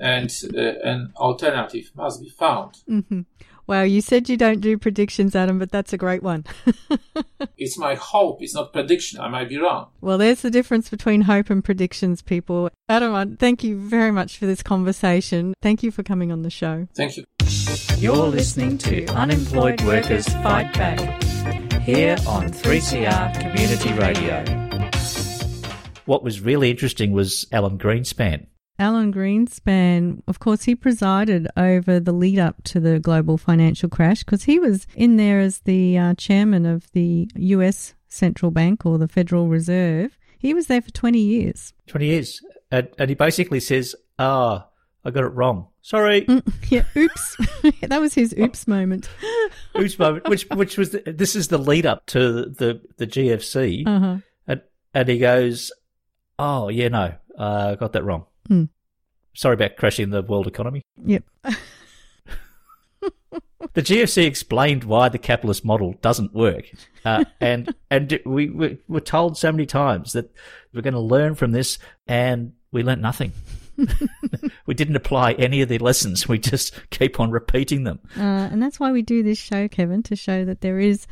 and 0.01 0.31
uh, 0.57 0.89
an 0.89 1.13
alternative 1.17 1.91
must 1.95 2.21
be 2.21 2.29
found. 2.29 2.79
Mm-hmm. 2.89 3.21
Wow, 3.67 3.83
you 3.83 4.01
said 4.01 4.29
you 4.29 4.37
don't 4.37 4.61
do 4.61 4.77
predictions, 4.77 5.37
Adam, 5.37 5.59
but 5.59 5.71
that's 5.71 5.93
a 5.93 5.97
great 5.97 6.23
one. 6.23 6.45
it's 7.57 7.79
my 7.79 7.95
hope, 7.95 8.43
it's 8.43 8.55
not 8.55 8.73
prediction. 8.73 9.21
I 9.21 9.29
might 9.29 9.49
be 9.49 9.57
wrong. 9.57 9.87
Well, 10.01 10.19
there's 10.19 10.43
the 10.43 10.51
difference 10.51 10.91
between 10.91 11.23
hope 11.23 11.49
and 11.49 11.63
predictions, 11.63 12.23
people. 12.23 12.71
Adam, 12.89 13.37
thank 13.37 13.63
you 13.63 13.79
very 13.79 14.11
much 14.11 14.37
for 14.37 14.47
this 14.47 14.63
conversation. 14.63 15.55
Thank 15.63 15.83
you 15.83 15.93
for 15.93 16.03
coming 16.03 16.33
on 16.33 16.43
the 16.43 16.51
show. 16.51 16.89
Thank 16.95 17.17
you. 17.17 17.25
You're 17.99 18.27
listening 18.27 18.79
to 18.79 19.07
Unemployed 19.09 19.81
Workers 19.83 20.29
Fight 20.29 20.73
Back 20.75 21.23
here 21.83 22.17
on 22.27 22.49
3CR 22.49 23.41
Community 23.41 23.93
Radio 23.93 24.72
what 26.13 26.23
was 26.23 26.43
really 26.43 26.71
interesting 26.71 27.13
was 27.13 27.47
Alan 27.53 27.79
Greenspan. 27.79 28.45
Alan 28.79 29.15
Greenspan, 29.15 30.23
of 30.29 30.41
course, 30.41 30.65
he 30.65 30.75
presided 30.75 31.49
over 31.57 31.99
the 31.99 32.13
lead 32.13 32.39
up 32.39 32.63
to 32.65 32.81
the 32.81 33.01
global 33.01 33.39
financial 33.39 33.89
crash 33.89 34.23
because 34.23 34.43
he 34.43 34.59
was 34.59 34.87
in 34.95 35.17
there 35.17 35.41
as 35.41 35.61
the 35.61 35.97
uh, 35.97 36.13
chairman 36.17 36.67
of 36.67 36.93
the 36.93 37.31
US 37.35 37.95
Central 38.09 38.51
Bank 38.51 38.85
or 38.85 38.99
the 38.99 39.09
Federal 39.09 39.49
Reserve. 39.49 40.19
He 40.39 40.53
was 40.53 40.67
there 40.67 40.83
for 40.83 40.91
20 40.91 41.19
years. 41.19 41.73
20 41.87 42.05
years. 42.05 42.43
And, 42.71 42.89
and 42.99 43.09
he 43.09 43.15
basically 43.15 43.61
says, 43.61 43.97
ah, 44.19 44.69
I 45.07 45.11
got 45.13 45.25
it 45.25 45.29
wrong. 45.29 45.69
Sorry. 45.81 46.27
Mm, 46.27 46.53
yeah, 46.69 46.85
oops. 46.95 47.37
that 47.81 48.03
was 48.03 48.13
his 48.13 48.35
oops 48.39 48.69
moment. 48.69 49.09
oops 49.79 49.99
moment, 49.99 50.29
which 50.29 50.47
which 50.51 50.77
was 50.77 50.91
the, 50.91 51.03
this 51.07 51.35
is 51.35 51.49
the 51.49 51.59
lead 51.59 51.87
up 51.87 52.05
to 52.07 52.45
the 52.45 52.83
the 52.99 53.07
GFC, 53.07 53.85
uh-huh. 53.85 54.19
and 54.47 54.63
and 54.95 55.09
he 55.09 55.19
goes, 55.19 55.73
Oh, 56.45 56.69
yeah, 56.71 56.89
no, 56.89 57.15
I 57.39 57.43
uh, 57.45 57.75
got 57.77 57.93
that 57.93 58.03
wrong. 58.03 58.27
Mm. 58.51 58.69
Sorry 59.33 59.55
about 59.55 59.77
crashing 59.77 60.11
the 60.11 60.23
world 60.23 60.49
economy. 60.49 60.83
Yep. 61.05 61.23
the 61.45 61.53
GFC 63.77 64.27
explained 64.27 64.83
why 64.83 65.09
the 65.09 65.19
capitalist 65.19 65.65
model 65.65 65.95
doesn't 66.03 66.35
work, 66.35 66.65
uh, 67.05 67.25
and 67.41 67.73
and 67.93 68.19
we, 68.27 68.51
we 68.51 68.79
were 68.89 69.01
told 69.01 69.39
so 69.39 69.53
many 69.53 69.67
times 69.67 70.15
that 70.15 70.35
we're 70.75 70.83
going 70.83 70.95
to 70.95 71.01
learn 71.01 71.37
from 71.37 71.53
this, 71.53 71.79
and 72.09 72.55
we 72.73 72.83
learnt 72.83 73.01
nothing. 73.01 73.31
we 74.67 74.75
didn't 74.75 74.97
apply 74.97 75.35
any 75.35 75.63
of 75.63 75.69
the 75.69 75.79
lessons. 75.79 76.27
We 76.27 76.39
just 76.39 76.75
keep 76.91 77.21
on 77.21 77.31
repeating 77.31 77.85
them. 77.85 78.01
Uh, 78.17 78.51
and 78.51 78.61
that's 78.61 78.81
why 78.81 78.91
we 78.91 79.03
do 79.03 79.23
this 79.23 79.39
show, 79.39 79.69
Kevin, 79.69 80.03
to 80.05 80.17
show 80.17 80.45
that 80.45 80.61
there 80.61 80.81
is 80.81 81.07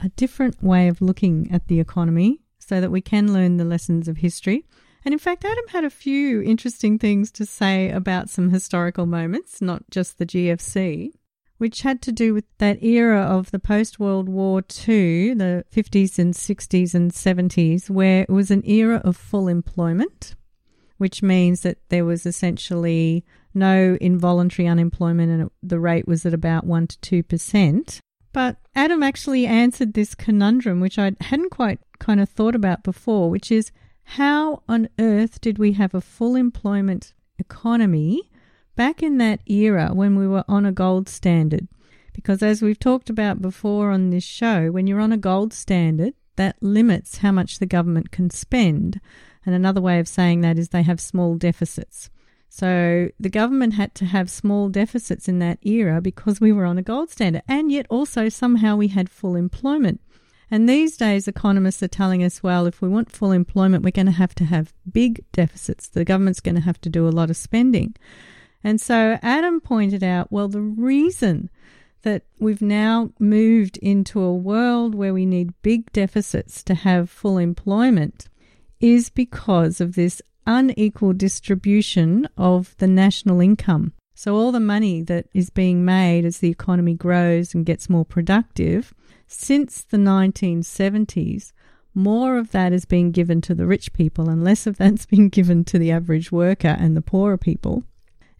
a 0.00 0.08
different 0.08 0.60
way 0.60 0.88
of 0.88 1.00
looking 1.00 1.48
at 1.52 1.68
the 1.68 1.78
economy 1.78 2.40
so 2.58 2.80
that 2.80 2.90
we 2.90 3.00
can 3.00 3.32
learn 3.32 3.56
the 3.56 3.64
lessons 3.64 4.08
of 4.08 4.18
history. 4.18 4.64
And 5.04 5.12
in 5.12 5.18
fact, 5.18 5.44
Adam 5.44 5.68
had 5.68 5.84
a 5.84 5.90
few 5.90 6.42
interesting 6.42 6.98
things 6.98 7.30
to 7.32 7.44
say 7.44 7.90
about 7.90 8.30
some 8.30 8.50
historical 8.50 9.06
moments, 9.06 9.60
not 9.60 9.82
just 9.90 10.18
the 10.18 10.26
GFC, 10.26 11.10
which 11.58 11.82
had 11.82 12.00
to 12.02 12.12
do 12.12 12.34
with 12.34 12.44
that 12.58 12.82
era 12.82 13.20
of 13.20 13.50
the 13.50 13.58
post 13.58 13.98
World 13.98 14.28
War 14.28 14.60
II, 14.60 15.34
the 15.34 15.64
50s 15.74 16.18
and 16.18 16.34
60s 16.34 16.94
and 16.94 17.10
70s, 17.10 17.90
where 17.90 18.22
it 18.22 18.30
was 18.30 18.50
an 18.50 18.62
era 18.64 19.00
of 19.04 19.16
full 19.16 19.48
employment, 19.48 20.36
which 20.98 21.22
means 21.22 21.62
that 21.62 21.78
there 21.88 22.04
was 22.04 22.24
essentially 22.24 23.24
no 23.54 23.98
involuntary 24.00 24.68
unemployment 24.68 25.30
and 25.30 25.50
the 25.62 25.80
rate 25.80 26.06
was 26.06 26.24
at 26.24 26.32
about 26.32 26.64
1 26.64 26.86
to 26.86 27.22
2%. 27.22 27.98
But 28.32 28.56
Adam 28.74 29.02
actually 29.02 29.46
answered 29.46 29.94
this 29.94 30.14
conundrum, 30.14 30.80
which 30.80 30.98
I 30.98 31.12
hadn't 31.20 31.50
quite 31.50 31.80
kind 31.98 32.20
of 32.20 32.28
thought 32.28 32.54
about 32.54 32.82
before, 32.82 33.28
which 33.28 33.52
is 33.52 33.70
how 34.12 34.62
on 34.68 34.90
earth 34.98 35.40
did 35.40 35.58
we 35.58 35.72
have 35.72 35.94
a 35.94 36.00
full 36.00 36.36
employment 36.36 37.14
economy 37.38 38.30
back 38.76 39.02
in 39.02 39.16
that 39.16 39.40
era 39.46 39.90
when 39.94 40.16
we 40.16 40.26
were 40.26 40.44
on 40.46 40.66
a 40.66 40.72
gold 40.72 41.08
standard? 41.08 41.66
Because 42.12 42.42
as 42.42 42.60
we've 42.60 42.78
talked 42.78 43.08
about 43.08 43.40
before 43.40 43.90
on 43.90 44.10
this 44.10 44.22
show, 44.22 44.70
when 44.70 44.86
you're 44.86 45.00
on 45.00 45.12
a 45.12 45.16
gold 45.16 45.54
standard, 45.54 46.12
that 46.36 46.56
limits 46.60 47.18
how 47.18 47.32
much 47.32 47.58
the 47.58 47.66
government 47.66 48.10
can 48.10 48.28
spend. 48.28 49.00
And 49.46 49.54
another 49.54 49.80
way 49.80 49.98
of 49.98 50.06
saying 50.06 50.42
that 50.42 50.58
is 50.58 50.68
they 50.68 50.82
have 50.82 51.00
small 51.00 51.36
deficits. 51.36 52.10
So 52.50 53.08
the 53.18 53.30
government 53.30 53.74
had 53.74 53.94
to 53.94 54.04
have 54.04 54.28
small 54.28 54.68
deficits 54.68 55.26
in 55.26 55.38
that 55.38 55.58
era 55.62 56.02
because 56.02 56.38
we 56.38 56.52
were 56.52 56.66
on 56.66 56.76
a 56.76 56.82
gold 56.82 57.08
standard, 57.08 57.44
and 57.48 57.72
yet 57.72 57.86
also 57.88 58.28
somehow 58.28 58.76
we 58.76 58.88
had 58.88 59.08
full 59.08 59.36
employment. 59.36 60.02
And 60.52 60.68
these 60.68 60.98
days, 60.98 61.26
economists 61.26 61.82
are 61.82 61.88
telling 61.88 62.22
us, 62.22 62.42
well, 62.42 62.66
if 62.66 62.82
we 62.82 62.88
want 62.90 63.10
full 63.10 63.32
employment, 63.32 63.82
we're 63.82 63.90
going 63.90 64.04
to 64.04 64.12
have 64.12 64.34
to 64.34 64.44
have 64.44 64.74
big 64.92 65.24
deficits. 65.32 65.88
The 65.88 66.04
government's 66.04 66.40
going 66.40 66.56
to 66.56 66.60
have 66.60 66.78
to 66.82 66.90
do 66.90 67.08
a 67.08 67.10
lot 67.10 67.30
of 67.30 67.38
spending. 67.38 67.96
And 68.62 68.78
so 68.78 69.18
Adam 69.22 69.62
pointed 69.62 70.04
out, 70.04 70.30
well, 70.30 70.48
the 70.48 70.60
reason 70.60 71.48
that 72.02 72.24
we've 72.38 72.60
now 72.60 73.12
moved 73.18 73.78
into 73.78 74.20
a 74.20 74.34
world 74.34 74.94
where 74.94 75.14
we 75.14 75.24
need 75.24 75.54
big 75.62 75.90
deficits 75.90 76.62
to 76.64 76.74
have 76.74 77.08
full 77.08 77.38
employment 77.38 78.28
is 78.78 79.08
because 79.08 79.80
of 79.80 79.94
this 79.94 80.20
unequal 80.46 81.14
distribution 81.14 82.28
of 82.36 82.76
the 82.76 82.88
national 82.88 83.40
income. 83.40 83.94
So, 84.14 84.36
all 84.36 84.52
the 84.52 84.60
money 84.60 85.00
that 85.00 85.28
is 85.32 85.48
being 85.48 85.82
made 85.82 86.26
as 86.26 86.38
the 86.38 86.50
economy 86.50 86.92
grows 86.92 87.54
and 87.54 87.64
gets 87.64 87.88
more 87.88 88.04
productive, 88.04 88.92
since 89.32 89.82
the 89.82 89.96
1970s, 89.96 91.52
more 91.94 92.38
of 92.38 92.52
that 92.52 92.72
is 92.72 92.84
being 92.84 93.10
given 93.10 93.40
to 93.42 93.54
the 93.54 93.66
rich 93.66 93.92
people 93.92 94.28
and 94.28 94.44
less 94.44 94.66
of 94.66 94.76
that's 94.76 95.06
being 95.14 95.28
given 95.28 95.64
to 95.64 95.78
the 95.78 95.90
average 95.90 96.30
worker 96.32 96.76
and 96.78 96.96
the 96.96 97.02
poorer 97.02 97.38
people. 97.38 97.84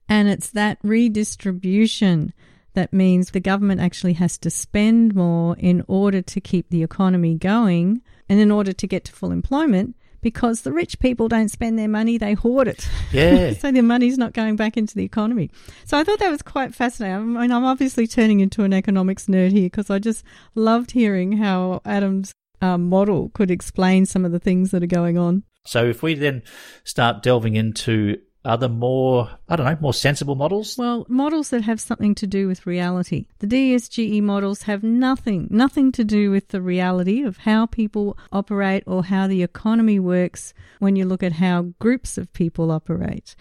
And 0.08 0.28
it's 0.28 0.50
that 0.50 0.78
redistribution 0.82 2.32
that 2.74 2.92
means 2.92 3.30
the 3.30 3.40
government 3.40 3.80
actually 3.80 4.14
has 4.14 4.38
to 4.38 4.50
spend 4.50 5.14
more 5.14 5.56
in 5.58 5.84
order 5.88 6.22
to 6.22 6.40
keep 6.40 6.70
the 6.70 6.82
economy 6.82 7.34
going 7.34 8.00
and 8.28 8.40
in 8.40 8.50
order 8.50 8.72
to 8.72 8.86
get 8.86 9.04
to 9.04 9.12
full 9.12 9.30
employment 9.30 9.94
because 10.22 10.62
the 10.62 10.72
rich 10.72 10.98
people 10.98 11.28
don't 11.28 11.50
spend 11.50 11.78
their 11.78 11.88
money, 11.88 12.16
they 12.16 12.34
hoard 12.34 12.68
it. 12.68 12.88
Yeah. 13.12 13.52
so 13.58 13.70
their 13.70 13.82
money's 13.82 14.16
not 14.16 14.32
going 14.32 14.56
back 14.56 14.76
into 14.76 14.94
the 14.94 15.04
economy. 15.04 15.50
So 15.84 15.98
I 15.98 16.04
thought 16.04 16.20
that 16.20 16.30
was 16.30 16.42
quite 16.42 16.74
fascinating. 16.74 17.36
I 17.36 17.40
mean, 17.40 17.52
I'm 17.52 17.64
obviously 17.64 18.06
turning 18.06 18.40
into 18.40 18.62
an 18.62 18.72
economics 18.72 19.26
nerd 19.26 19.52
here 19.52 19.66
because 19.66 19.90
I 19.90 19.98
just 19.98 20.24
loved 20.54 20.92
hearing 20.92 21.32
how 21.32 21.82
Adam's 21.84 22.32
um, 22.60 22.88
model 22.88 23.30
could 23.34 23.50
explain 23.50 24.06
some 24.06 24.24
of 24.24 24.32
the 24.32 24.38
things 24.38 24.70
that 24.70 24.82
are 24.82 24.86
going 24.86 25.18
on. 25.18 25.42
So 25.64 25.84
if 25.86 26.02
we 26.02 26.14
then 26.14 26.42
start 26.84 27.22
delving 27.22 27.56
into 27.56 28.18
other 28.44 28.68
more, 28.68 29.30
I 29.48 29.56
don't 29.56 29.66
know, 29.66 29.78
more 29.80 29.94
sensible 29.94 30.34
models? 30.34 30.76
Well, 30.76 31.06
models 31.08 31.50
that 31.50 31.62
have 31.62 31.80
something 31.80 32.14
to 32.16 32.26
do 32.26 32.48
with 32.48 32.66
reality. 32.66 33.26
The 33.38 33.46
DSGE 33.46 34.22
models 34.22 34.62
have 34.62 34.82
nothing, 34.82 35.48
nothing 35.50 35.92
to 35.92 36.04
do 36.04 36.30
with 36.30 36.48
the 36.48 36.60
reality 36.60 37.22
of 37.22 37.38
how 37.38 37.66
people 37.66 38.18
operate 38.32 38.82
or 38.86 39.04
how 39.04 39.26
the 39.26 39.42
economy 39.42 39.98
works 39.98 40.54
when 40.80 40.96
you 40.96 41.04
look 41.04 41.22
at 41.22 41.34
how 41.34 41.72
groups 41.78 42.18
of 42.18 42.32
people 42.32 42.70
operate. 42.70 43.36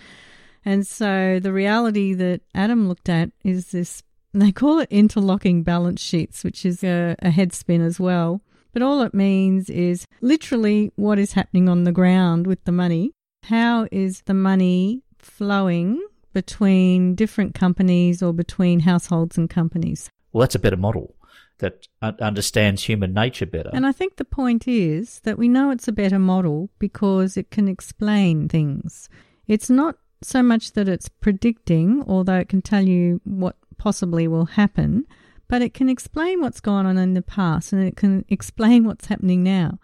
And 0.63 0.85
so 0.85 1.39
the 1.39 1.53
reality 1.53 2.13
that 2.13 2.41
Adam 2.53 2.87
looked 2.87 3.09
at 3.09 3.31
is 3.43 3.71
this 3.71 4.03
They 4.33 4.51
call 4.51 4.79
it 4.79 4.91
interlocking 4.91 5.63
balance 5.63 6.01
sheets, 6.01 6.43
which 6.43 6.65
is 6.65 6.83
a, 6.83 7.15
a 7.19 7.31
head 7.31 7.53
spin 7.53 7.81
as 7.81 7.99
well. 7.99 8.41
But 8.73 8.81
all 8.81 9.01
it 9.01 9.13
means 9.13 9.69
is 9.69 10.05
literally 10.21 10.91
what 10.95 11.19
is 11.19 11.33
happening 11.33 11.67
on 11.67 11.83
the 11.83 11.91
ground 11.91 12.47
with 12.47 12.63
the 12.63 12.71
money. 12.71 13.11
How 13.43 13.87
is 13.91 14.21
the 14.21 14.33
money 14.33 15.01
flowing 15.19 16.05
between 16.33 17.15
different 17.15 17.53
companies 17.53 18.21
or 18.21 18.33
between 18.33 18.81
households 18.81 19.37
and 19.37 19.49
companies? 19.49 20.09
Well, 20.31 20.41
that's 20.41 20.55
a 20.55 20.59
better 20.59 20.77
model 20.77 21.15
that 21.57 21.87
understands 22.01 22.83
human 22.83 23.13
nature 23.13 23.45
better. 23.45 23.69
And 23.73 23.85
I 23.85 23.91
think 23.91 24.15
the 24.15 24.25
point 24.25 24.67
is 24.67 25.19
that 25.21 25.37
we 25.37 25.47
know 25.47 25.69
it's 25.69 25.87
a 25.87 25.91
better 25.91 26.17
model 26.17 26.69
because 26.79 27.37
it 27.37 27.51
can 27.51 27.67
explain 27.67 28.49
things. 28.49 29.09
It's 29.47 29.69
not 29.69 29.97
so 30.23 30.41
much 30.41 30.71
that 30.73 30.87
it's 30.87 31.09
predicting, 31.09 32.03
although 32.07 32.37
it 32.37 32.49
can 32.49 32.61
tell 32.61 32.81
you 32.81 33.21
what 33.25 33.57
possibly 33.77 34.27
will 34.27 34.45
happen, 34.45 35.05
but 35.47 35.61
it 35.61 35.73
can 35.73 35.89
explain 35.89 36.41
what's 36.41 36.61
gone 36.61 36.85
on 36.85 36.97
in 36.97 37.13
the 37.13 37.21
past 37.21 37.73
and 37.73 37.83
it 37.83 37.95
can 37.95 38.25
explain 38.29 38.85
what's 38.85 39.07
happening 39.07 39.43
now. 39.43 39.77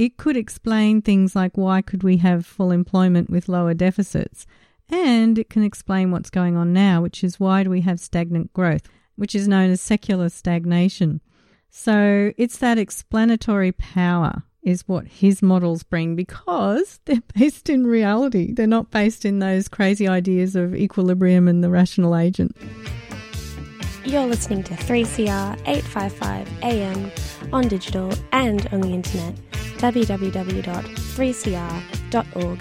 It 0.00 0.16
could 0.16 0.36
explain 0.36 1.02
things 1.02 1.36
like 1.36 1.56
why 1.56 1.82
could 1.82 2.02
we 2.02 2.16
have 2.16 2.46
full 2.46 2.70
employment 2.70 3.28
with 3.28 3.48
lower 3.48 3.74
deficits? 3.74 4.46
And 4.88 5.38
it 5.38 5.50
can 5.50 5.62
explain 5.62 6.10
what's 6.10 6.30
going 6.30 6.56
on 6.56 6.72
now, 6.72 7.02
which 7.02 7.22
is 7.22 7.38
why 7.38 7.62
do 7.62 7.70
we 7.70 7.82
have 7.82 8.00
stagnant 8.00 8.52
growth? 8.52 8.88
which 9.20 9.34
is 9.34 9.46
known 9.46 9.70
as 9.70 9.82
secular 9.82 10.30
stagnation. 10.30 11.20
So 11.68 12.32
it's 12.38 12.56
that 12.56 12.78
explanatory 12.78 13.70
power 13.70 14.44
is 14.62 14.88
what 14.88 15.06
his 15.06 15.42
models 15.42 15.82
bring 15.82 16.16
because 16.16 17.00
they're 17.04 17.22
based 17.34 17.68
in 17.68 17.86
reality. 17.86 18.54
They're 18.54 18.66
not 18.66 18.90
based 18.90 19.26
in 19.26 19.38
those 19.38 19.68
crazy 19.68 20.08
ideas 20.08 20.56
of 20.56 20.74
equilibrium 20.74 21.48
and 21.48 21.62
the 21.62 21.68
rational 21.68 22.16
agent. 22.16 22.56
You're 24.06 24.26
listening 24.26 24.62
to 24.64 24.74
3CR 24.74 25.60
855 25.66 26.48
AM 26.62 27.12
on 27.52 27.68
digital 27.68 28.10
and 28.32 28.66
on 28.72 28.80
the 28.80 28.94
internet 28.94 29.34
www.3cr.org 29.80 32.60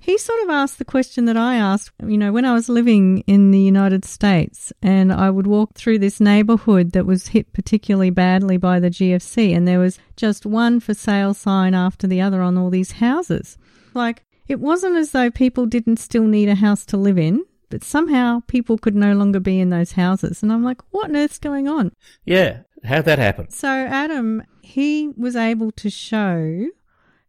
he 0.00 0.18
sort 0.18 0.42
of 0.42 0.50
asked 0.50 0.78
the 0.78 0.84
question 0.84 1.24
that 1.24 1.36
I 1.36 1.54
asked, 1.54 1.92
you 2.06 2.18
know, 2.18 2.30
when 2.30 2.44
I 2.44 2.52
was 2.52 2.68
living 2.68 3.24
in 3.26 3.52
the 3.52 3.60
United 3.60 4.04
States 4.04 4.70
and 4.82 5.10
I 5.10 5.30
would 5.30 5.46
walk 5.46 5.74
through 5.74 6.00
this 6.00 6.20
neighborhood 6.20 6.92
that 6.92 7.06
was 7.06 7.28
hit 7.28 7.50
particularly 7.54 8.10
badly 8.10 8.58
by 8.58 8.80
the 8.80 8.90
GFC 8.90 9.56
and 9.56 9.66
there 9.66 9.78
was 9.78 9.98
just 10.16 10.44
one 10.44 10.78
for 10.78 10.92
sale 10.92 11.32
sign 11.32 11.74
after 11.74 12.06
the 12.06 12.20
other 12.20 12.42
on 12.42 12.58
all 12.58 12.68
these 12.68 12.92
houses. 12.92 13.56
Like, 13.94 14.24
it 14.46 14.60
wasn't 14.60 14.96
as 14.96 15.12
though 15.12 15.30
people 15.30 15.64
didn't 15.64 15.96
still 15.96 16.24
need 16.24 16.50
a 16.50 16.56
house 16.56 16.84
to 16.86 16.98
live 16.98 17.16
in, 17.16 17.46
but 17.70 17.82
somehow 17.82 18.42
people 18.46 18.76
could 18.76 18.94
no 18.94 19.14
longer 19.14 19.40
be 19.40 19.58
in 19.58 19.70
those 19.70 19.92
houses. 19.92 20.42
And 20.42 20.52
I'm 20.52 20.62
like, 20.62 20.82
what 20.90 21.08
on 21.08 21.16
earth's 21.16 21.38
going 21.38 21.66
on? 21.66 21.92
Yeah, 22.26 22.58
how'd 22.84 23.04
that 23.06 23.18
happen? 23.18 23.50
So, 23.50 23.68
Adam, 23.68 24.42
he 24.62 25.08
was 25.16 25.36
able 25.36 25.70
to 25.72 25.90
show 25.90 26.68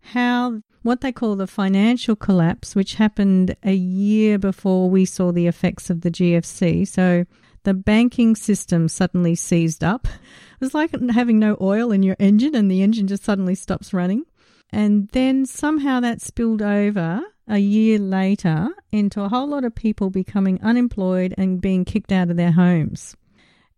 how 0.01 0.61
what 0.85 1.01
they 1.01 1.11
call 1.11 1.35
the 1.35 1.47
financial 1.47 2.15
collapse, 2.15 2.75
which 2.75 2.95
happened 2.95 3.55
a 3.63 3.73
year 3.73 4.37
before 4.37 4.87
we 4.87 5.03
saw 5.03 5.31
the 5.31 5.47
effects 5.47 5.89
of 5.89 6.01
the 6.01 6.11
GFC. 6.11 6.87
So 6.87 7.25
the 7.63 7.73
banking 7.73 8.35
system 8.35 8.87
suddenly 8.87 9.33
seized 9.33 9.83
up. 9.83 10.05
It 10.05 10.61
was 10.61 10.75
like 10.75 10.91
having 11.09 11.39
no 11.39 11.57
oil 11.59 11.91
in 11.91 12.03
your 12.03 12.15
engine 12.19 12.53
and 12.53 12.69
the 12.69 12.83
engine 12.83 13.07
just 13.07 13.23
suddenly 13.23 13.55
stops 13.55 13.93
running. 13.93 14.25
And 14.71 15.09
then 15.09 15.47
somehow 15.47 15.99
that 16.01 16.21
spilled 16.21 16.61
over 16.61 17.21
a 17.47 17.57
year 17.57 17.97
later 17.97 18.69
into 18.91 19.21
a 19.21 19.29
whole 19.29 19.47
lot 19.47 19.63
of 19.65 19.73
people 19.73 20.11
becoming 20.11 20.61
unemployed 20.61 21.33
and 21.35 21.59
being 21.59 21.83
kicked 21.83 22.11
out 22.11 22.29
of 22.29 22.37
their 22.37 22.51
homes. 22.51 23.15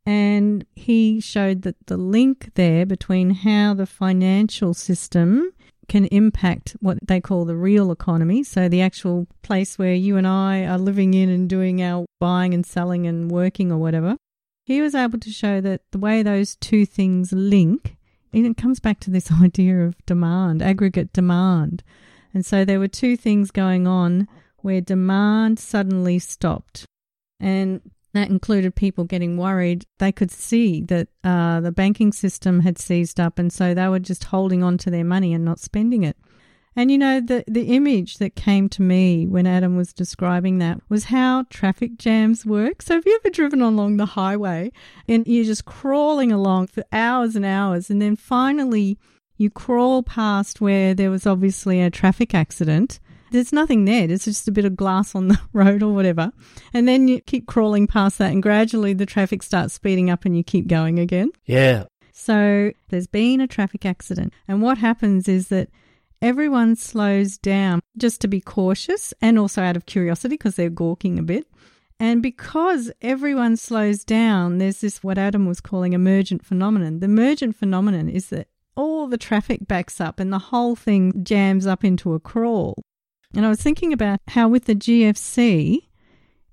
And 0.07 0.65
he 0.73 1.19
showed 1.19 1.63
that 1.63 1.75
the 1.87 1.97
link 1.97 2.51
there 2.55 2.85
between 2.85 3.31
how 3.31 3.73
the 3.73 3.85
financial 3.85 4.73
system 4.73 5.51
can 5.89 6.05
impact 6.05 6.77
what 6.79 6.97
they 7.05 7.19
call 7.19 7.43
the 7.43 7.57
real 7.57 7.91
economy. 7.91 8.41
So, 8.43 8.69
the 8.69 8.81
actual 8.81 9.27
place 9.41 9.77
where 9.77 9.93
you 9.93 10.15
and 10.15 10.25
I 10.25 10.63
are 10.63 10.77
living 10.77 11.13
in 11.13 11.27
and 11.27 11.49
doing 11.49 11.81
our 11.81 12.05
buying 12.21 12.53
and 12.53 12.65
selling 12.65 13.05
and 13.05 13.29
working 13.29 13.69
or 13.69 13.77
whatever. 13.79 14.15
He 14.65 14.79
was 14.79 14.95
able 14.95 15.19
to 15.19 15.29
show 15.29 15.59
that 15.59 15.81
the 15.91 15.99
way 15.99 16.23
those 16.23 16.55
two 16.55 16.85
things 16.85 17.33
link, 17.33 17.97
it 18.31 18.55
comes 18.55 18.79
back 18.79 19.01
to 19.01 19.11
this 19.11 19.29
idea 19.41 19.81
of 19.81 20.05
demand, 20.05 20.61
aggregate 20.61 21.11
demand. 21.11 21.83
And 22.33 22.45
so, 22.45 22.63
there 22.63 22.79
were 22.79 22.87
two 22.87 23.17
things 23.17 23.51
going 23.51 23.87
on 23.87 24.29
where 24.59 24.79
demand 24.79 25.59
suddenly 25.59 26.17
stopped. 26.17 26.85
And 27.41 27.81
that 28.13 28.29
included 28.29 28.75
people 28.75 29.03
getting 29.03 29.37
worried. 29.37 29.85
They 29.99 30.11
could 30.11 30.31
see 30.31 30.81
that 30.83 31.07
uh, 31.23 31.59
the 31.61 31.71
banking 31.71 32.11
system 32.11 32.61
had 32.61 32.77
seized 32.77 33.19
up, 33.19 33.39
and 33.39 33.51
so 33.51 33.73
they 33.73 33.87
were 33.87 33.99
just 33.99 34.25
holding 34.25 34.63
on 34.63 34.77
to 34.79 34.89
their 34.89 35.03
money 35.03 35.33
and 35.33 35.45
not 35.45 35.59
spending 35.59 36.03
it. 36.03 36.17
And 36.77 36.91
you 36.91 36.99
know, 36.99 37.19
the, 37.19 37.43
the 37.47 37.75
image 37.75 38.19
that 38.19 38.35
came 38.35 38.69
to 38.69 38.83
me 38.83 39.25
when 39.25 39.47
Adam 39.47 39.75
was 39.75 39.93
describing 39.93 40.59
that 40.59 40.79
was 40.89 41.05
how 41.05 41.45
traffic 41.49 41.97
jams 41.97 42.45
work. 42.45 42.83
So, 42.83 42.93
have 42.93 43.03
you 43.05 43.19
ever 43.23 43.31
driven 43.33 43.63
along 43.63 43.97
the 43.97 44.05
highway 44.05 44.71
and 45.07 45.25
you're 45.25 45.43
just 45.43 45.65
crawling 45.65 46.31
along 46.31 46.67
for 46.67 46.83
hours 46.91 47.35
and 47.35 47.43
hours, 47.43 47.89
and 47.89 47.99
then 47.99 48.15
finally 48.15 48.99
you 49.37 49.49
crawl 49.49 50.03
past 50.03 50.61
where 50.61 50.93
there 50.93 51.09
was 51.09 51.25
obviously 51.25 51.81
a 51.81 51.89
traffic 51.89 52.35
accident? 52.35 52.99
There's 53.31 53.53
nothing 53.53 53.85
there. 53.85 54.07
There's 54.07 54.25
just 54.25 54.47
a 54.47 54.51
bit 54.51 54.65
of 54.65 54.75
glass 54.75 55.15
on 55.15 55.27
the 55.27 55.39
road 55.53 55.83
or 55.83 55.93
whatever. 55.93 56.31
And 56.73 56.87
then 56.87 57.07
you 57.07 57.21
keep 57.21 57.47
crawling 57.47 57.87
past 57.87 58.17
that, 58.17 58.31
and 58.31 58.43
gradually 58.43 58.93
the 58.93 59.05
traffic 59.05 59.43
starts 59.43 59.73
speeding 59.73 60.09
up 60.09 60.25
and 60.25 60.35
you 60.35 60.43
keep 60.43 60.67
going 60.67 60.99
again. 60.99 61.31
Yeah. 61.45 61.85
So 62.11 62.71
there's 62.89 63.07
been 63.07 63.41
a 63.41 63.47
traffic 63.47 63.85
accident. 63.85 64.33
And 64.47 64.61
what 64.61 64.77
happens 64.79 65.27
is 65.27 65.49
that 65.49 65.69
everyone 66.21 66.75
slows 66.75 67.37
down 67.37 67.79
just 67.97 68.21
to 68.21 68.27
be 68.27 68.41
cautious 68.41 69.13
and 69.21 69.37
also 69.37 69.61
out 69.61 69.77
of 69.77 69.85
curiosity 69.85 70.33
because 70.33 70.55
they're 70.55 70.69
gawking 70.69 71.19
a 71.19 71.23
bit. 71.23 71.47
And 71.99 72.21
because 72.21 72.91
everyone 73.01 73.57
slows 73.57 74.03
down, 74.03 74.59
there's 74.59 74.81
this 74.81 75.03
what 75.03 75.17
Adam 75.17 75.45
was 75.45 75.61
calling 75.61 75.93
emergent 75.93 76.45
phenomenon. 76.45 76.99
The 76.99 77.05
emergent 77.05 77.55
phenomenon 77.55 78.07
is 78.07 78.29
that 78.29 78.47
all 78.75 79.07
the 79.07 79.17
traffic 79.17 79.67
backs 79.67 79.99
up 79.99 80.19
and 80.19 80.31
the 80.31 80.39
whole 80.39 80.75
thing 80.75 81.23
jams 81.23 81.65
up 81.65 81.83
into 81.83 82.13
a 82.13 82.19
crawl. 82.19 82.75
And 83.35 83.45
I 83.45 83.49
was 83.49 83.61
thinking 83.61 83.93
about 83.93 84.19
how 84.29 84.47
with 84.47 84.65
the 84.65 84.75
GFC, 84.75 85.79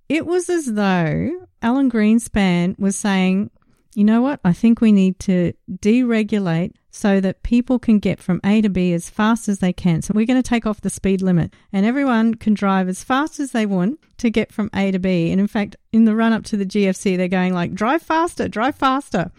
it 0.09 0.27
was 0.27 0.51
as 0.51 0.75
though 0.75 1.47
Alan 1.63 1.91
Greenspan 1.91 2.79
was 2.79 2.97
saying, 2.97 3.51
you 3.95 4.05
know 4.05 4.21
what? 4.21 4.41
I 4.45 4.53
think 4.53 4.81
we 4.81 4.93
need 4.93 5.19
to 5.21 5.53
deregulate 5.71 6.73
so 6.91 7.21
that 7.21 7.43
people 7.43 7.79
can 7.79 7.99
get 7.99 8.21
from 8.21 8.41
A 8.45 8.61
to 8.61 8.69
B 8.69 8.93
as 8.93 9.09
fast 9.09 9.49
as 9.49 9.61
they 9.61 9.73
can. 9.73 10.03
So 10.03 10.13
we're 10.15 10.27
going 10.27 10.41
to 10.41 10.49
take 10.49 10.67
off 10.67 10.81
the 10.81 10.91
speed 10.91 11.23
limit 11.23 11.55
and 11.73 11.87
everyone 11.87 12.35
can 12.35 12.55
drive 12.55 12.89
as 12.89 13.03
fast 13.03 13.41
as 13.41 13.53
they 13.53 13.67
want 13.67 14.01
to 14.19 14.31
get 14.31 14.53
from 14.53 14.71
A 14.75 14.91
to 14.91 14.99
B. 14.99 15.31
And 15.31 15.41
in 15.41 15.47
fact, 15.47 15.77
in 15.93 16.05
the 16.05 16.15
run 16.15 16.33
up 16.33 16.45
to 16.47 16.57
the 16.57 16.67
GFC, 16.67 17.17
they're 17.17 17.29
going 17.29 17.55
like, 17.55 17.73
drive 17.75 18.03
faster, 18.03 18.49
drive 18.49 18.75
faster. 18.75 19.31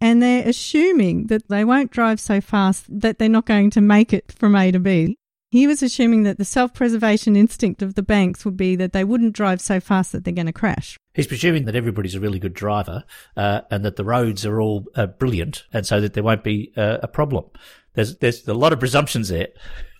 And 0.00 0.22
they're 0.22 0.46
assuming 0.46 1.28
that 1.28 1.48
they 1.48 1.64
won't 1.64 1.90
drive 1.90 2.20
so 2.20 2.40
fast 2.40 2.84
that 2.88 3.18
they're 3.18 3.28
not 3.28 3.46
going 3.46 3.70
to 3.70 3.80
make 3.80 4.12
it 4.12 4.30
from 4.32 4.54
A 4.54 4.70
to 4.70 4.78
B. 4.78 5.18
He 5.56 5.66
was 5.66 5.82
assuming 5.82 6.24
that 6.24 6.36
the 6.36 6.44
self 6.44 6.74
preservation 6.74 7.34
instinct 7.34 7.80
of 7.80 7.94
the 7.94 8.02
banks 8.02 8.44
would 8.44 8.58
be 8.58 8.76
that 8.76 8.92
they 8.92 9.04
wouldn't 9.04 9.32
drive 9.32 9.62
so 9.62 9.80
fast 9.80 10.12
that 10.12 10.22
they're 10.22 10.34
going 10.34 10.44
to 10.44 10.52
crash. 10.52 10.98
He's 11.14 11.26
presuming 11.26 11.64
that 11.64 11.74
everybody's 11.74 12.14
a 12.14 12.20
really 12.20 12.38
good 12.38 12.52
driver 12.52 13.04
uh, 13.38 13.62
and 13.70 13.82
that 13.82 13.96
the 13.96 14.04
roads 14.04 14.44
are 14.44 14.60
all 14.60 14.84
uh, 14.96 15.06
brilliant 15.06 15.64
and 15.72 15.86
so 15.86 15.98
that 16.02 16.12
there 16.12 16.22
won't 16.22 16.44
be 16.44 16.74
uh, 16.76 16.98
a 17.02 17.08
problem. 17.08 17.46
There's, 17.94 18.18
there's 18.18 18.46
a 18.46 18.52
lot 18.52 18.74
of 18.74 18.80
presumptions 18.80 19.30
there. 19.30 19.48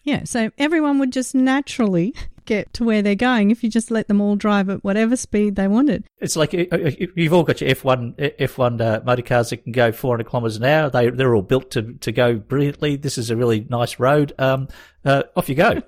Yeah, 0.06 0.22
so 0.22 0.50
everyone 0.56 1.00
would 1.00 1.12
just 1.12 1.34
naturally 1.34 2.14
get 2.44 2.72
to 2.74 2.84
where 2.84 3.02
they're 3.02 3.16
going 3.16 3.50
if 3.50 3.64
you 3.64 3.68
just 3.68 3.90
let 3.90 4.06
them 4.06 4.20
all 4.20 4.36
drive 4.36 4.70
at 4.70 4.84
whatever 4.84 5.16
speed 5.16 5.56
they 5.56 5.66
wanted. 5.66 6.04
It's 6.20 6.36
like 6.36 6.54
uh, 6.54 6.64
uh, 6.70 6.90
you've 7.16 7.32
all 7.32 7.42
got 7.42 7.60
your 7.60 7.70
F1 7.70 8.36
F1 8.38 8.80
uh, 8.80 9.00
motor 9.04 9.22
cars 9.22 9.50
that 9.50 9.64
can 9.64 9.72
go 9.72 9.90
400 9.90 10.30
kilometres 10.30 10.58
an 10.58 10.64
hour. 10.64 10.90
They 10.90 11.10
they're 11.10 11.34
all 11.34 11.42
built 11.42 11.72
to, 11.72 11.94
to 11.94 12.12
go 12.12 12.36
brilliantly. 12.36 12.94
This 12.94 13.18
is 13.18 13.30
a 13.30 13.36
really 13.36 13.66
nice 13.68 13.98
road. 13.98 14.32
Um, 14.38 14.68
uh, 15.04 15.24
off 15.34 15.48
you 15.48 15.56
go. 15.56 15.82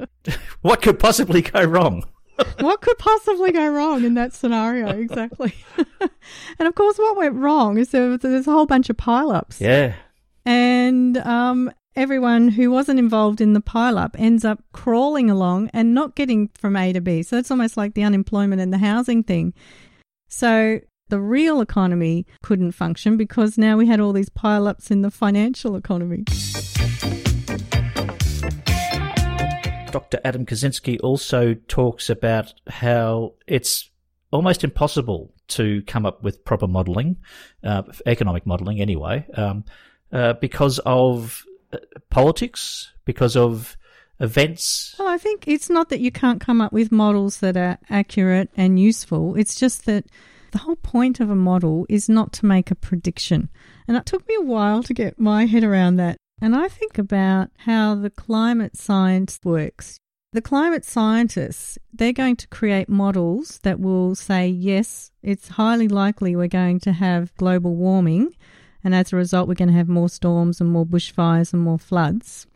what 0.60 0.82
could 0.82 0.98
possibly 0.98 1.40
go 1.40 1.64
wrong? 1.64 2.04
what 2.60 2.82
could 2.82 2.98
possibly 2.98 3.50
go 3.50 3.66
wrong 3.66 4.04
in 4.04 4.12
that 4.12 4.34
scenario? 4.34 4.90
Exactly. 4.90 5.54
and 6.58 6.68
of 6.68 6.74
course, 6.74 6.98
what 6.98 7.16
went 7.16 7.34
wrong 7.34 7.78
is 7.78 7.92
there, 7.92 8.18
there's 8.18 8.46
a 8.46 8.52
whole 8.52 8.66
bunch 8.66 8.90
of 8.90 8.98
pileups. 8.98 9.58
Yeah. 9.58 9.94
And 10.44 11.16
um, 11.16 11.72
everyone 11.96 12.48
who 12.48 12.70
wasn't 12.70 12.98
involved 12.98 13.40
in 13.40 13.52
the 13.52 13.60
pileup 13.60 14.10
ends 14.18 14.44
up 14.44 14.62
crawling 14.72 15.30
along 15.30 15.70
and 15.72 15.94
not 15.94 16.16
getting 16.16 16.48
from 16.54 16.76
A 16.76 16.92
to 16.92 17.00
B. 17.00 17.22
So 17.22 17.36
it's 17.38 17.50
almost 17.50 17.76
like 17.76 17.94
the 17.94 18.02
unemployment 18.02 18.60
and 18.60 18.72
the 18.72 18.78
housing 18.78 19.22
thing. 19.22 19.54
So 20.28 20.80
the 21.08 21.20
real 21.20 21.60
economy 21.60 22.26
couldn't 22.42 22.72
function 22.72 23.16
because 23.16 23.56
now 23.56 23.76
we 23.76 23.86
had 23.86 24.00
all 24.00 24.12
these 24.12 24.28
pileups 24.28 24.90
in 24.90 25.02
the 25.02 25.10
financial 25.10 25.76
economy. 25.76 26.24
Dr. 29.92 30.18
Adam 30.24 30.44
Kaczynski 30.44 30.98
also 31.00 31.54
talks 31.68 32.10
about 32.10 32.52
how 32.66 33.34
it's 33.46 33.88
almost 34.32 34.64
impossible 34.64 35.32
to 35.46 35.82
come 35.82 36.04
up 36.04 36.24
with 36.24 36.44
proper 36.44 36.66
modelling, 36.66 37.16
uh, 37.62 37.82
economic 38.06 38.44
modelling 38.44 38.80
anyway, 38.80 39.24
um, 39.36 39.62
uh, 40.10 40.32
because 40.32 40.80
of 40.80 41.44
politics, 42.10 42.92
because 43.04 43.36
of 43.36 43.76
events. 44.20 44.94
Well, 44.98 45.08
I 45.08 45.18
think 45.18 45.48
it's 45.48 45.68
not 45.68 45.88
that 45.88 46.00
you 46.00 46.12
can't 46.12 46.40
come 46.40 46.60
up 46.60 46.72
with 46.72 46.92
models 46.92 47.40
that 47.40 47.56
are 47.56 47.78
accurate 47.90 48.50
and 48.56 48.78
useful. 48.78 49.34
It's 49.36 49.54
just 49.54 49.86
that 49.86 50.06
the 50.52 50.58
whole 50.58 50.76
point 50.76 51.18
of 51.18 51.30
a 51.30 51.34
model 51.34 51.84
is 51.88 52.08
not 52.08 52.32
to 52.34 52.46
make 52.46 52.70
a 52.70 52.76
prediction. 52.76 53.48
And 53.88 53.96
it 53.96 54.06
took 54.06 54.26
me 54.28 54.36
a 54.36 54.40
while 54.40 54.82
to 54.84 54.94
get 54.94 55.18
my 55.18 55.46
head 55.46 55.64
around 55.64 55.96
that. 55.96 56.16
And 56.40 56.54
I 56.54 56.68
think 56.68 56.96
about 56.96 57.50
how 57.58 57.94
the 57.94 58.10
climate 58.10 58.76
science 58.76 59.40
works. 59.44 59.98
The 60.32 60.42
climate 60.42 60.84
scientists, 60.84 61.78
they're 61.92 62.12
going 62.12 62.36
to 62.36 62.48
create 62.48 62.88
models 62.88 63.60
that 63.62 63.78
will 63.78 64.14
say, 64.14 64.48
yes, 64.48 65.12
it's 65.22 65.48
highly 65.48 65.86
likely 65.86 66.34
we're 66.34 66.48
going 66.48 66.80
to 66.80 66.92
have 66.92 67.34
global 67.36 67.74
warming. 67.76 68.34
And 68.84 68.94
as 68.94 69.12
a 69.12 69.16
result, 69.16 69.48
we're 69.48 69.54
going 69.54 69.70
to 69.70 69.74
have 69.74 69.88
more 69.88 70.10
storms 70.10 70.60
and 70.60 70.70
more 70.70 70.84
bushfires 70.84 71.52
and 71.52 71.62
more 71.62 71.78
floods 71.78 72.46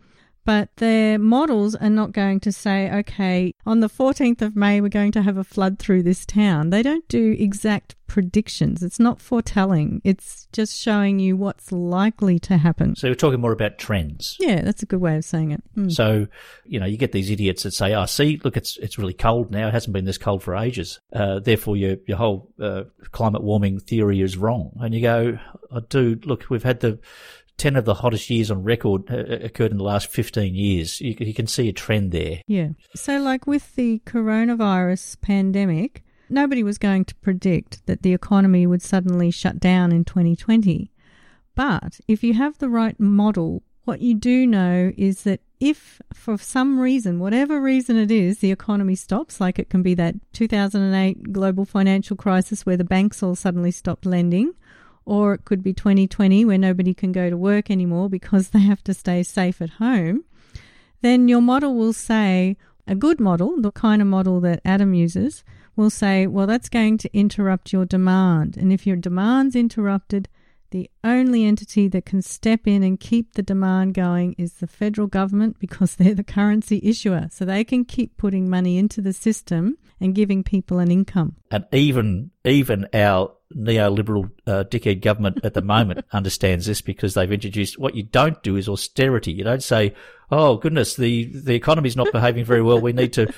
but 0.49 0.75
their 0.77 1.19
models 1.19 1.75
are 1.75 1.91
not 1.91 2.13
going 2.13 2.41
to 2.41 2.51
say, 2.51 2.91
okay, 2.91 3.53
on 3.67 3.81
the 3.81 3.87
14th 3.87 4.41
of 4.41 4.57
May, 4.57 4.81
we're 4.81 4.89
going 4.89 5.13
to 5.13 5.21
have 5.21 5.37
a 5.37 5.45
flood 5.45 5.79
through 5.79 6.05
this 6.05 6.25
town. 6.25 6.71
They 6.71 6.83
don't 6.83 7.07
do 7.07 7.37
exact 7.39 7.97
predictions. 8.07 8.83
It's 8.83 8.99
not 8.99 9.21
foretelling, 9.21 10.01
it's 10.05 10.49
just 10.53 10.81
showing 10.81 11.19
you 11.19 11.37
what's 11.37 11.71
likely 11.71 12.39
to 12.39 12.57
happen. 12.57 12.97
So 12.97 13.09
we're 13.09 13.15
talking 13.15 13.41
more 13.41 13.53
about 13.53 13.77
trends. 13.77 14.37
Yeah, 14.41 14.63
that's 14.63 14.83
a 14.83 14.87
good 14.87 15.03
way 15.03 15.17
of 15.17 15.25
saying 15.27 15.51
it. 15.51 15.63
Mm. 15.77 15.93
So, 15.93 16.27
you 16.65 16.81
know, 16.81 16.87
you 16.87 16.97
get 16.97 17.13
these 17.13 17.31
idiots 17.31 17.65
that 17.65 17.73
say, 17.73 17.95
oh, 17.95 18.07
see, 18.07 18.41
look, 18.43 18.57
it's, 18.57 18.79
it's 18.79 18.99
really 18.99 19.13
cold 19.13 19.51
now. 19.51 19.69
It 19.69 19.75
hasn't 19.75 19.93
been 19.93 20.07
this 20.07 20.17
cold 20.17 20.43
for 20.43 20.57
ages. 20.57 20.99
Uh, 21.13 21.41
therefore, 21.41 21.77
your, 21.77 21.97
your 22.07 22.17
whole 22.17 22.51
uh, 22.59 22.85
climate 23.13 23.43
warming 23.43 23.79
theory 23.79 24.23
is 24.23 24.39
wrong. 24.39 24.73
And 24.81 24.95
you 24.95 25.03
go, 25.03 25.39
oh, 25.71 25.81
dude, 25.81 26.25
look, 26.25 26.47
we've 26.49 26.63
had 26.63 26.81
the 26.81 26.99
10 27.59 27.77
of 27.77 27.85
the 27.85 27.95
hottest 27.95 28.31
years 28.31 28.51
on 28.51 28.63
record 28.63 29.11
uh, 29.11 29.17
uh, 29.17 29.39
occurred 29.43 29.73
in 29.73 29.79
the 29.79 29.85
last 29.85 30.09
15 30.09 30.55
years. 30.55 31.01
You, 31.01 31.15
you, 31.19 31.35
can 31.35 31.47
see 31.47 31.69
a 31.69 31.73
trend 31.73 32.13
there. 32.13 32.41
Yeah. 32.47 32.71
So, 32.95 33.19
like 33.19 33.47
with 33.47 33.75
the 33.75 34.01
coronavirus 34.07 35.21
pandemic, 35.21 36.05
nobody 36.31 36.63
was 36.63 36.79
going 36.79 37.05
to 37.07 37.15
predict 37.17 37.85
that 37.87 38.03
the 38.03 38.15
economy 38.15 38.67
would 38.67 38.83
suddenly 38.83 39.31
shut 39.31 39.59
down 39.59 39.93
in 39.93 40.05
2020. 40.05 40.91
But 41.55 42.01
if 42.07 42.23
you 42.23 42.35
have 42.35 42.59
the 42.59 42.69
right 42.69 42.99
model, 42.99 43.63
what 43.85 44.01
you 44.01 44.15
do 44.15 44.47
know 44.47 44.93
is 44.97 45.25
that 45.25 45.41
if 45.61 46.01
for 46.15 46.39
some 46.39 46.79
reason, 46.79 47.19
whatever 47.19 47.61
reason 47.61 47.97
it 47.97 48.11
is, 48.11 48.39
the 48.39 48.53
economy 48.53 48.95
stops, 48.95 49.41
like 49.41 49.59
it 49.59 49.69
can 49.69 49.83
be 49.83 49.95
that 49.95 50.15
2008 50.35 51.33
global 51.33 51.65
financial 51.65 52.17
crisis 52.17 52.65
where 52.65 52.77
the 52.77 52.85
banks 52.85 53.23
all 53.23 53.35
suddenly 53.35 53.73
stopped 53.73 54.07
lending, 54.07 54.53
or 55.09 55.33
it 55.33 55.47
could 55.47 55.63
be 55.63 55.73
2020 55.73 56.45
where 56.45 56.59
nobody 56.59 56.93
can 56.93 57.13
go 57.13 57.31
to 57.31 57.37
work 57.37 57.71
anymore 57.71 58.11
because 58.11 58.49
they 58.51 58.61
have 58.61 58.85
to 58.85 58.93
stay 58.93 59.23
safe 59.23 59.63
at 59.63 59.71
home, 59.71 60.23
then 61.01 61.29
your 61.29 61.41
model 61.41 61.75
will 61.75 61.95
say, 61.95 62.57
a 62.87 62.95
good 62.95 63.19
model, 63.19 63.61
the 63.61 63.73
kind 63.73 64.03
of 64.03 64.09
model 64.09 64.41
that 64.41 64.61
Adam 64.65 64.93
uses, 64.93 65.45
will 65.77 65.91
say, 65.91 66.27
well, 66.27 66.47
that's 66.47 66.69
going 66.69 66.99
to 66.99 67.17
interrupt 67.17 67.73
your 67.73 67.87
demand. 67.87 68.57
And 68.57 68.73
if 68.73 68.87
your 68.87 68.97
demand's 68.97 69.57
interrupted, 69.57 70.29
the 70.71 70.91
only 71.03 71.45
entity 71.45 71.89
that 71.89 72.05
can 72.05 72.23
step 72.23 72.67
in 72.67 72.83
and 72.83 73.01
keep 73.01 73.33
the 73.33 73.43
demand 73.43 73.95
going 73.95 74.35
is 74.39 74.55
the 74.55 74.67
federal 74.67 75.07
government 75.07 75.59
because 75.59 75.95
they're 75.97 76.15
the 76.15 76.25
currency 76.25 76.81
issuer. 76.83 77.29
So 77.31 77.45
they 77.45 77.65
can 77.65 77.85
keep 77.85 78.17
putting 78.17 78.49
money 78.49 78.79
into 78.79 79.01
the 79.01 79.13
system 79.13 79.79
and 80.01 80.15
giving 80.15 80.45
people 80.45 80.79
an 80.79 80.91
income. 80.91 81.37
And 81.51 81.65
even 81.73 82.31
even 82.45 82.87
our 82.95 83.33
neoliberal 83.55 84.31
uh, 84.47 84.65
dickhead 84.65 85.01
government 85.01 85.41
at 85.45 85.55
the 85.55 85.63
moment 85.77 86.05
understands 86.13 86.67
this 86.67 86.81
because 86.81 87.15
they've 87.15 87.33
introduced 87.33 87.79
what 87.79 87.95
you 87.95 88.03
don't 88.03 88.43
do 88.43 88.57
is 88.57 88.69
austerity. 88.69 89.33
You 89.33 89.45
don't 89.45 89.63
say, 89.63 89.95
"Oh 90.31 90.57
goodness, 90.57 90.97
the 90.97 91.25
the 91.27 91.55
economy's 91.55 91.97
not 91.97 92.13
behaving 92.13 92.45
very 92.45 92.63
well. 92.63 92.81
We 92.81 92.93
need 92.93 93.13
to 93.15 93.33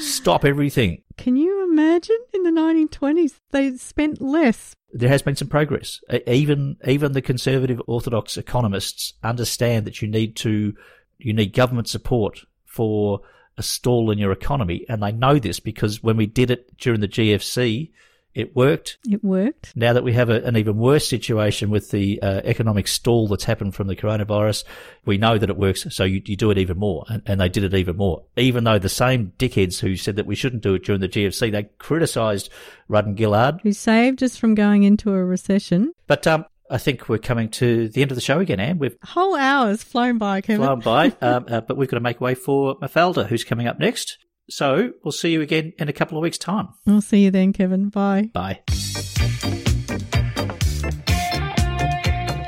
stop 0.00 0.44
everything." 0.44 1.02
Can 1.16 1.36
you 1.36 1.64
imagine 1.70 2.18
in 2.32 2.42
the 2.42 2.50
1920s 2.50 3.34
they 3.50 3.76
spent 3.76 4.20
less? 4.20 4.74
There 4.92 5.08
has 5.08 5.22
been 5.22 5.36
some 5.36 5.48
progress. 5.48 6.00
Even 6.26 6.76
even 6.86 7.12
the 7.12 7.22
conservative 7.22 7.80
orthodox 7.86 8.36
economists 8.36 9.14
understand 9.22 9.86
that 9.86 10.02
you 10.02 10.08
need 10.08 10.36
to 10.36 10.74
you 11.18 11.32
need 11.32 11.52
government 11.52 11.88
support 11.88 12.40
for 12.64 13.20
a 13.58 13.62
stall 13.62 14.10
in 14.10 14.18
your 14.18 14.32
economy, 14.32 14.86
and 14.88 15.02
they 15.02 15.12
know 15.12 15.38
this 15.38 15.60
because 15.60 16.02
when 16.02 16.16
we 16.16 16.26
did 16.26 16.50
it 16.50 16.76
during 16.78 17.00
the 17.00 17.08
GFC 17.08 17.90
it 18.34 18.54
worked. 18.54 18.98
It 19.10 19.24
worked. 19.24 19.72
Now 19.76 19.92
that 19.92 20.04
we 20.04 20.12
have 20.12 20.30
a, 20.30 20.42
an 20.42 20.56
even 20.56 20.76
worse 20.76 21.08
situation 21.08 21.70
with 21.70 21.90
the 21.90 22.20
uh, 22.22 22.40
economic 22.44 22.86
stall 22.86 23.28
that's 23.28 23.44
happened 23.44 23.74
from 23.74 23.88
the 23.88 23.96
coronavirus, 23.96 24.64
we 25.04 25.18
know 25.18 25.36
that 25.38 25.50
it 25.50 25.56
works. 25.56 25.86
So 25.90 26.04
you, 26.04 26.22
you 26.24 26.36
do 26.36 26.50
it 26.50 26.58
even 26.58 26.78
more. 26.78 27.04
And, 27.08 27.22
and, 27.26 27.40
they 27.40 27.48
did 27.48 27.64
it 27.64 27.74
even 27.74 27.96
more. 27.96 28.24
Even 28.36 28.64
though 28.64 28.78
the 28.78 28.88
same 28.88 29.32
dickheads 29.38 29.80
who 29.80 29.96
said 29.96 30.16
that 30.16 30.26
we 30.26 30.34
shouldn't 30.34 30.62
do 30.62 30.74
it 30.74 30.84
during 30.84 31.00
the 31.00 31.08
GFC, 31.08 31.50
they 31.50 31.64
criticised 31.78 32.50
Rudd 32.88 33.06
and 33.06 33.18
Gillard. 33.18 33.60
Who 33.62 33.72
saved 33.72 34.22
us 34.22 34.36
from 34.36 34.54
going 34.54 34.84
into 34.84 35.12
a 35.12 35.24
recession. 35.24 35.92
But 36.06 36.26
um, 36.26 36.44
I 36.70 36.78
think 36.78 37.08
we're 37.08 37.18
coming 37.18 37.48
to 37.50 37.88
the 37.88 38.02
end 38.02 38.12
of 38.12 38.14
the 38.14 38.20
show 38.20 38.38
again, 38.38 38.60
Anne. 38.60 38.78
We've 38.78 38.96
whole 39.02 39.34
hour's 39.34 39.82
flown 39.82 40.18
by, 40.18 40.40
Kevin. 40.40 40.64
Flown 40.64 40.80
by, 40.80 41.06
um, 41.20 41.46
uh, 41.48 41.60
but 41.62 41.76
we've 41.76 41.88
got 41.88 41.96
to 41.96 42.02
make 42.02 42.20
way 42.20 42.34
for 42.34 42.76
Mafalda, 42.78 43.26
who's 43.26 43.42
coming 43.42 43.66
up 43.66 43.78
next. 43.80 44.18
So 44.50 44.92
we'll 45.04 45.12
see 45.12 45.30
you 45.30 45.40
again 45.40 45.72
in 45.78 45.88
a 45.88 45.92
couple 45.92 46.18
of 46.18 46.22
weeks' 46.22 46.38
time. 46.38 46.68
I'll 46.86 47.00
see 47.00 47.24
you 47.24 47.30
then, 47.30 47.52
Kevin. 47.52 47.88
Bye. 47.88 48.30
Bye. 48.32 48.60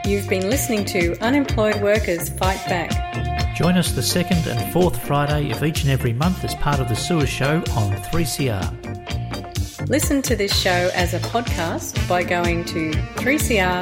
You've 0.04 0.28
been 0.28 0.50
listening 0.50 0.84
to 0.86 1.16
Unemployed 1.22 1.80
Workers 1.80 2.28
Fight 2.30 2.60
Back. 2.66 3.54
Join 3.56 3.76
us 3.78 3.92
the 3.92 4.02
second 4.02 4.46
and 4.46 4.72
fourth 4.72 5.00
Friday 5.06 5.52
of 5.52 5.62
each 5.62 5.82
and 5.82 5.90
every 5.90 6.12
month 6.12 6.42
as 6.44 6.54
part 6.56 6.80
of 6.80 6.88
the 6.88 6.96
Sewer 6.96 7.26
Show 7.26 7.58
on 7.76 7.92
3CR. 8.10 9.88
Listen 9.88 10.20
to 10.22 10.34
this 10.34 10.54
show 10.58 10.90
as 10.94 11.14
a 11.14 11.18
podcast 11.20 12.08
by 12.08 12.24
going 12.24 12.64
to 12.66 12.90
3cr.org.au. 12.90 13.80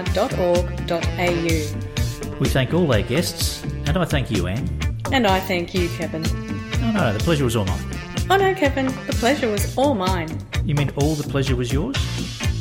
We 2.39 2.49
thank 2.49 2.75
all 2.75 2.93
our 2.93 3.03
guests, 3.03 3.63
and 3.87 3.97
I 3.97 4.05
thank 4.05 4.31
you, 4.31 4.47
Anne. 4.47 4.69
And 5.13 5.27
I 5.27 5.41
thank 5.41 5.75
you, 5.75 5.89
Kevin. 5.91 6.23
No, 6.81 6.93
no, 6.93 7.13
the 7.13 7.19
pleasure 7.21 7.45
was 7.45 7.57
all 7.57 7.65
mine. 7.65 8.10
Oh 8.33 8.37
no, 8.37 8.55
Kevin, 8.55 8.87
the 8.87 9.17
pleasure 9.19 9.51
was 9.51 9.77
all 9.77 9.93
mine. 9.93 10.29
You 10.65 10.77
mean 10.77 10.91
all 10.99 11.17
the 11.17 11.29
pleasure 11.29 11.57
was 11.57 11.73
yours? 11.73 11.97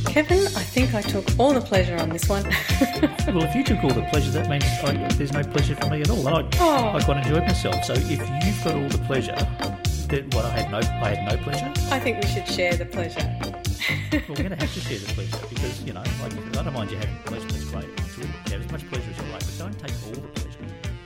Kevin, 0.07 0.39
I 0.39 0.63
think 0.63 0.95
I 0.95 1.03
took 1.03 1.24
all 1.38 1.53
the 1.53 1.61
pleasure 1.61 1.95
on 1.97 2.09
this 2.09 2.28
one. 2.28 2.43
well, 3.28 3.43
if 3.43 3.53
you 3.53 3.63
took 3.63 3.84
all 3.84 3.91
the 3.91 4.01
pleasure, 4.11 4.32
that 4.32 4.49
means 4.49 4.63
I, 4.84 4.93
there's 5.13 5.32
no 5.32 5.43
pleasure 5.43 5.76
for 5.76 5.88
me 5.91 6.01
at 6.01 6.09
all. 6.09 6.28
I, 6.28 6.49
oh. 6.60 6.98
I 6.98 7.03
quite 7.03 7.18
enjoyed 7.18 7.44
myself. 7.44 7.85
So 7.85 7.94
if 7.94 8.10
you've 8.10 8.64
got 8.64 8.77
all 8.77 8.89
the 8.89 8.98
pleasure, 9.06 9.35
then 10.07 10.27
what? 10.31 10.45
I 10.45 10.49
had 10.57 10.72
no, 10.72 10.80
I 10.80 11.14
had 11.14 11.38
no 11.38 11.44
pleasure. 11.44 11.72
I 11.94 11.99
think 11.99 12.23
we 12.23 12.27
should 12.30 12.48
share 12.48 12.76
the 12.76 12.88
pleasure. 12.88 13.22
well, 13.39 14.22
we're 14.27 14.35
going 14.38 14.49
to 14.49 14.56
have 14.56 14.73
to 14.73 14.80
share 14.80 14.98
the 14.98 15.06
pleasure 15.14 15.38
because 15.49 15.84
you 15.84 15.94
know, 15.94 16.02
like, 16.23 16.34
I 16.57 16.64
don't 16.64 16.73
mind 16.73 16.89
you 16.89 16.98
having 16.98 17.15
pleasure. 17.26 17.45
That's 17.45 17.65
great. 17.65 17.85
Really, 18.18 18.31
have 18.48 18.65
as 18.65 18.72
much 18.72 18.89
pleasure 18.89 19.11
as 19.11 19.18
you 19.23 19.31
like, 19.31 19.45
but 19.45 19.56
don't 19.60 19.77
take 19.77 19.94
all 20.07 20.14
the 20.14 20.27
pleasure. 20.30 20.60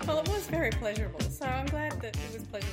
Well, 0.07 0.19
it 0.19 0.29
was 0.29 0.47
very 0.47 0.71
pleasurable. 0.71 1.19
So 1.19 1.45
I'm 1.45 1.65
glad 1.65 1.99
that 2.01 2.15
it 2.15 2.33
was 2.33 2.43
pleasurable 2.43 2.72